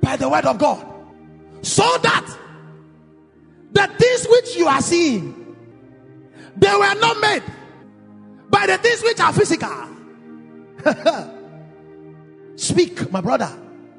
by 0.00 0.16
the 0.16 0.28
word 0.28 0.44
of 0.46 0.58
God, 0.58 0.84
so 1.60 1.82
that 2.02 2.38
the 3.72 3.86
things 3.86 4.26
which 4.28 4.56
you 4.56 4.66
are 4.66 4.82
seeing, 4.82 5.56
they 6.56 6.72
were 6.72 6.94
not 6.94 7.20
made 7.20 7.42
by 8.62 8.76
the 8.76 8.78
things 8.78 9.02
which 9.02 9.18
are 9.18 9.32
physical. 9.32 9.88
Speak, 12.56 13.10
my 13.10 13.20
brother. 13.20 13.46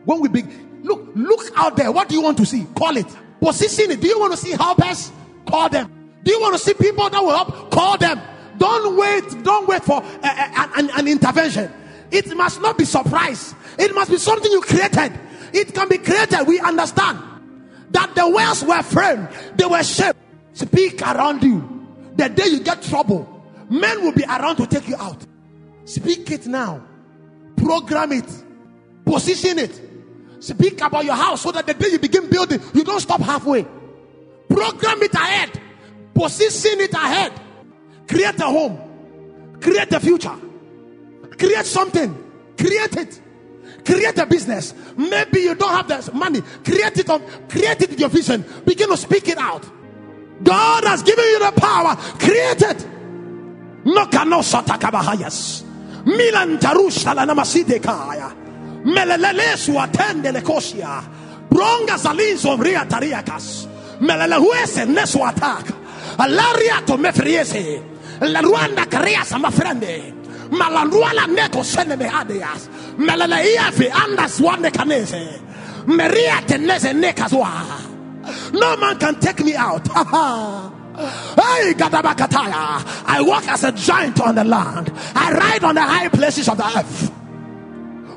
When 0.06 0.22
we 0.22 0.30
begin, 0.30 0.80
look, 0.84 1.10
look 1.16 1.52
out 1.56 1.76
there. 1.76 1.92
What 1.92 2.08
do 2.08 2.16
you 2.16 2.22
want 2.22 2.38
to 2.38 2.46
see? 2.46 2.66
Call 2.76 2.96
it. 2.96 3.08
Position 3.42 3.92
it. 3.92 4.00
Do 4.00 4.08
you 4.08 4.20
want 4.20 4.32
to 4.32 4.38
see 4.38 4.52
helpers? 4.52 5.12
Call 5.46 5.68
them. 5.68 5.92
Do 6.24 6.32
you 6.32 6.40
want 6.40 6.54
to 6.54 6.60
see 6.60 6.74
people 6.74 7.10
that 7.10 7.22
will 7.22 7.36
help? 7.36 7.72
Call 7.72 7.98
them. 7.98 8.22
Don't 8.58 8.98
wait. 8.98 9.44
Don't 9.44 9.68
wait 9.68 9.84
for 9.84 10.02
uh, 10.02 10.06
uh, 10.24 10.70
an, 10.78 10.90
an 10.92 11.08
intervention. 11.10 11.70
It 12.10 12.36
must 12.38 12.62
not 12.62 12.78
be 12.78 12.86
surprise. 12.86 13.54
It 13.78 13.94
must 13.94 14.12
be 14.12 14.18
something 14.18 14.50
you 14.50 14.62
created. 14.62 15.20
It 15.52 15.74
can 15.74 15.90
be 15.90 15.98
created. 15.98 16.48
We 16.48 16.60
understand 16.60 17.20
that 17.92 18.16
the 18.16 18.30
wells 18.30 18.64
were 18.64 18.84
framed. 18.84 19.28
They 19.56 19.66
were 19.66 19.84
shaped. 19.84 20.20
Speak 20.54 21.02
around 21.02 21.44
you. 21.44 21.86
The 22.16 22.30
day 22.30 22.48
you 22.48 22.60
get 22.62 22.82
trouble, 22.84 23.33
Men 23.74 24.04
will 24.04 24.12
be 24.12 24.24
around 24.24 24.58
to 24.58 24.68
take 24.68 24.88
you 24.88 24.96
out. 24.96 25.26
Speak 25.84 26.30
it 26.30 26.46
now. 26.46 26.84
Program 27.56 28.12
it. 28.12 28.44
Position 29.04 29.58
it. 29.58 29.82
Speak 30.40 30.80
about 30.80 31.04
your 31.04 31.16
house 31.16 31.42
so 31.42 31.52
that 31.52 31.66
the 31.66 31.74
day 31.74 31.90
you 31.90 31.98
begin 31.98 32.30
building, 32.30 32.62
you 32.76 32.84
don't 32.84 33.00
stop 33.00 33.20
halfway. 33.20 33.66
Program 34.48 35.02
it 35.02 35.14
ahead. 35.16 35.60
Position 36.14 36.82
it 36.82 36.94
ahead. 36.94 37.34
Create 38.08 38.40
a 38.40 38.46
home. 38.46 39.58
Create 39.60 39.92
a 39.92 40.00
future. 40.00 40.36
Create 41.40 41.66
something. 41.66 42.32
Create 42.56 42.96
it. 42.96 43.22
Create 43.84 44.18
a 44.20 44.28
business. 44.28 44.76
Maybe 44.96 45.40
you 45.40 45.56
don't 45.56 45.72
have 45.72 45.88
the 45.88 46.14
money. 46.14 46.42
Create 46.64 46.96
it 47.00 47.10
on 47.10 47.24
create 47.50 47.82
it 47.82 47.94
in 47.94 47.98
your 47.98 48.10
vision. 48.10 48.46
Begin 48.66 48.90
to 48.90 48.98
speak 48.98 49.30
it 49.30 49.40
out. 49.40 49.68
God 50.44 50.84
has 50.84 51.02
given 51.02 51.26
you 51.26 51.40
the 51.40 51.60
power. 51.60 51.96
Create 52.20 52.62
it. 52.62 52.93
No 53.86 54.08
canosa 54.08 54.64
takabahayas. 54.64 55.64
Milan 56.06 56.58
tarusha 56.60 57.14
la 57.14 57.26
namaside 57.26 57.82
kaya. 57.82 58.32
Melelesu 58.86 59.80
atende 59.80 60.32
le 60.32 60.42
kosia. 60.42 61.02
Bronga 61.50 61.98
zalizo 61.98 62.56
ria. 62.62 62.86
Melelehuese 64.00 64.86
nesu 64.86 65.20
atak. 65.20 65.74
Alaria 66.18 66.86
to 66.86 66.98
mefriese. 66.98 67.82
La 68.22 68.42
Ruanda 68.42 68.86
caria 68.90 69.24
sama 69.26 69.50
frende. 69.50 70.14
Malanduala 70.52 71.28
neko 71.28 71.64
sene 71.64 71.98
me 71.98 72.06
adeas. 72.06 72.70
Andas 72.98 74.40
wande 74.40 74.72
kanese. 74.72 75.42
Meria 75.88 76.42
tenese 76.46 76.94
nekazwa. 76.94 77.50
No 78.54 78.78
man 78.78 78.98
can 78.98 79.20
take 79.20 79.44
me 79.44 79.56
out. 79.56 79.84
Hey. 80.96 81.74
I 81.76 83.22
walk 83.22 83.48
as 83.48 83.64
a 83.64 83.72
giant 83.72 84.20
on 84.22 84.36
the 84.36 84.44
land. 84.44 84.92
I 85.16 85.32
ride 85.34 85.64
on 85.64 85.74
the 85.76 85.82
high 85.82 86.10
places 86.10 86.48
of 86.50 86.58
the 86.58 86.66
earth. 86.66 87.12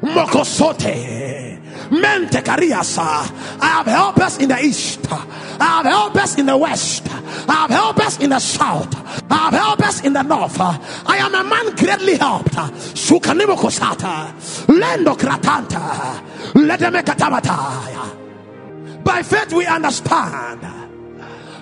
Mokosote. 0.02 1.60
Mente 1.90 2.42
Kariasa. 2.42 3.30
I 3.60 3.66
have 3.66 3.86
helpers 3.86 4.38
in 4.38 4.48
the 4.48 4.58
east. 4.60 5.06
I 5.10 5.24
have 5.58 5.86
helpers 5.86 6.34
in 6.36 6.46
the 6.46 6.56
west. 6.56 7.06
I 7.48 7.52
have 7.52 7.70
helpers 7.70 8.18
in 8.18 8.30
the 8.30 8.38
south. 8.40 8.94
I 9.30 9.34
have 9.34 9.52
helpers 9.54 10.00
in 10.04 10.12
the 10.12 10.22
north. 10.22 10.60
I 10.60 11.16
am 11.18 11.34
a 11.34 11.44
man 11.44 11.74
greatly 11.76 12.16
helped. 12.16 12.52
Sukanimo 12.52 13.56
Kosata. 13.56 14.32
Lendo 14.66 15.14
Kratanta. 15.16 16.20
Ledemekatabata. 16.54 19.04
By 19.04 19.22
faith, 19.22 19.52
we 19.52 19.64
understand 19.66 20.85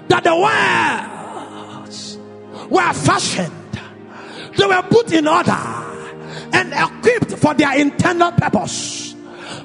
that 0.09 0.25
the 0.25 0.35
words 1.87 2.19
were 2.71 2.93
fashioned, 2.93 3.53
they 4.57 4.67
were 4.67 4.83
put 4.83 5.13
in 5.13 5.27
order 5.29 5.85
and 6.53 6.73
equipped 6.73 7.39
for 7.39 7.55
their 7.55 7.79
intended 7.79 8.37
purpose 8.37 9.15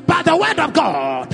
by 0.06 0.22
the 0.24 0.36
word 0.36 0.60
of 0.60 0.74
God. 0.74 1.30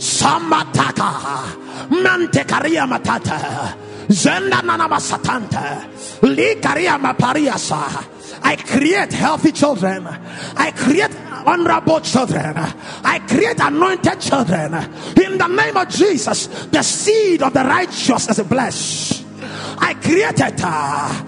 Samataka 0.00 1.88
Mantekaria 1.90 2.86
Matata 2.88 3.76
Zenda 4.08 4.60
Nanama 4.62 4.98
Satanta 4.98 5.86
Likaria 6.22 6.98
Mapariasa. 6.98 8.40
I 8.42 8.56
create 8.56 9.12
healthy 9.12 9.52
children. 9.52 10.06
I 10.06 10.70
create 10.74 11.10
honorable 11.46 12.00
children. 12.00 12.54
I 12.56 13.20
create 13.26 13.60
anointed 13.60 14.20
children. 14.20 14.74
In 15.16 15.38
the 15.38 15.48
name 15.48 15.76
of 15.76 15.88
Jesus, 15.88 16.46
the 16.66 16.82
seed 16.82 17.42
of 17.42 17.52
the 17.52 17.64
righteous 17.64 18.28
is 18.28 18.40
blessed. 18.46 19.24
I 19.78 19.94
created 19.94 20.60
uh, 20.62 21.24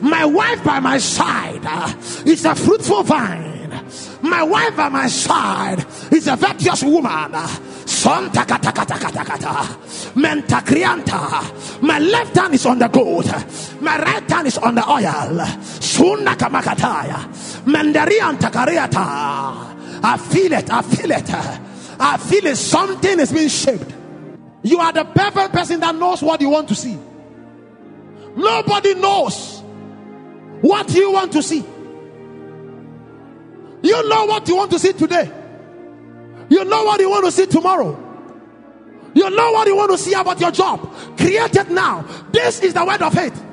my 0.00 0.24
wife 0.24 0.64
by 0.64 0.80
my 0.80 0.98
side 0.98 1.62
uh, 1.64 1.94
is 2.26 2.44
a 2.44 2.54
fruitful 2.54 3.02
vine. 3.04 3.84
My 4.22 4.42
wife 4.42 4.76
by 4.76 4.88
my 4.88 5.06
side 5.06 5.84
is 6.10 6.26
a 6.26 6.36
virtuous 6.36 6.82
woman. 6.82 7.32
Sonta 8.04 8.44
kata 8.44 8.70
kata 8.70 8.98
kata 8.98 9.24
kata. 9.24 9.52
Menta 10.16 10.60
krianta. 10.60 11.80
My 11.80 11.98
left 11.98 12.36
hand 12.36 12.52
is 12.52 12.66
on 12.66 12.78
the 12.78 12.88
gold. 12.88 13.24
My 13.80 13.98
right 13.98 14.30
hand 14.30 14.46
is 14.46 14.58
on 14.58 14.74
the 14.74 14.86
oil. 14.86 15.40
Sunda 15.62 16.36
kamakataya. 16.36 17.16
Mendarianta 17.64 18.50
kariata. 18.50 20.04
I 20.04 20.18
feel 20.18 20.52
it. 20.52 20.70
I 20.70 20.82
feel 20.82 21.10
it. 21.12 21.30
I 21.98 22.18
feel 22.18 22.44
it. 22.44 22.56
Something 22.56 23.20
is 23.20 23.32
being 23.32 23.48
shaped. 23.48 23.94
You 24.62 24.80
are 24.80 24.92
the 24.92 25.06
perfect 25.06 25.54
person 25.54 25.80
that 25.80 25.94
knows 25.94 26.20
what 26.20 26.42
you 26.42 26.50
want 26.50 26.68
to 26.68 26.74
see. 26.74 26.98
Nobody 28.36 28.96
knows 28.96 29.62
what 30.60 30.92
you 30.92 31.10
want 31.10 31.32
to 31.32 31.42
see. 31.42 31.64
You 33.82 34.08
know 34.10 34.26
what 34.26 34.46
you 34.46 34.56
want 34.56 34.72
to 34.72 34.78
see 34.78 34.92
today. 34.92 35.30
You 36.48 36.64
know 36.64 36.84
what 36.84 37.00
you 37.00 37.10
want 37.10 37.24
to 37.24 37.32
see 37.32 37.46
tomorrow. 37.46 38.00
You 39.14 39.30
know 39.30 39.52
what 39.52 39.66
you 39.68 39.76
want 39.76 39.92
to 39.92 39.98
see 39.98 40.12
about 40.12 40.40
your 40.40 40.50
job. 40.50 40.80
Create 41.16 41.54
it 41.54 41.70
now. 41.70 42.02
This 42.32 42.60
is 42.60 42.74
the 42.74 42.84
word 42.84 43.00
of 43.00 43.14
faith. 43.14 43.44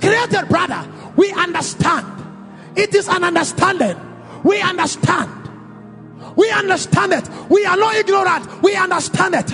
Create 0.00 0.32
it, 0.32 0.48
brother. 0.48 0.88
We 1.16 1.30
understand. 1.32 2.06
It 2.76 2.94
is 2.94 3.08
an 3.08 3.22
understanding. 3.24 3.96
We 4.42 4.60
understand. 4.60 5.30
We 6.34 6.50
understand 6.50 7.12
it. 7.12 7.28
We 7.50 7.64
are 7.66 7.76
not 7.76 7.94
ignorant. 7.94 8.62
We 8.62 8.74
understand 8.74 9.34
it. 9.34 9.50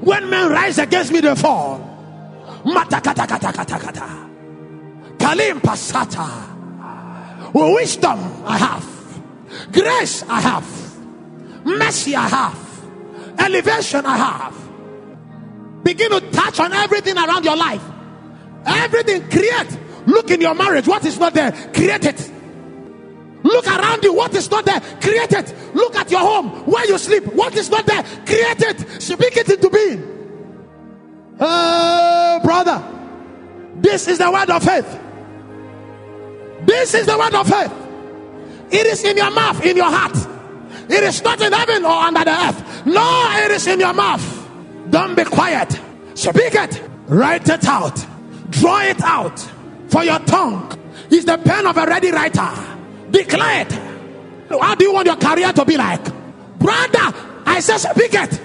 When 0.00 0.30
men 0.30 0.50
rise 0.50 0.78
against 0.78 1.12
me, 1.12 1.20
they 1.20 1.34
fall. 1.36 1.78
Kalim 5.18 5.60
pasata. 5.60 6.49
Wisdom 7.52 8.18
I 8.44 8.58
have. 8.58 9.72
Grace 9.72 10.22
I 10.28 10.40
have. 10.40 10.66
Mercy 11.64 12.14
I 12.14 12.28
have. 12.28 12.80
Elevation 13.38 14.06
I 14.06 14.16
have. 14.16 15.84
Begin 15.84 16.10
to 16.10 16.20
touch 16.30 16.60
on 16.60 16.72
everything 16.72 17.16
around 17.16 17.44
your 17.44 17.56
life. 17.56 17.82
Everything 18.66 19.28
create. 19.28 19.78
Look 20.06 20.30
in 20.30 20.40
your 20.40 20.54
marriage. 20.54 20.86
What 20.86 21.04
is 21.04 21.18
not 21.18 21.34
there? 21.34 21.52
Create 21.72 22.04
it. 22.04 22.30
Look 23.42 23.66
around 23.66 24.04
you. 24.04 24.12
What 24.12 24.34
is 24.34 24.50
not 24.50 24.64
there? 24.66 24.80
Create 25.00 25.32
it. 25.32 25.54
Look 25.74 25.96
at 25.96 26.10
your 26.10 26.20
home 26.20 26.50
where 26.66 26.86
you 26.86 26.98
sleep. 26.98 27.24
What 27.34 27.54
is 27.56 27.70
not 27.70 27.86
there? 27.86 28.02
Create 28.26 28.60
it. 28.60 29.02
Speak 29.02 29.36
it 29.36 29.48
into 29.48 29.70
being. 29.70 30.06
Oh, 31.40 32.40
brother. 32.44 32.82
This 33.76 34.08
is 34.08 34.18
the 34.18 34.30
word 34.30 34.50
of 34.50 34.62
faith. 34.62 35.00
This 36.64 36.94
is 36.94 37.06
the 37.06 37.18
word 37.18 37.34
of 37.34 37.48
faith. 37.48 37.72
It 38.70 38.86
is 38.86 39.04
in 39.04 39.16
your 39.16 39.30
mouth, 39.30 39.64
in 39.64 39.76
your 39.76 39.90
heart. 39.90 40.16
It 40.88 41.02
is 41.02 41.22
not 41.22 41.40
in 41.40 41.52
heaven 41.52 41.84
or 41.84 41.92
under 41.92 42.24
the 42.24 42.30
earth. 42.30 42.86
No, 42.86 43.28
it 43.44 43.50
is 43.50 43.66
in 43.66 43.80
your 43.80 43.92
mouth. 43.92 44.48
Don't 44.90 45.14
be 45.14 45.24
quiet. 45.24 45.80
Speak 46.14 46.54
it. 46.54 46.82
Write 47.06 47.48
it 47.48 47.64
out. 47.66 48.04
Draw 48.50 48.80
it 48.82 49.02
out. 49.02 49.38
For 49.88 50.04
your 50.04 50.18
tongue 50.20 50.78
is 51.10 51.24
the 51.24 51.38
pen 51.38 51.66
of 51.66 51.76
a 51.76 51.86
ready 51.86 52.10
writer. 52.10 52.48
Declare 53.10 53.66
it. 53.66 53.72
How 54.50 54.74
do 54.74 54.84
you 54.84 54.92
want 54.92 55.06
your 55.06 55.16
career 55.16 55.52
to 55.52 55.64
be 55.64 55.76
like? 55.76 56.04
Brother, 56.58 57.14
I 57.46 57.60
say 57.60 57.78
speak 57.78 58.14
it. 58.14 58.40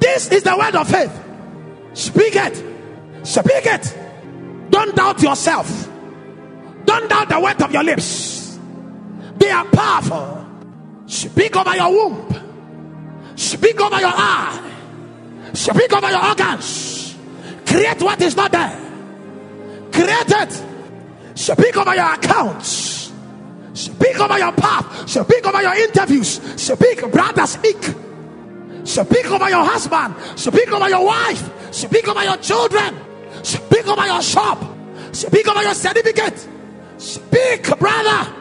This 0.00 0.30
is 0.30 0.42
the 0.42 0.56
word 0.56 0.74
of 0.74 0.88
faith. 0.88 1.12
Speak 1.94 2.36
it. 2.36 3.26
Speak 3.26 3.66
it. 3.66 3.96
Don't 4.70 4.94
doubt 4.94 5.22
yourself. 5.22 5.85
Don't 6.86 7.08
doubt 7.10 7.28
the 7.28 7.40
word 7.40 7.60
of 7.60 7.72
your 7.72 7.84
lips. 7.84 8.58
They 9.36 9.50
are 9.50 9.64
powerful. 9.66 10.46
Speak 11.06 11.56
over 11.56 11.76
your 11.76 11.90
womb. 11.90 13.36
Speak 13.36 13.80
over 13.80 14.00
your 14.00 14.12
eye. 14.14 14.62
Speak 15.52 15.92
over 15.92 16.10
your 16.10 16.24
organs. 16.24 17.16
Create 17.66 18.00
what 18.00 18.20
is 18.22 18.36
not 18.36 18.52
there. 18.52 18.80
Create 19.92 20.30
it. 20.30 20.64
Speak 21.34 21.76
over 21.76 21.94
your 21.94 22.12
accounts. 22.14 23.12
Speak 23.74 24.18
over 24.18 24.38
your 24.38 24.52
path. 24.52 25.08
Speak 25.08 25.46
over 25.46 25.62
your 25.62 25.74
interviews. 25.74 26.40
Speak, 26.56 27.10
brother, 27.12 27.46
speak. 27.46 27.82
Speak 28.84 29.30
over 29.30 29.50
your 29.50 29.64
husband. 29.64 30.14
Speak 30.38 30.72
over 30.72 30.88
your 30.88 31.04
wife. 31.04 31.74
Speak 31.74 32.08
over 32.08 32.24
your 32.24 32.36
children. 32.38 32.94
Speak 33.42 33.86
over 33.86 34.06
your 34.06 34.22
shop. 34.22 34.64
Speak 35.12 35.46
over 35.48 35.62
your 35.62 35.74
certificate. 35.74 36.48
Speak, 36.98 37.78
brother. 37.78 38.32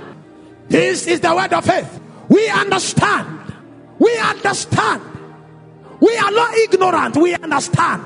This 0.68 1.08
is 1.08 1.20
the 1.20 1.36
word 1.36 1.54
of 1.54 1.66
faith. 1.66 2.00
We 2.30 2.50
understand. 2.50 3.54
We 4.00 4.18
understand. 4.18 5.02
We 6.00 6.16
are 6.18 6.32
not 6.32 6.54
ignorant. 6.58 7.18
We 7.18 7.34
understand. 7.36 8.06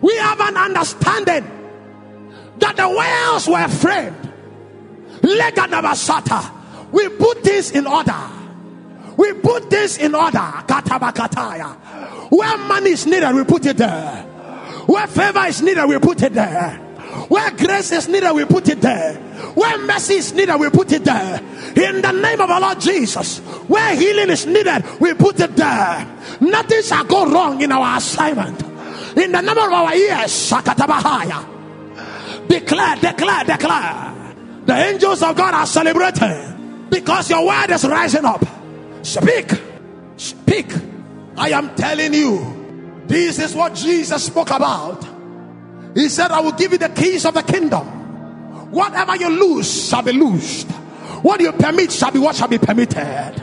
We 0.00 0.16
have 0.16 0.40
an 0.40 0.56
understanding 0.56 1.50
that 2.58 2.76
the 2.76 2.88
whales 2.88 3.48
were 3.48 3.68
framed. 3.68 4.30
Legadabasata. 5.22 6.92
We 6.92 7.08
put 7.08 7.42
this 7.42 7.70
in 7.70 7.86
order. 7.86 8.14
We 9.16 9.32
put 9.34 9.70
this 9.70 9.96
in 9.98 10.14
order. 10.14 10.38
Katabakataya. 10.38 12.30
Where 12.30 12.58
money 12.58 12.90
is 12.90 13.06
needed, 13.06 13.34
we 13.34 13.44
put 13.44 13.66
it 13.66 13.76
there. 13.76 14.22
Where 14.86 15.06
favor 15.06 15.46
is 15.46 15.62
needed, 15.62 15.86
we 15.86 15.98
put 15.98 16.22
it 16.22 16.34
there. 16.34 16.83
Where 17.28 17.50
grace 17.52 17.92
is 17.92 18.08
needed, 18.08 18.32
we 18.32 18.44
put 18.44 18.68
it 18.68 18.80
there. 18.80 19.14
Where 19.54 19.78
mercy 19.78 20.14
is 20.14 20.32
needed, 20.32 20.56
we 20.58 20.70
put 20.70 20.92
it 20.92 21.04
there. 21.04 21.38
In 21.76 22.02
the 22.02 22.12
name 22.12 22.40
of 22.40 22.50
our 22.50 22.60
Lord 22.60 22.80
Jesus. 22.80 23.38
Where 23.68 23.94
healing 23.96 24.30
is 24.30 24.46
needed, 24.46 24.84
we 25.00 25.14
put 25.14 25.40
it 25.40 25.56
there. 25.56 26.06
Nothing 26.40 26.82
shall 26.82 27.04
go 27.04 27.30
wrong 27.30 27.60
in 27.60 27.72
our 27.72 27.96
assignment. 27.98 28.62
In 29.16 29.32
the 29.32 29.40
number 29.40 29.62
of 29.62 29.72
our 29.72 29.94
years, 29.94 30.50
Shakatabahaya. 30.50 32.48
Declare, 32.48 32.96
declare, 32.96 33.44
declare. 33.44 34.14
The 34.66 34.74
angels 34.74 35.22
of 35.22 35.36
God 35.36 35.54
are 35.54 35.66
celebrating 35.66 36.86
because 36.90 37.30
your 37.30 37.46
word 37.46 37.70
is 37.70 37.84
rising 37.86 38.24
up. 38.24 38.44
Speak, 39.02 39.50
speak. 40.16 40.72
I 41.36 41.50
am 41.50 41.74
telling 41.74 42.14
you, 42.14 43.02
this 43.06 43.38
is 43.38 43.54
what 43.54 43.74
Jesus 43.74 44.24
spoke 44.24 44.50
about. 44.50 45.13
He 45.94 46.08
said, 46.08 46.30
I 46.30 46.40
will 46.40 46.52
give 46.52 46.72
you 46.72 46.78
the 46.78 46.88
keys 46.88 47.24
of 47.24 47.34
the 47.34 47.42
kingdom. 47.42 47.86
Whatever 48.70 49.16
you 49.16 49.28
lose 49.30 49.88
shall 49.88 50.02
be 50.02 50.12
loosed. 50.12 50.70
What 51.22 51.40
you 51.40 51.52
permit 51.52 51.92
shall 51.92 52.10
be 52.10 52.18
what 52.18 52.34
shall 52.36 52.48
be 52.48 52.58
permitted. 52.58 53.42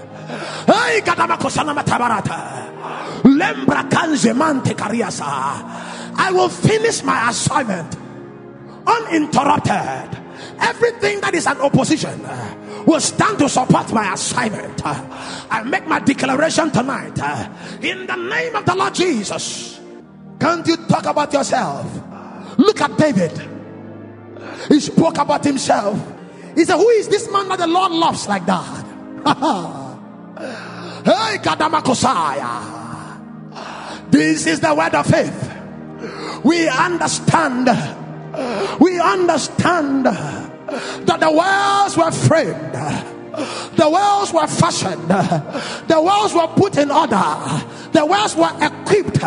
I 6.14 6.32
will 6.34 6.50
finish 6.50 7.04
my 7.04 7.30
assignment 7.30 7.98
uninterrupted. 8.86 10.18
Everything 10.60 11.22
that 11.22 11.34
is 11.34 11.48
an 11.48 11.60
opposition 11.62 12.22
will 12.86 13.00
stand 13.00 13.40
to 13.40 13.50
support 13.50 13.92
my 13.94 14.14
assignment. 14.14 14.82
I 14.86 15.64
make 15.64 15.88
my 15.88 16.00
declaration 16.00 16.72
tonight 16.72 17.18
in 17.82 18.06
the 18.06 18.16
name 18.16 18.56
of 18.56 18.66
the 18.66 18.76
Lord 18.76 18.94
Jesus. 18.94 19.80
Can't 20.40 20.66
you 20.66 20.78
talk 20.88 21.06
about 21.06 21.32
yourself? 21.34 22.11
Look 22.62 22.80
at 22.82 22.96
David. 22.98 23.32
He 24.68 24.80
spoke 24.80 25.18
about 25.18 25.44
himself. 25.44 26.00
He 26.56 26.64
said, 26.64 26.78
Who 26.78 26.88
is 26.90 27.08
this 27.08 27.32
man 27.32 27.50
that 27.50 27.58
the 27.60 27.68
Lord 27.68 27.92
loves 27.92 28.28
like 28.28 28.46
that? 28.46 28.86
hey, 31.06 31.38
Kadamakosaya. 31.40 32.80
This 34.12 34.46
is 34.46 34.60
the 34.60 34.76
word 34.76 34.94
of 34.94 35.08
faith. 35.08 35.58
We 36.44 36.68
understand. 36.68 37.68
We 38.80 39.00
understand 39.00 40.06
that 40.06 41.20
the 41.20 41.32
worlds 41.32 41.98
were 41.98 42.12
framed, 42.12 42.76
the 43.32 43.90
wells 43.90 44.34
were 44.34 44.48
fashioned, 44.48 45.08
the 45.10 46.02
wells 46.02 46.34
were 46.34 46.48
put 46.48 46.78
in 46.78 46.92
order, 46.92 47.24
the 47.92 48.06
wells 48.06 48.36
were 48.36 48.52
equipped 48.62 49.20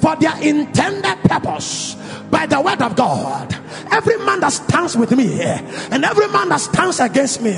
for 0.00 0.16
their 0.16 0.40
intended 0.42 1.18
purpose 1.24 1.96
by 2.30 2.46
the 2.46 2.60
word 2.60 2.80
of 2.80 2.94
God. 2.96 3.56
Every 3.90 4.18
man 4.18 4.40
that 4.40 4.52
stands 4.52 4.96
with 4.96 5.10
me 5.16 5.40
and 5.42 6.04
every 6.04 6.28
man 6.28 6.48
that 6.50 6.60
stands 6.60 7.00
against 7.00 7.42
me, 7.42 7.50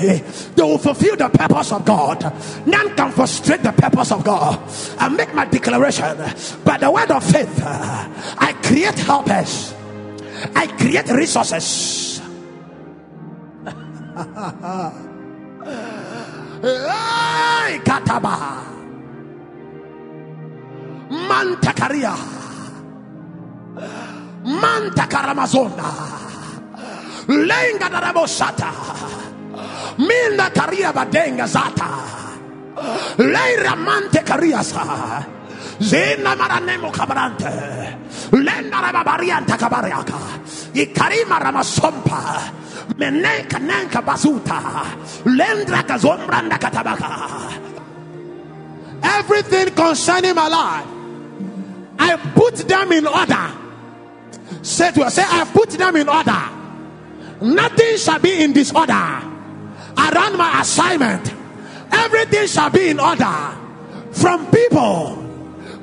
they 0.55 0.63
will 0.63 0.79
fulfill 0.79 1.15
the 1.15 1.29
purpose 1.29 1.71
of 1.71 1.85
God. 1.85 2.21
None 2.65 2.95
can 2.95 3.11
frustrate 3.11 3.61
the 3.61 3.71
purpose 3.71 4.11
of 4.11 4.23
God. 4.23 4.59
I 4.97 5.09
make 5.09 5.33
my 5.33 5.45
declaration 5.45 6.17
by 6.63 6.77
the 6.77 6.89
word 6.89 7.11
of 7.11 7.23
faith. 7.23 7.61
I 7.63 8.53
create 8.63 8.97
helpers, 8.99 9.73
I 10.55 10.67
create 10.67 11.07
resources. 11.09 12.21
hey, 16.63 17.79
Kataba. 17.83 18.63
Mantakaria. 21.11 22.15
Mantakaramazona. 24.43 25.89
Lenga 27.27 27.87
darabosata. 27.91 28.71
Minda 29.97 30.49
karia 30.49 30.91
badenga 30.91 31.45
zata. 31.47 31.89
Leira 33.19 33.75
mante 33.75 34.23
kariasa. 34.23 35.21
Zina 35.79 36.35
maranemo 36.35 36.91
kabarante. 36.91 37.51
Lenda 38.31 38.79
rababarianta 38.81 39.57
kabariaka. 39.57 40.19
Ikarima 40.73 41.39
ramasompa. 41.39 42.21
Menenka 42.97 43.59
nenka 43.59 44.01
bazuta. 44.01 44.85
Lendra 45.25 45.83
kazombranda 45.83 46.57
katabaka. 46.57 47.73
Everything 49.03 49.73
concerning 49.75 50.35
my 50.35 50.47
life, 50.47 50.87
I 51.99 52.15
put 52.35 52.55
them 52.67 52.91
in 52.91 53.07
order. 53.07 53.51
Say 54.61 54.91
to 54.91 55.03
her, 55.03 55.09
say, 55.09 55.23
I 55.25 55.45
put 55.45 55.71
them 55.71 55.95
in 55.95 56.07
order. 56.07 56.41
Nothing 57.41 57.97
shall 57.97 58.19
be 58.19 58.41
in 58.43 58.53
disorder 58.53 58.93
around 58.93 60.37
my 60.37 60.61
assignment. 60.61 61.33
Everything 61.91 62.47
shall 62.47 62.69
be 62.69 62.89
in 62.89 62.99
order 62.99 63.57
from 64.11 64.49
people 64.49 65.19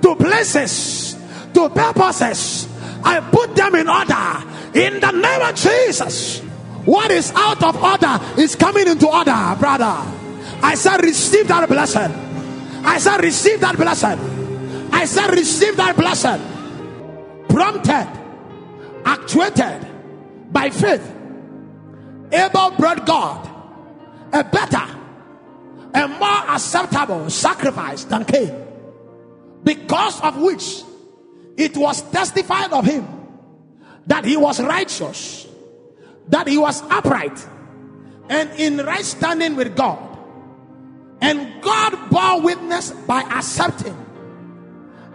to 0.01 0.17
places 0.17 1.17
to 1.53 1.69
purposes. 1.69 2.69
I 3.05 3.21
put 3.21 3.55
them 3.55 3.75
in 3.75 3.89
order 3.89 4.45
in 4.75 5.01
the 5.01 5.11
name 5.11 5.43
of 5.43 5.55
Jesus. 5.55 6.43
What 6.85 7.11
is 7.11 7.33
out 7.35 7.63
of 7.63 7.83
order 7.83 8.19
is 8.41 8.57
coming 8.57 8.89
into 8.89 9.07
order, 9.09 9.57
brother. 9.59 9.97
I 10.63 10.75
said, 10.75 11.03
receive 11.03 11.49
that 11.49 11.69
blessing. 11.69 12.13
I 12.85 12.99
said, 12.99 13.23
receive 13.23 13.61
that 13.61 13.77
blessing. 13.77 14.89
I 14.93 15.05
said, 15.05 15.31
receive 15.31 15.77
that 15.77 15.97
blessing. 15.97 16.41
Prompted, 17.49 18.09
actuated 19.05 19.87
by 20.53 20.71
faith, 20.71 21.07
Abel 22.33 22.71
brought 22.73 23.07
God 23.07 23.49
a 24.33 24.45
better 24.45 24.87
and 25.93 26.13
more 26.19 26.49
acceptable 26.49 27.29
sacrifice 27.29 28.05
than 28.05 28.25
Cain, 28.25 28.55
because 29.65 30.21
of 30.21 30.37
which 30.41 30.83
it 31.57 31.77
was 31.77 32.03
testified 32.11 32.73
of 32.73 32.85
him 32.85 33.07
that 34.07 34.25
he 34.25 34.37
was 34.37 34.61
righteous, 34.61 35.47
that 36.29 36.47
he 36.47 36.59
was 36.59 36.83
upright, 36.91 37.47
and 38.29 38.51
in 38.59 38.79
right 38.79 39.05
standing 39.05 39.57
with 39.57 39.77
God. 39.77 39.99
And 41.21 41.63
God 41.63 42.11
bore 42.11 42.41
witness 42.41 42.93
by 42.93 43.21
accepting 43.21 43.97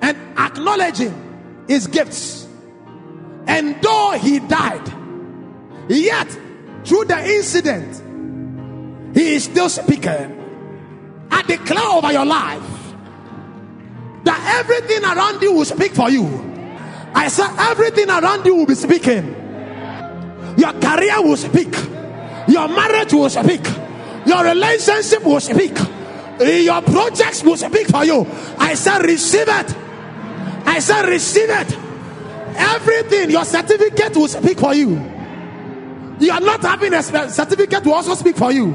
and 0.01 0.18
acknowledging 0.38 1.66
his 1.68 1.88
gifts. 1.88 2.47
And 3.47 3.82
though 3.82 4.12
he 4.12 4.39
died, 4.39 4.88
yet 5.89 6.28
through 6.84 7.06
the 7.06 7.18
incident, 7.18 9.16
he 9.16 9.36
is 9.36 9.45
still 9.45 9.70
speaking. 9.70 10.41
I 11.32 11.41
declare 11.43 11.88
over 11.88 12.12
your 12.12 12.26
life 12.26 12.93
that 14.26 14.60
everything 14.60 15.03
around 15.03 15.41
you 15.41 15.53
will 15.53 15.66
speak 15.66 15.93
for 15.93 16.10
you. 16.10 16.26
I 17.14 17.30
said, 17.30 17.49
everything 17.58 18.10
around 18.10 18.45
you 18.45 18.56
will 18.56 18.66
be 18.66 18.76
speaking. 18.76 19.45
Your 20.58 20.74
career 20.74 21.22
will 21.22 21.38
speak, 21.38 21.74
your 22.47 22.68
marriage 22.68 23.14
will 23.14 23.30
speak, 23.30 23.66
your 24.26 24.43
relationship 24.43 25.24
will 25.24 25.39
speak, 25.39 25.74
eh, 26.39 26.60
your 26.60 26.82
projects 26.82 27.43
will 27.43 27.58
speak 27.58 27.88
for 27.88 28.06
you. 28.06 28.26
I 28.58 28.74
said, 28.76 29.01
receive 29.03 29.47
it. 29.47 29.76
I 30.66 30.80
said, 30.80 31.08
receive 31.08 31.49
it. 31.49 31.78
Everything, 32.58 33.32
your 33.32 33.43
certificate 33.45 34.16
will 34.16 34.28
speak 34.28 34.60
for 34.60 34.74
you. 34.74 35.12
You 36.20 36.32
are 36.32 36.39
not 36.39 36.62
having 36.62 36.93
a 36.93 37.03
certificate 37.03 37.84
will 37.86 37.95
also 37.95 38.16
speak 38.16 38.38
for 38.38 38.51
you. 38.51 38.74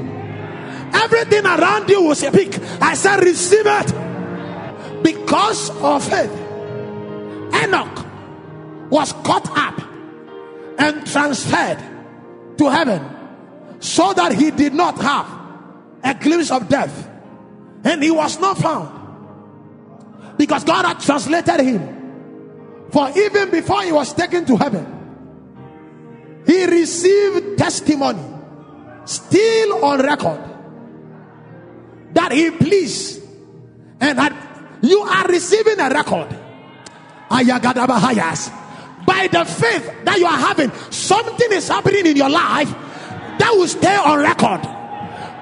Everything 0.93 1.45
around 1.45 1.89
you 1.89 2.03
will 2.03 2.15
speak. 2.15 2.59
I 2.79 2.93
said, 2.93 3.23
receive 3.23 3.65
it. 3.65 5.03
Because 5.03 5.71
of 5.81 6.03
faith, 6.07 6.31
Enoch 7.63 8.05
was 8.91 9.13
caught 9.13 9.49
up 9.57 9.90
and 10.77 11.05
transferred 11.05 11.77
to 12.57 12.69
heaven 12.69 13.03
so 13.79 14.13
that 14.13 14.33
he 14.33 14.51
did 14.51 14.73
not 14.73 14.97
have 14.99 15.27
a 16.03 16.13
glimpse 16.13 16.51
of 16.51 16.69
death. 16.69 17.09
And 17.83 18.03
he 18.03 18.11
was 18.11 18.39
not 18.39 18.57
found 18.57 20.37
because 20.37 20.63
God 20.63 20.85
had 20.85 20.99
translated 20.99 21.59
him. 21.59 22.89
For 22.91 23.09
even 23.17 23.49
before 23.51 23.83
he 23.83 23.91
was 23.91 24.13
taken 24.13 24.45
to 24.45 24.57
heaven, 24.57 26.43
he 26.45 26.65
received 26.65 27.57
testimony 27.57 28.23
still 29.05 29.85
on 29.85 30.01
record 30.01 30.41
that 32.13 32.31
he 32.31 32.51
pleased 32.51 33.21
and 33.99 34.17
that 34.17 34.33
you 34.81 34.99
are 34.99 35.27
receiving 35.27 35.79
a 35.79 35.89
record 35.89 36.35
by 39.11 39.27
the 39.27 39.43
faith 39.43 40.05
that 40.05 40.17
you 40.17 40.25
are 40.25 40.37
having 40.37 40.71
something 40.89 41.51
is 41.51 41.67
happening 41.67 42.05
in 42.05 42.15
your 42.15 42.29
life 42.29 42.69
that 43.39 43.51
will 43.53 43.67
stay 43.67 43.95
on 43.95 44.19
record 44.19 44.61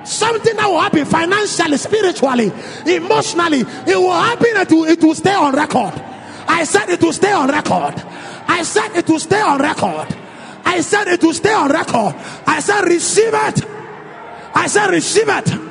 something 0.08 0.56
that 0.56 0.68
will 0.68 0.80
happen 0.80 1.06
financially 1.06 1.78
spiritually 1.78 2.52
emotionally 2.88 3.62
it 3.86 3.98
will 3.98 4.12
happen 4.12 4.54
will, 4.76 4.86
it 4.86 5.02
will 5.04 5.14
stay 5.14 5.36
on 5.36 5.54
record 5.54 5.94
i 6.48 6.64
said 6.64 6.90
it 6.90 7.02
will 7.02 7.14
stay 7.14 7.32
on 7.32 7.48
record 7.48 7.94
i 8.48 8.64
said 8.64 8.96
it 8.96 9.08
will 9.08 9.20
stay 9.20 9.42
on 9.42 9.60
record 9.60 10.16
I 10.70 10.82
said 10.82 11.08
it 11.08 11.24
will 11.24 11.34
stay 11.34 11.52
on 11.52 11.72
record. 11.72 12.16
I 12.46 12.60
said 12.60 12.84
receive 12.86 13.34
it. 13.34 13.66
I 14.54 14.68
said 14.68 14.92
receive 14.92 15.28
it. 15.28 15.69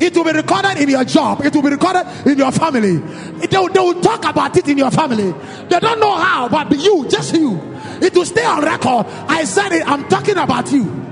It 0.00 0.16
will 0.16 0.24
be 0.24 0.32
recorded 0.32 0.78
in 0.78 0.88
your 0.88 1.04
job. 1.04 1.44
It 1.44 1.54
will 1.54 1.62
be 1.62 1.70
recorded 1.70 2.06
in 2.26 2.38
your 2.38 2.52
family. 2.52 2.98
They 2.98 3.56
will, 3.56 3.68
they 3.68 3.80
will 3.80 4.00
talk 4.00 4.24
about 4.24 4.56
it 4.56 4.68
in 4.68 4.78
your 4.78 4.90
family. 4.90 5.32
They 5.68 5.80
don't 5.80 6.00
know 6.00 6.14
how, 6.16 6.48
but 6.48 6.70
you, 6.78 7.08
just 7.08 7.34
you. 7.34 7.60
It 8.00 8.14
will 8.14 8.24
stay 8.24 8.44
on 8.44 8.62
record. 8.62 9.06
I 9.28 9.44
said 9.44 9.72
it. 9.72 9.86
I'm 9.86 10.08
talking 10.08 10.36
about 10.36 10.70
you. 10.72 11.02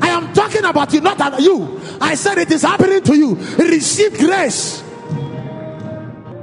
I 0.00 0.08
am 0.08 0.32
talking 0.32 0.64
about 0.64 0.92
you, 0.92 1.00
not 1.00 1.16
about 1.16 1.40
you. 1.40 1.80
I 2.00 2.14
said 2.14 2.38
it 2.38 2.50
is 2.50 2.62
happening 2.62 3.02
to 3.02 3.16
you. 3.16 3.34
Receive 3.34 4.18
grace. 4.18 4.82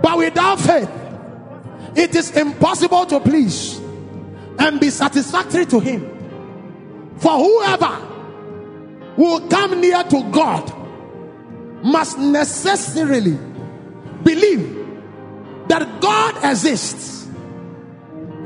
But 0.02 0.18
without 0.18 0.60
faith, 0.60 0.90
it 1.96 2.16
is 2.16 2.32
impossible 2.36 3.06
to 3.08 3.20
please 3.20 3.80
and 4.60 4.80
be 4.80 4.90
satisfactory 4.90 5.66
to 5.68 5.80
Him. 5.80 6.10
For 7.18 7.32
whoever 7.32 9.14
will 9.18 9.48
come 9.48 9.80
near 9.80 10.04
to 10.04 10.24
God 10.32 10.83
must 11.84 12.18
necessarily 12.18 13.38
believe 14.24 14.88
that 15.68 16.02
God 16.02 16.38
exists 16.44 17.28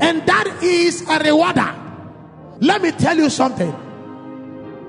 and 0.00 0.26
that 0.26 0.60
is 0.62 1.08
a 1.08 1.18
rewarder. 1.18 1.74
Let 2.60 2.82
me 2.82 2.92
tell 2.92 3.16
you 3.16 3.30
something. 3.30 3.74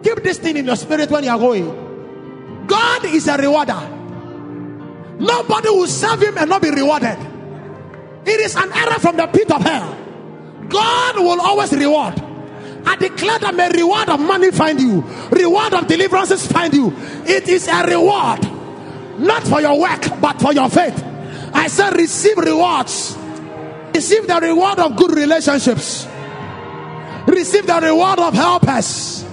Keep 0.03 0.23
this 0.23 0.37
thing 0.37 0.57
in 0.57 0.65
your 0.65 0.75
spirit 0.75 1.09
when 1.11 1.23
you 1.23 1.29
are 1.29 1.37
going. 1.37 2.65
God 2.67 3.05
is 3.05 3.27
a 3.27 3.37
rewarder. 3.37 3.79
Nobody 5.19 5.69
will 5.69 5.87
serve 5.87 6.21
him 6.21 6.37
and 6.37 6.49
not 6.49 6.61
be 6.61 6.69
rewarded. 6.69 7.17
It 8.25 8.39
is 8.39 8.55
an 8.55 8.71
error 8.71 8.99
from 8.99 9.17
the 9.17 9.27
pit 9.27 9.51
of 9.51 9.61
hell. 9.61 9.97
God 10.69 11.15
will 11.17 11.41
always 11.41 11.71
reward. 11.73 12.28
I 12.85 12.95
declare 12.95 13.39
that 13.39 13.55
may 13.55 13.69
reward 13.69 14.09
of 14.09 14.19
money 14.19 14.51
find 14.51 14.79
you, 14.79 15.01
reward 15.31 15.73
of 15.73 15.87
deliverances 15.87 16.47
find 16.47 16.73
you. 16.73 16.93
It 17.25 17.47
is 17.47 17.67
a 17.67 17.83
reward, 17.83 18.41
not 19.19 19.43
for 19.43 19.61
your 19.61 19.79
work, 19.79 20.01
but 20.21 20.39
for 20.41 20.53
your 20.53 20.69
faith. 20.69 21.03
I 21.53 21.67
said, 21.67 21.95
receive 21.95 22.37
rewards. 22.37 23.17
Receive 23.93 24.27
the 24.27 24.39
reward 24.39 24.79
of 24.79 24.95
good 24.95 25.11
relationships. 25.11 26.07
Receive 27.27 27.67
the 27.67 27.79
reward 27.81 28.19
of 28.19 28.33
helpers. 28.33 29.25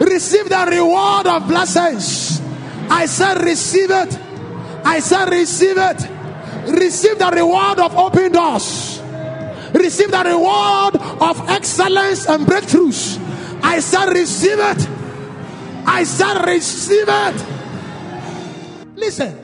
Receive 0.00 0.48
the 0.48 0.66
reward 0.68 1.26
of 1.26 1.46
blessings. 1.46 2.40
I 2.90 3.06
said, 3.06 3.42
receive 3.42 3.90
it. 3.90 4.18
I 4.84 5.00
said, 5.00 5.30
receive 5.30 5.76
it. 5.78 6.08
Receive 6.66 7.18
the 7.18 7.30
reward 7.30 7.78
of 7.78 7.96
open 7.96 8.32
doors. 8.32 8.93
Receive 9.74 10.10
the 10.10 10.22
reward 10.24 10.96
of 10.96 11.48
excellence 11.50 12.28
and 12.28 12.46
breakthroughs. 12.46 13.18
I 13.62 13.80
said, 13.80 14.08
receive 14.10 14.58
it. 14.58 14.88
I 15.86 16.04
said, 16.04 16.46
receive 16.46 17.06
it. 17.08 17.44
Listen, 18.96 19.36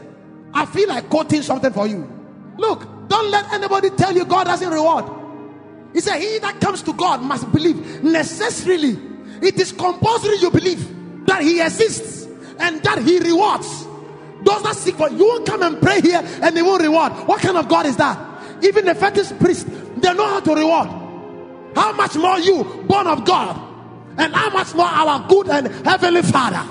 I 0.54 0.66
feel 0.66 0.88
like 0.88 1.10
quoting 1.10 1.42
something 1.42 1.72
for 1.72 1.86
you. 1.86 2.08
Look, 2.56 3.08
don't 3.08 3.30
let 3.30 3.52
anybody 3.52 3.90
tell 3.90 4.14
you 4.14 4.24
God 4.24 4.44
doesn't 4.44 4.70
reward. 4.70 5.04
He 5.92 6.00
said, 6.00 6.20
He 6.20 6.38
that 6.38 6.60
comes 6.60 6.82
to 6.82 6.92
God 6.92 7.22
must 7.22 7.50
believe 7.52 8.02
necessarily. 8.02 8.96
It 9.42 9.58
is 9.58 9.72
compulsory 9.72 10.36
you 10.36 10.50
believe 10.50 11.26
that 11.26 11.42
He 11.42 11.60
exists 11.60 12.26
and 12.58 12.82
that 12.82 12.98
He 12.98 13.18
rewards. 13.18 13.86
Those 14.42 14.62
that 14.62 14.76
seek 14.76 14.94
for 14.94 15.10
you 15.10 15.26
won't 15.26 15.46
come 15.46 15.62
and 15.62 15.80
pray 15.80 16.00
here 16.00 16.22
and 16.42 16.56
they 16.56 16.62
won't 16.62 16.82
reward. 16.82 17.12
What 17.26 17.40
kind 17.40 17.56
of 17.56 17.68
God 17.68 17.86
is 17.86 17.96
that? 17.96 18.18
Even 18.62 18.84
the 18.84 18.94
fetish 18.94 19.32
priest, 19.38 19.66
they 20.02 20.14
know 20.14 20.26
how 20.26 20.40
to 20.40 20.54
reward. 20.54 20.88
How 21.74 21.92
much 21.92 22.16
more 22.16 22.38
you, 22.38 22.64
born 22.86 23.06
of 23.06 23.24
God, 23.24 23.70
and 24.18 24.34
how 24.34 24.50
much 24.50 24.74
more 24.74 24.86
our 24.86 25.26
good 25.28 25.48
and 25.48 25.68
heavenly 25.86 26.22
Father, 26.22 26.62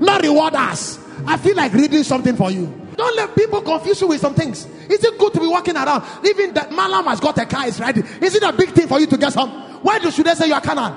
not 0.00 0.22
reward 0.22 0.54
us. 0.54 0.98
I 1.26 1.36
feel 1.36 1.56
like 1.56 1.72
reading 1.72 2.02
something 2.02 2.36
for 2.36 2.50
you. 2.50 2.66
Don't 2.96 3.16
let 3.16 3.34
people 3.34 3.60
confuse 3.62 4.00
you 4.00 4.08
with 4.08 4.20
some 4.20 4.34
things. 4.34 4.66
Is 4.88 5.02
it 5.02 5.18
good 5.18 5.32
to 5.34 5.40
be 5.40 5.46
walking 5.46 5.76
around? 5.76 6.04
Even 6.24 6.54
that 6.54 6.70
Malam 6.70 7.04
has 7.06 7.20
got 7.20 7.36
a 7.38 7.46
car, 7.46 7.66
is 7.66 7.80
ready. 7.80 8.02
Is 8.20 8.34
it 8.36 8.42
a 8.42 8.52
big 8.52 8.70
thing 8.70 8.86
for 8.86 9.00
you 9.00 9.06
to 9.06 9.16
get 9.16 9.32
some? 9.32 9.50
Why 9.82 9.98
do, 9.98 10.06
you 10.06 10.10
should 10.12 10.26
they 10.26 10.34
say 10.34 10.46
you 10.46 10.54
are 10.54 10.60
Canaan? 10.60 10.94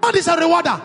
God 0.00 0.16
is 0.16 0.26
a 0.26 0.36
rewarder. 0.36 0.80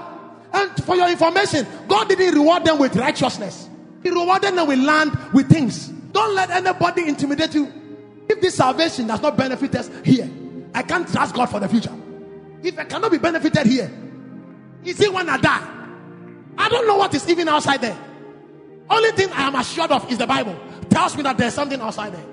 And 0.51 0.83
for 0.83 0.95
your 0.95 1.09
information, 1.09 1.65
God 1.87 2.09
didn't 2.09 2.33
reward 2.33 2.65
them 2.65 2.79
with 2.79 2.95
righteousness. 2.95 3.69
He 4.03 4.09
rewarded 4.09 4.55
them 4.55 4.67
with 4.67 4.79
land, 4.79 5.17
with 5.33 5.49
things. 5.49 5.87
Don't 5.87 6.35
let 6.35 6.49
anybody 6.49 7.07
intimidate 7.07 7.53
you. 7.53 7.71
If 8.30 8.41
this 8.41 8.55
salvation 8.55 9.07
does 9.07 9.21
not 9.21 9.36
benefit 9.36 9.75
us 9.75 9.89
here, 10.05 10.30
I 10.73 10.84
can't 10.84 11.07
trust 11.11 11.34
God 11.34 11.47
for 11.47 11.59
the 11.59 11.67
future. 11.67 11.93
If 12.61 12.77
I 12.77 12.86
cannot 12.86 13.11
be 13.11 13.17
benefited 13.17 13.65
here, 13.65 13.91
is 14.86 15.01
it 15.01 15.11
when 15.11 15.27
I 15.27 15.38
die? 15.38 15.75
I 16.57 16.69
don't 16.69 16.88
know 16.88 16.97
what 16.97 17.13
is 17.15 17.27
even 17.27 17.47
outside 17.49 17.82
there. 17.82 17.97
Only 18.89 19.11
thing 19.11 19.30
I 19.32 19.47
am 19.47 19.55
assured 19.55 19.91
of 19.91 20.09
is 20.11 20.19
the 20.19 20.27
Bible. 20.27 20.57
Tells 20.89 21.17
me 21.17 21.23
that 21.23 21.38
there's 21.38 21.53
something 21.53 21.82
outside 21.82 22.13
there. 22.13 22.25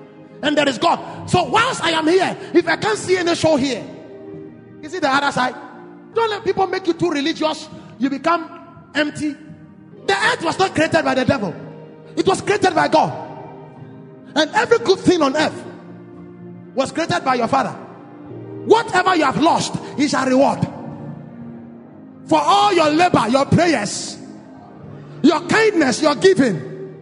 And 0.43 0.55
there 0.55 0.69
is 0.69 0.77
God. 0.77 1.29
So 1.29 1.43
whilst 1.43 1.83
I 1.83 1.91
am 1.91 2.07
here, 2.07 2.37
if 2.53 2.67
I 2.67 2.75
can't 2.75 2.97
see 2.97 3.17
any 3.17 3.35
show 3.35 3.55
here, 3.55 3.83
is 4.83 4.93
it 4.93 5.01
the 5.01 5.09
other 5.09 5.31
side? 5.31 5.55
Don't 6.13 6.29
let 6.29 6.43
people 6.43 6.67
make 6.67 6.85
you 6.85 6.93
too 6.93 7.09
religious. 7.09 7.67
You 7.97 8.09
become 8.09 8.89
empty. 8.93 9.31
The 10.05 10.13
earth 10.13 10.43
was 10.43 10.59
not 10.59 10.75
created 10.75 11.03
by 11.03 11.15
the 11.15 11.25
devil, 11.25 11.53
it 12.15 12.27
was 12.27 12.41
created 12.41 12.75
by 12.75 12.87
God. 12.87 13.25
And 14.35 14.51
every 14.53 14.77
good 14.79 14.99
thing 14.99 15.21
on 15.23 15.35
earth 15.35 15.66
was 16.77 16.91
created 16.91 17.25
by 17.25 17.33
your 17.33 17.47
father. 17.47 17.71
Whatever 17.71 19.15
you 19.15 19.25
have 19.25 19.41
lost 19.41 19.75
is 19.97 20.13
a 20.13 20.23
reward 20.23 20.59
for 22.27 22.39
all 22.39 22.71
your 22.71 22.91
labor, 22.91 23.27
your 23.29 23.45
prayers, 23.47 24.15
your 25.23 25.41
kindness, 25.47 26.03
your 26.03 26.13
giving, 26.15 26.93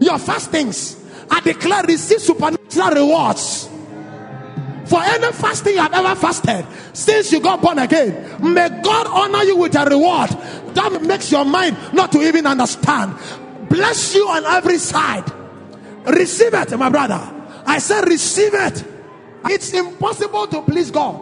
your 0.00 0.18
fastings. 0.18 0.98
I 1.30 1.40
declare 1.40 1.84
receive 1.84 2.20
supernatural 2.20 2.90
rewards 2.90 3.68
for 4.86 5.00
any 5.00 5.32
fasting 5.32 5.74
you 5.74 5.80
have 5.80 5.94
ever 5.94 6.16
fasted 6.16 6.66
since 6.92 7.30
you 7.30 7.40
got 7.40 7.62
born 7.62 7.78
again. 7.78 8.52
May 8.52 8.68
God 8.82 9.06
honor 9.06 9.44
you 9.44 9.58
with 9.58 9.76
a 9.76 9.84
reward 9.84 10.30
that 10.74 11.02
makes 11.02 11.30
your 11.30 11.44
mind 11.44 11.76
not 11.92 12.10
to 12.12 12.20
even 12.20 12.46
understand. 12.48 13.14
Bless 13.68 14.16
you 14.16 14.26
on 14.26 14.44
every 14.44 14.78
side. 14.78 15.30
Receive 16.04 16.52
it, 16.52 16.76
my 16.76 16.88
brother. 16.88 17.41
I 17.66 17.78
said, 17.78 18.06
receive 18.06 18.54
it. 18.54 18.84
It's 19.46 19.72
impossible 19.72 20.46
to 20.48 20.62
please 20.62 20.90
God 20.90 21.20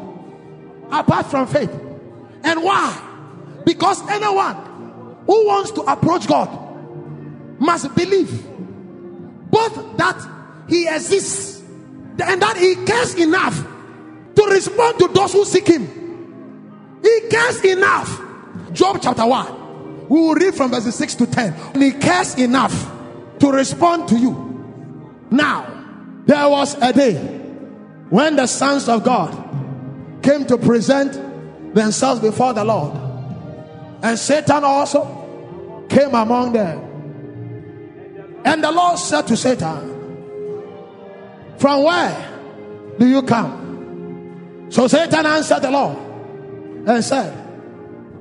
apart 0.90 1.26
from 1.26 1.46
faith. 1.46 1.70
And 2.42 2.62
why? 2.62 3.60
Because 3.64 4.00
anyone 4.08 4.56
who 5.26 5.46
wants 5.46 5.70
to 5.72 5.82
approach 5.82 6.26
God 6.26 6.48
must 7.60 7.94
believe 7.94 8.46
both 9.50 9.96
that 9.96 10.26
He 10.68 10.86
exists 10.88 11.60
and 12.22 12.42
that 12.42 12.56
He 12.56 12.76
cares 12.84 13.14
enough 13.14 13.56
to 14.34 14.46
respond 14.50 14.98
to 14.98 15.08
those 15.08 15.32
who 15.32 15.44
seek 15.44 15.66
Him. 15.66 16.00
He 17.02 17.28
cares 17.30 17.64
enough. 17.64 18.20
Job 18.72 18.98
chapter 19.02 19.26
1. 19.26 20.08
We 20.08 20.20
will 20.20 20.34
read 20.34 20.54
from 20.54 20.72
verses 20.72 20.94
6 20.96 21.14
to 21.16 21.26
10. 21.26 21.54
And 21.74 21.82
he 21.82 21.92
cares 21.92 22.34
enough 22.36 22.72
to 23.38 23.50
respond 23.50 24.08
to 24.08 24.16
you. 24.16 25.26
Now, 25.30 25.69
there 26.30 26.48
was 26.48 26.76
a 26.80 26.92
day 26.92 27.14
when 28.08 28.36
the 28.36 28.46
sons 28.46 28.88
of 28.88 29.02
God 29.02 29.32
came 30.22 30.46
to 30.46 30.56
present 30.58 31.74
themselves 31.74 32.20
before 32.20 32.52
the 32.52 32.62
Lord, 32.62 32.96
and 34.00 34.16
Satan 34.16 34.62
also 34.62 35.86
came 35.88 36.14
among 36.14 36.52
them. 36.52 36.78
And 38.44 38.62
the 38.62 38.70
Lord 38.70 39.00
said 39.00 39.26
to 39.26 39.36
Satan, 39.36 39.90
From 41.58 41.82
where 41.82 42.94
do 42.96 43.08
you 43.08 43.22
come? 43.22 44.68
So 44.70 44.86
Satan 44.86 45.26
answered 45.26 45.62
the 45.62 45.72
Lord 45.72 45.98
and 46.86 47.04
said, 47.04 47.34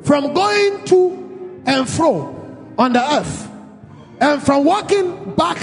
From 0.01 0.33
going 0.33 0.83
to 0.85 1.61
and 1.67 1.87
fro 1.87 2.73
on 2.75 2.91
the 2.91 3.13
earth, 3.19 3.51
and 4.19 4.41
from 4.41 4.65
walking 4.65 5.35
back 5.35 5.59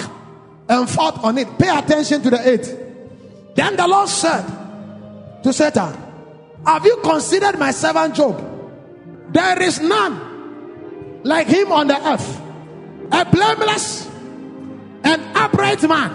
and 0.69 0.89
forth 0.89 1.23
on 1.25 1.39
it. 1.39 1.59
Pay 1.59 1.77
attention 1.77 2.23
to 2.23 2.31
the 2.31 2.49
eight. 2.49 3.55
Then 3.55 3.77
the 3.77 3.87
Lord 3.87 4.09
said 4.09 4.45
to 5.43 5.53
Satan, 5.53 5.97
Have 6.65 6.85
you 6.85 6.99
considered 7.03 7.59
my 7.59 7.71
servant 7.71 8.15
Job? 8.15 9.33
There 9.33 9.63
is 9.63 9.81
none 9.81 11.23
like 11.25 11.47
him 11.47 11.73
on 11.73 11.89
the 11.89 12.09
earth, 12.09 12.41
a 13.11 13.25
blameless 13.25 14.07
and 15.03 15.23
upright 15.37 15.83
man, 15.83 16.11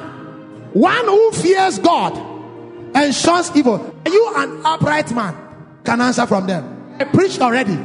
one 0.74 1.06
who 1.06 1.32
fears 1.32 1.80
God 1.80 2.16
and 2.94 3.14
shuns 3.14 3.56
evil. 3.56 3.96
Are 4.06 4.12
you 4.12 4.34
an 4.36 4.62
upright 4.66 5.12
man? 5.14 5.36
Can 5.84 6.00
answer 6.00 6.28
from 6.28 6.46
them. 6.46 6.96
I 7.00 7.06
preached 7.06 7.42
already 7.42 7.76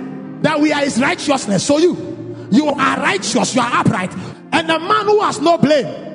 that 0.43 0.61
we 0.61 0.73
are 0.73 0.83
his 0.83 1.01
righteousness. 1.01 1.65
So 1.67 1.79
you, 1.79 2.49
you 2.51 2.67
are 2.67 2.97
righteous, 2.99 3.55
you 3.55 3.61
are 3.63 3.81
upright, 3.81 4.13
and 4.53 4.71
a 4.71 4.79
man 4.79 5.07
who 5.07 5.23
has 5.23 5.41
no 5.41 5.57
blame 5.57 6.06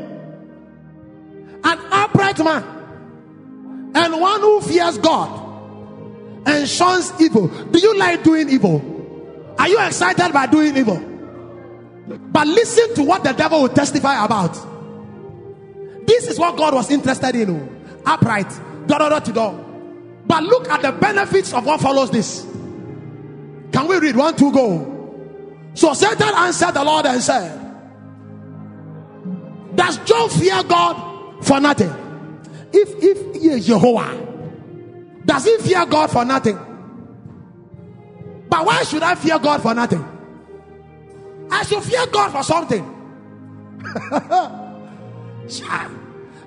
an 1.63 1.79
upright 1.91 2.39
man 2.39 2.63
and 3.93 4.21
one 4.21 4.41
who 4.41 4.61
fears 4.61 4.97
God 4.97 5.41
and 6.45 6.67
shuns 6.67 7.13
evil. 7.19 7.47
Do 7.47 7.79
you 7.79 7.97
like 7.97 8.23
doing 8.23 8.49
evil? 8.49 9.55
Are 9.59 9.67
you 9.67 9.79
excited 9.85 10.33
by 10.33 10.47
doing 10.47 10.75
evil? 10.75 10.97
But 12.07 12.47
listen 12.47 12.95
to 12.95 13.03
what 13.03 13.23
the 13.23 13.33
devil 13.33 13.61
will 13.61 13.69
testify 13.69 14.23
about. 14.23 14.53
This 16.07 16.27
is 16.27 16.39
what 16.39 16.57
God 16.57 16.73
was 16.73 16.89
interested 16.89 17.35
in. 17.35 18.01
Upright, 18.05 18.49
door, 18.87 18.99
door, 18.99 19.19
to. 19.19 20.23
But 20.25 20.43
look 20.43 20.69
at 20.69 20.81
the 20.81 20.91
benefits 20.91 21.53
of 21.53 21.65
what 21.65 21.79
follows 21.79 22.11
this. 22.11 22.43
Can 23.71 23.87
we 23.87 23.97
read 23.99 24.15
one, 24.15 24.35
two, 24.35 24.51
go? 24.51 25.71
So 25.73 25.93
Satan 25.93 26.33
answered 26.35 26.73
the 26.73 26.83
Lord 26.83 27.05
and 27.05 27.21
said, 27.21 27.59
Does 29.75 29.97
Job 29.99 30.31
fear 30.31 30.63
God 30.63 31.10
for 31.41 31.59
nothing? 31.59 31.93
If 32.73 33.03
if 33.03 33.35
he 33.35 33.49
is 33.49 33.67
Jehovah, 33.67 34.15
does 35.25 35.45
he 35.45 35.57
fear 35.57 35.85
God 35.85 36.11
for 36.11 36.25
nothing? 36.25 36.57
But 38.49 38.65
why 38.65 38.83
should 38.83 39.03
I 39.03 39.15
fear 39.15 39.39
God 39.39 39.61
for 39.61 39.73
nothing? 39.73 40.05
I 41.51 41.63
should 41.63 41.83
fear 41.83 42.05
God 42.07 42.31
for 42.31 42.43
something. 42.43 42.97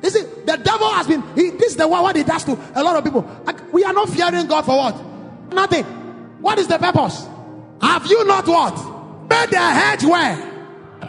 You 0.02 0.10
see, 0.10 0.22
the 0.44 0.60
devil 0.62 0.88
has 0.90 1.06
been, 1.06 1.22
he, 1.34 1.48
this 1.50 1.72
is 1.72 1.76
the 1.76 1.88
what 1.88 2.14
he 2.14 2.22
does 2.24 2.44
to 2.44 2.58
a 2.74 2.82
lot 2.82 2.96
of 2.96 3.04
people. 3.04 3.26
Like, 3.44 3.72
we 3.72 3.84
are 3.84 3.92
not 3.94 4.10
fearing 4.10 4.46
God 4.46 4.62
for 4.62 4.76
what? 4.76 4.94
Nothing. 5.50 5.84
What 6.42 6.58
is 6.58 6.68
the 6.68 6.76
purpose? 6.76 7.26
Have 7.80 8.06
you 8.06 8.22
not 8.26 8.46
what? 8.46 8.74
Made 9.30 9.50
the 9.50 9.58
hedge 9.58 10.04
where? 10.04 10.36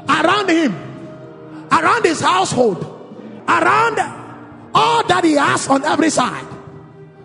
Around 0.07 0.49
him 0.49 0.85
around 1.71 2.05
his 2.05 2.21
household, 2.21 2.94
around 3.47 3.99
all 4.73 5.03
that 5.07 5.23
he 5.23 5.33
has 5.33 5.67
on 5.67 5.83
every 5.83 6.09
side. 6.09 6.45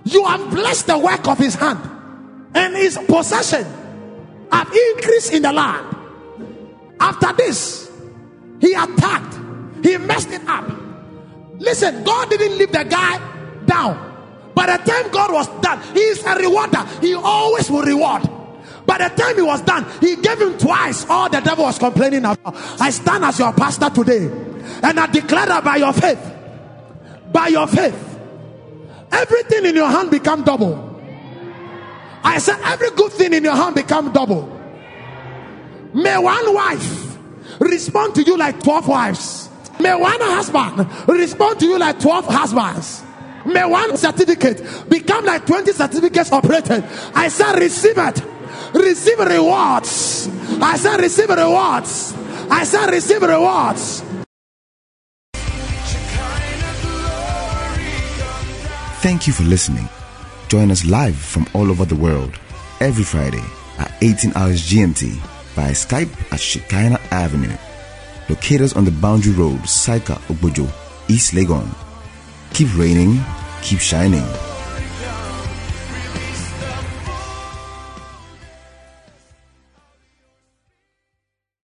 You 0.04 0.24
have 0.24 0.50
blessed 0.50 0.86
the 0.86 0.98
work 0.98 1.26
of 1.28 1.38
his 1.38 1.54
hand, 1.54 1.78
and 2.54 2.74
his 2.74 2.98
possession 2.98 3.64
have 4.50 4.72
increased 4.72 5.32
in 5.32 5.42
the 5.42 5.52
land. 5.52 5.96
After 6.98 7.32
this, 7.32 7.90
he 8.60 8.72
attacked, 8.72 9.38
he 9.82 9.96
messed 9.98 10.30
it 10.30 10.42
up. 10.46 10.70
Listen, 11.58 12.04
God 12.04 12.30
didn't 12.30 12.58
leave 12.58 12.72
the 12.72 12.84
guy 12.84 13.18
down. 13.66 14.08
By 14.54 14.76
the 14.76 14.90
time 14.90 15.10
God 15.10 15.32
was 15.32 15.48
done, 15.60 15.80
He 15.94 16.00
is 16.00 16.24
a 16.24 16.34
rewarder. 16.34 16.84
He 17.00 17.14
always 17.14 17.70
will 17.70 17.82
reward. 17.82 18.28
By 18.86 18.98
the 18.98 19.14
time 19.14 19.36
he 19.36 19.42
was 19.42 19.60
done, 19.62 19.86
he 20.00 20.16
gave 20.16 20.40
him 20.40 20.58
twice 20.58 21.08
all 21.08 21.28
the 21.28 21.40
devil 21.40 21.64
was 21.64 21.78
complaining 21.78 22.24
about. 22.24 22.40
I 22.80 22.90
stand 22.90 23.24
as 23.24 23.38
your 23.38 23.52
pastor 23.52 23.88
today 23.90 24.49
and 24.82 24.98
I 24.98 25.06
declare 25.06 25.46
that 25.46 25.64
by 25.64 25.76
your 25.76 25.92
faith, 25.92 26.20
by 27.32 27.48
your 27.48 27.66
faith, 27.66 28.20
everything 29.12 29.66
in 29.66 29.74
your 29.74 29.88
hand 29.88 30.10
become 30.10 30.42
double. 30.42 30.88
I 32.22 32.38
said, 32.38 32.58
every 32.62 32.90
good 32.90 33.12
thing 33.12 33.32
in 33.32 33.44
your 33.44 33.54
hand 33.54 33.74
become 33.74 34.12
double. 34.12 34.56
May 35.94 36.18
one 36.18 36.54
wife 36.54 37.18
respond 37.58 38.14
to 38.16 38.22
you 38.22 38.36
like 38.36 38.62
12 38.62 38.88
wives. 38.88 39.48
May 39.80 39.94
one 39.94 40.20
husband 40.20 41.08
respond 41.08 41.58
to 41.60 41.66
you 41.66 41.78
like 41.78 41.98
12 41.98 42.26
husbands. 42.26 43.02
May 43.46 43.64
one 43.64 43.96
certificate 43.96 44.88
become 44.88 45.24
like 45.24 45.46
20 45.46 45.72
certificates 45.72 46.30
operated. 46.30 46.84
I 47.14 47.28
said, 47.28 47.58
receive 47.58 47.96
it. 47.96 48.22
Receive 48.74 49.18
rewards. 49.18 50.28
I 50.60 50.76
said, 50.76 51.00
receive 51.00 51.30
rewards. 51.30 52.14
I 52.50 52.64
said, 52.64 52.90
receive 52.90 53.22
rewards. 53.22 54.02
Thank 59.03 59.26
you 59.26 59.32
for 59.32 59.44
listening. 59.44 59.88
Join 60.48 60.70
us 60.70 60.84
live 60.84 61.16
from 61.16 61.46
all 61.55 61.70
over 61.70 61.86
the 61.86 61.94
world 61.96 62.38
every 62.80 63.03
Friday 63.03 63.42
at 63.78 63.90
18 64.03 64.32
hours 64.34 64.61
GMT 64.68 65.16
by 65.57 65.70
Skype 65.70 66.11
at 66.30 66.38
Shekinah 66.38 67.01
Avenue. 67.11 67.57
Locate 68.28 68.61
us 68.61 68.76
on 68.76 68.84
the 68.84 68.90
Boundary 68.90 69.32
Road, 69.32 69.61
Saika, 69.61 70.16
Obojo, 70.28 70.70
East 71.09 71.32
Legon. 71.32 71.74
Keep 72.53 72.76
raining, 72.76 73.18
keep 73.62 73.78
shining. 73.78 74.49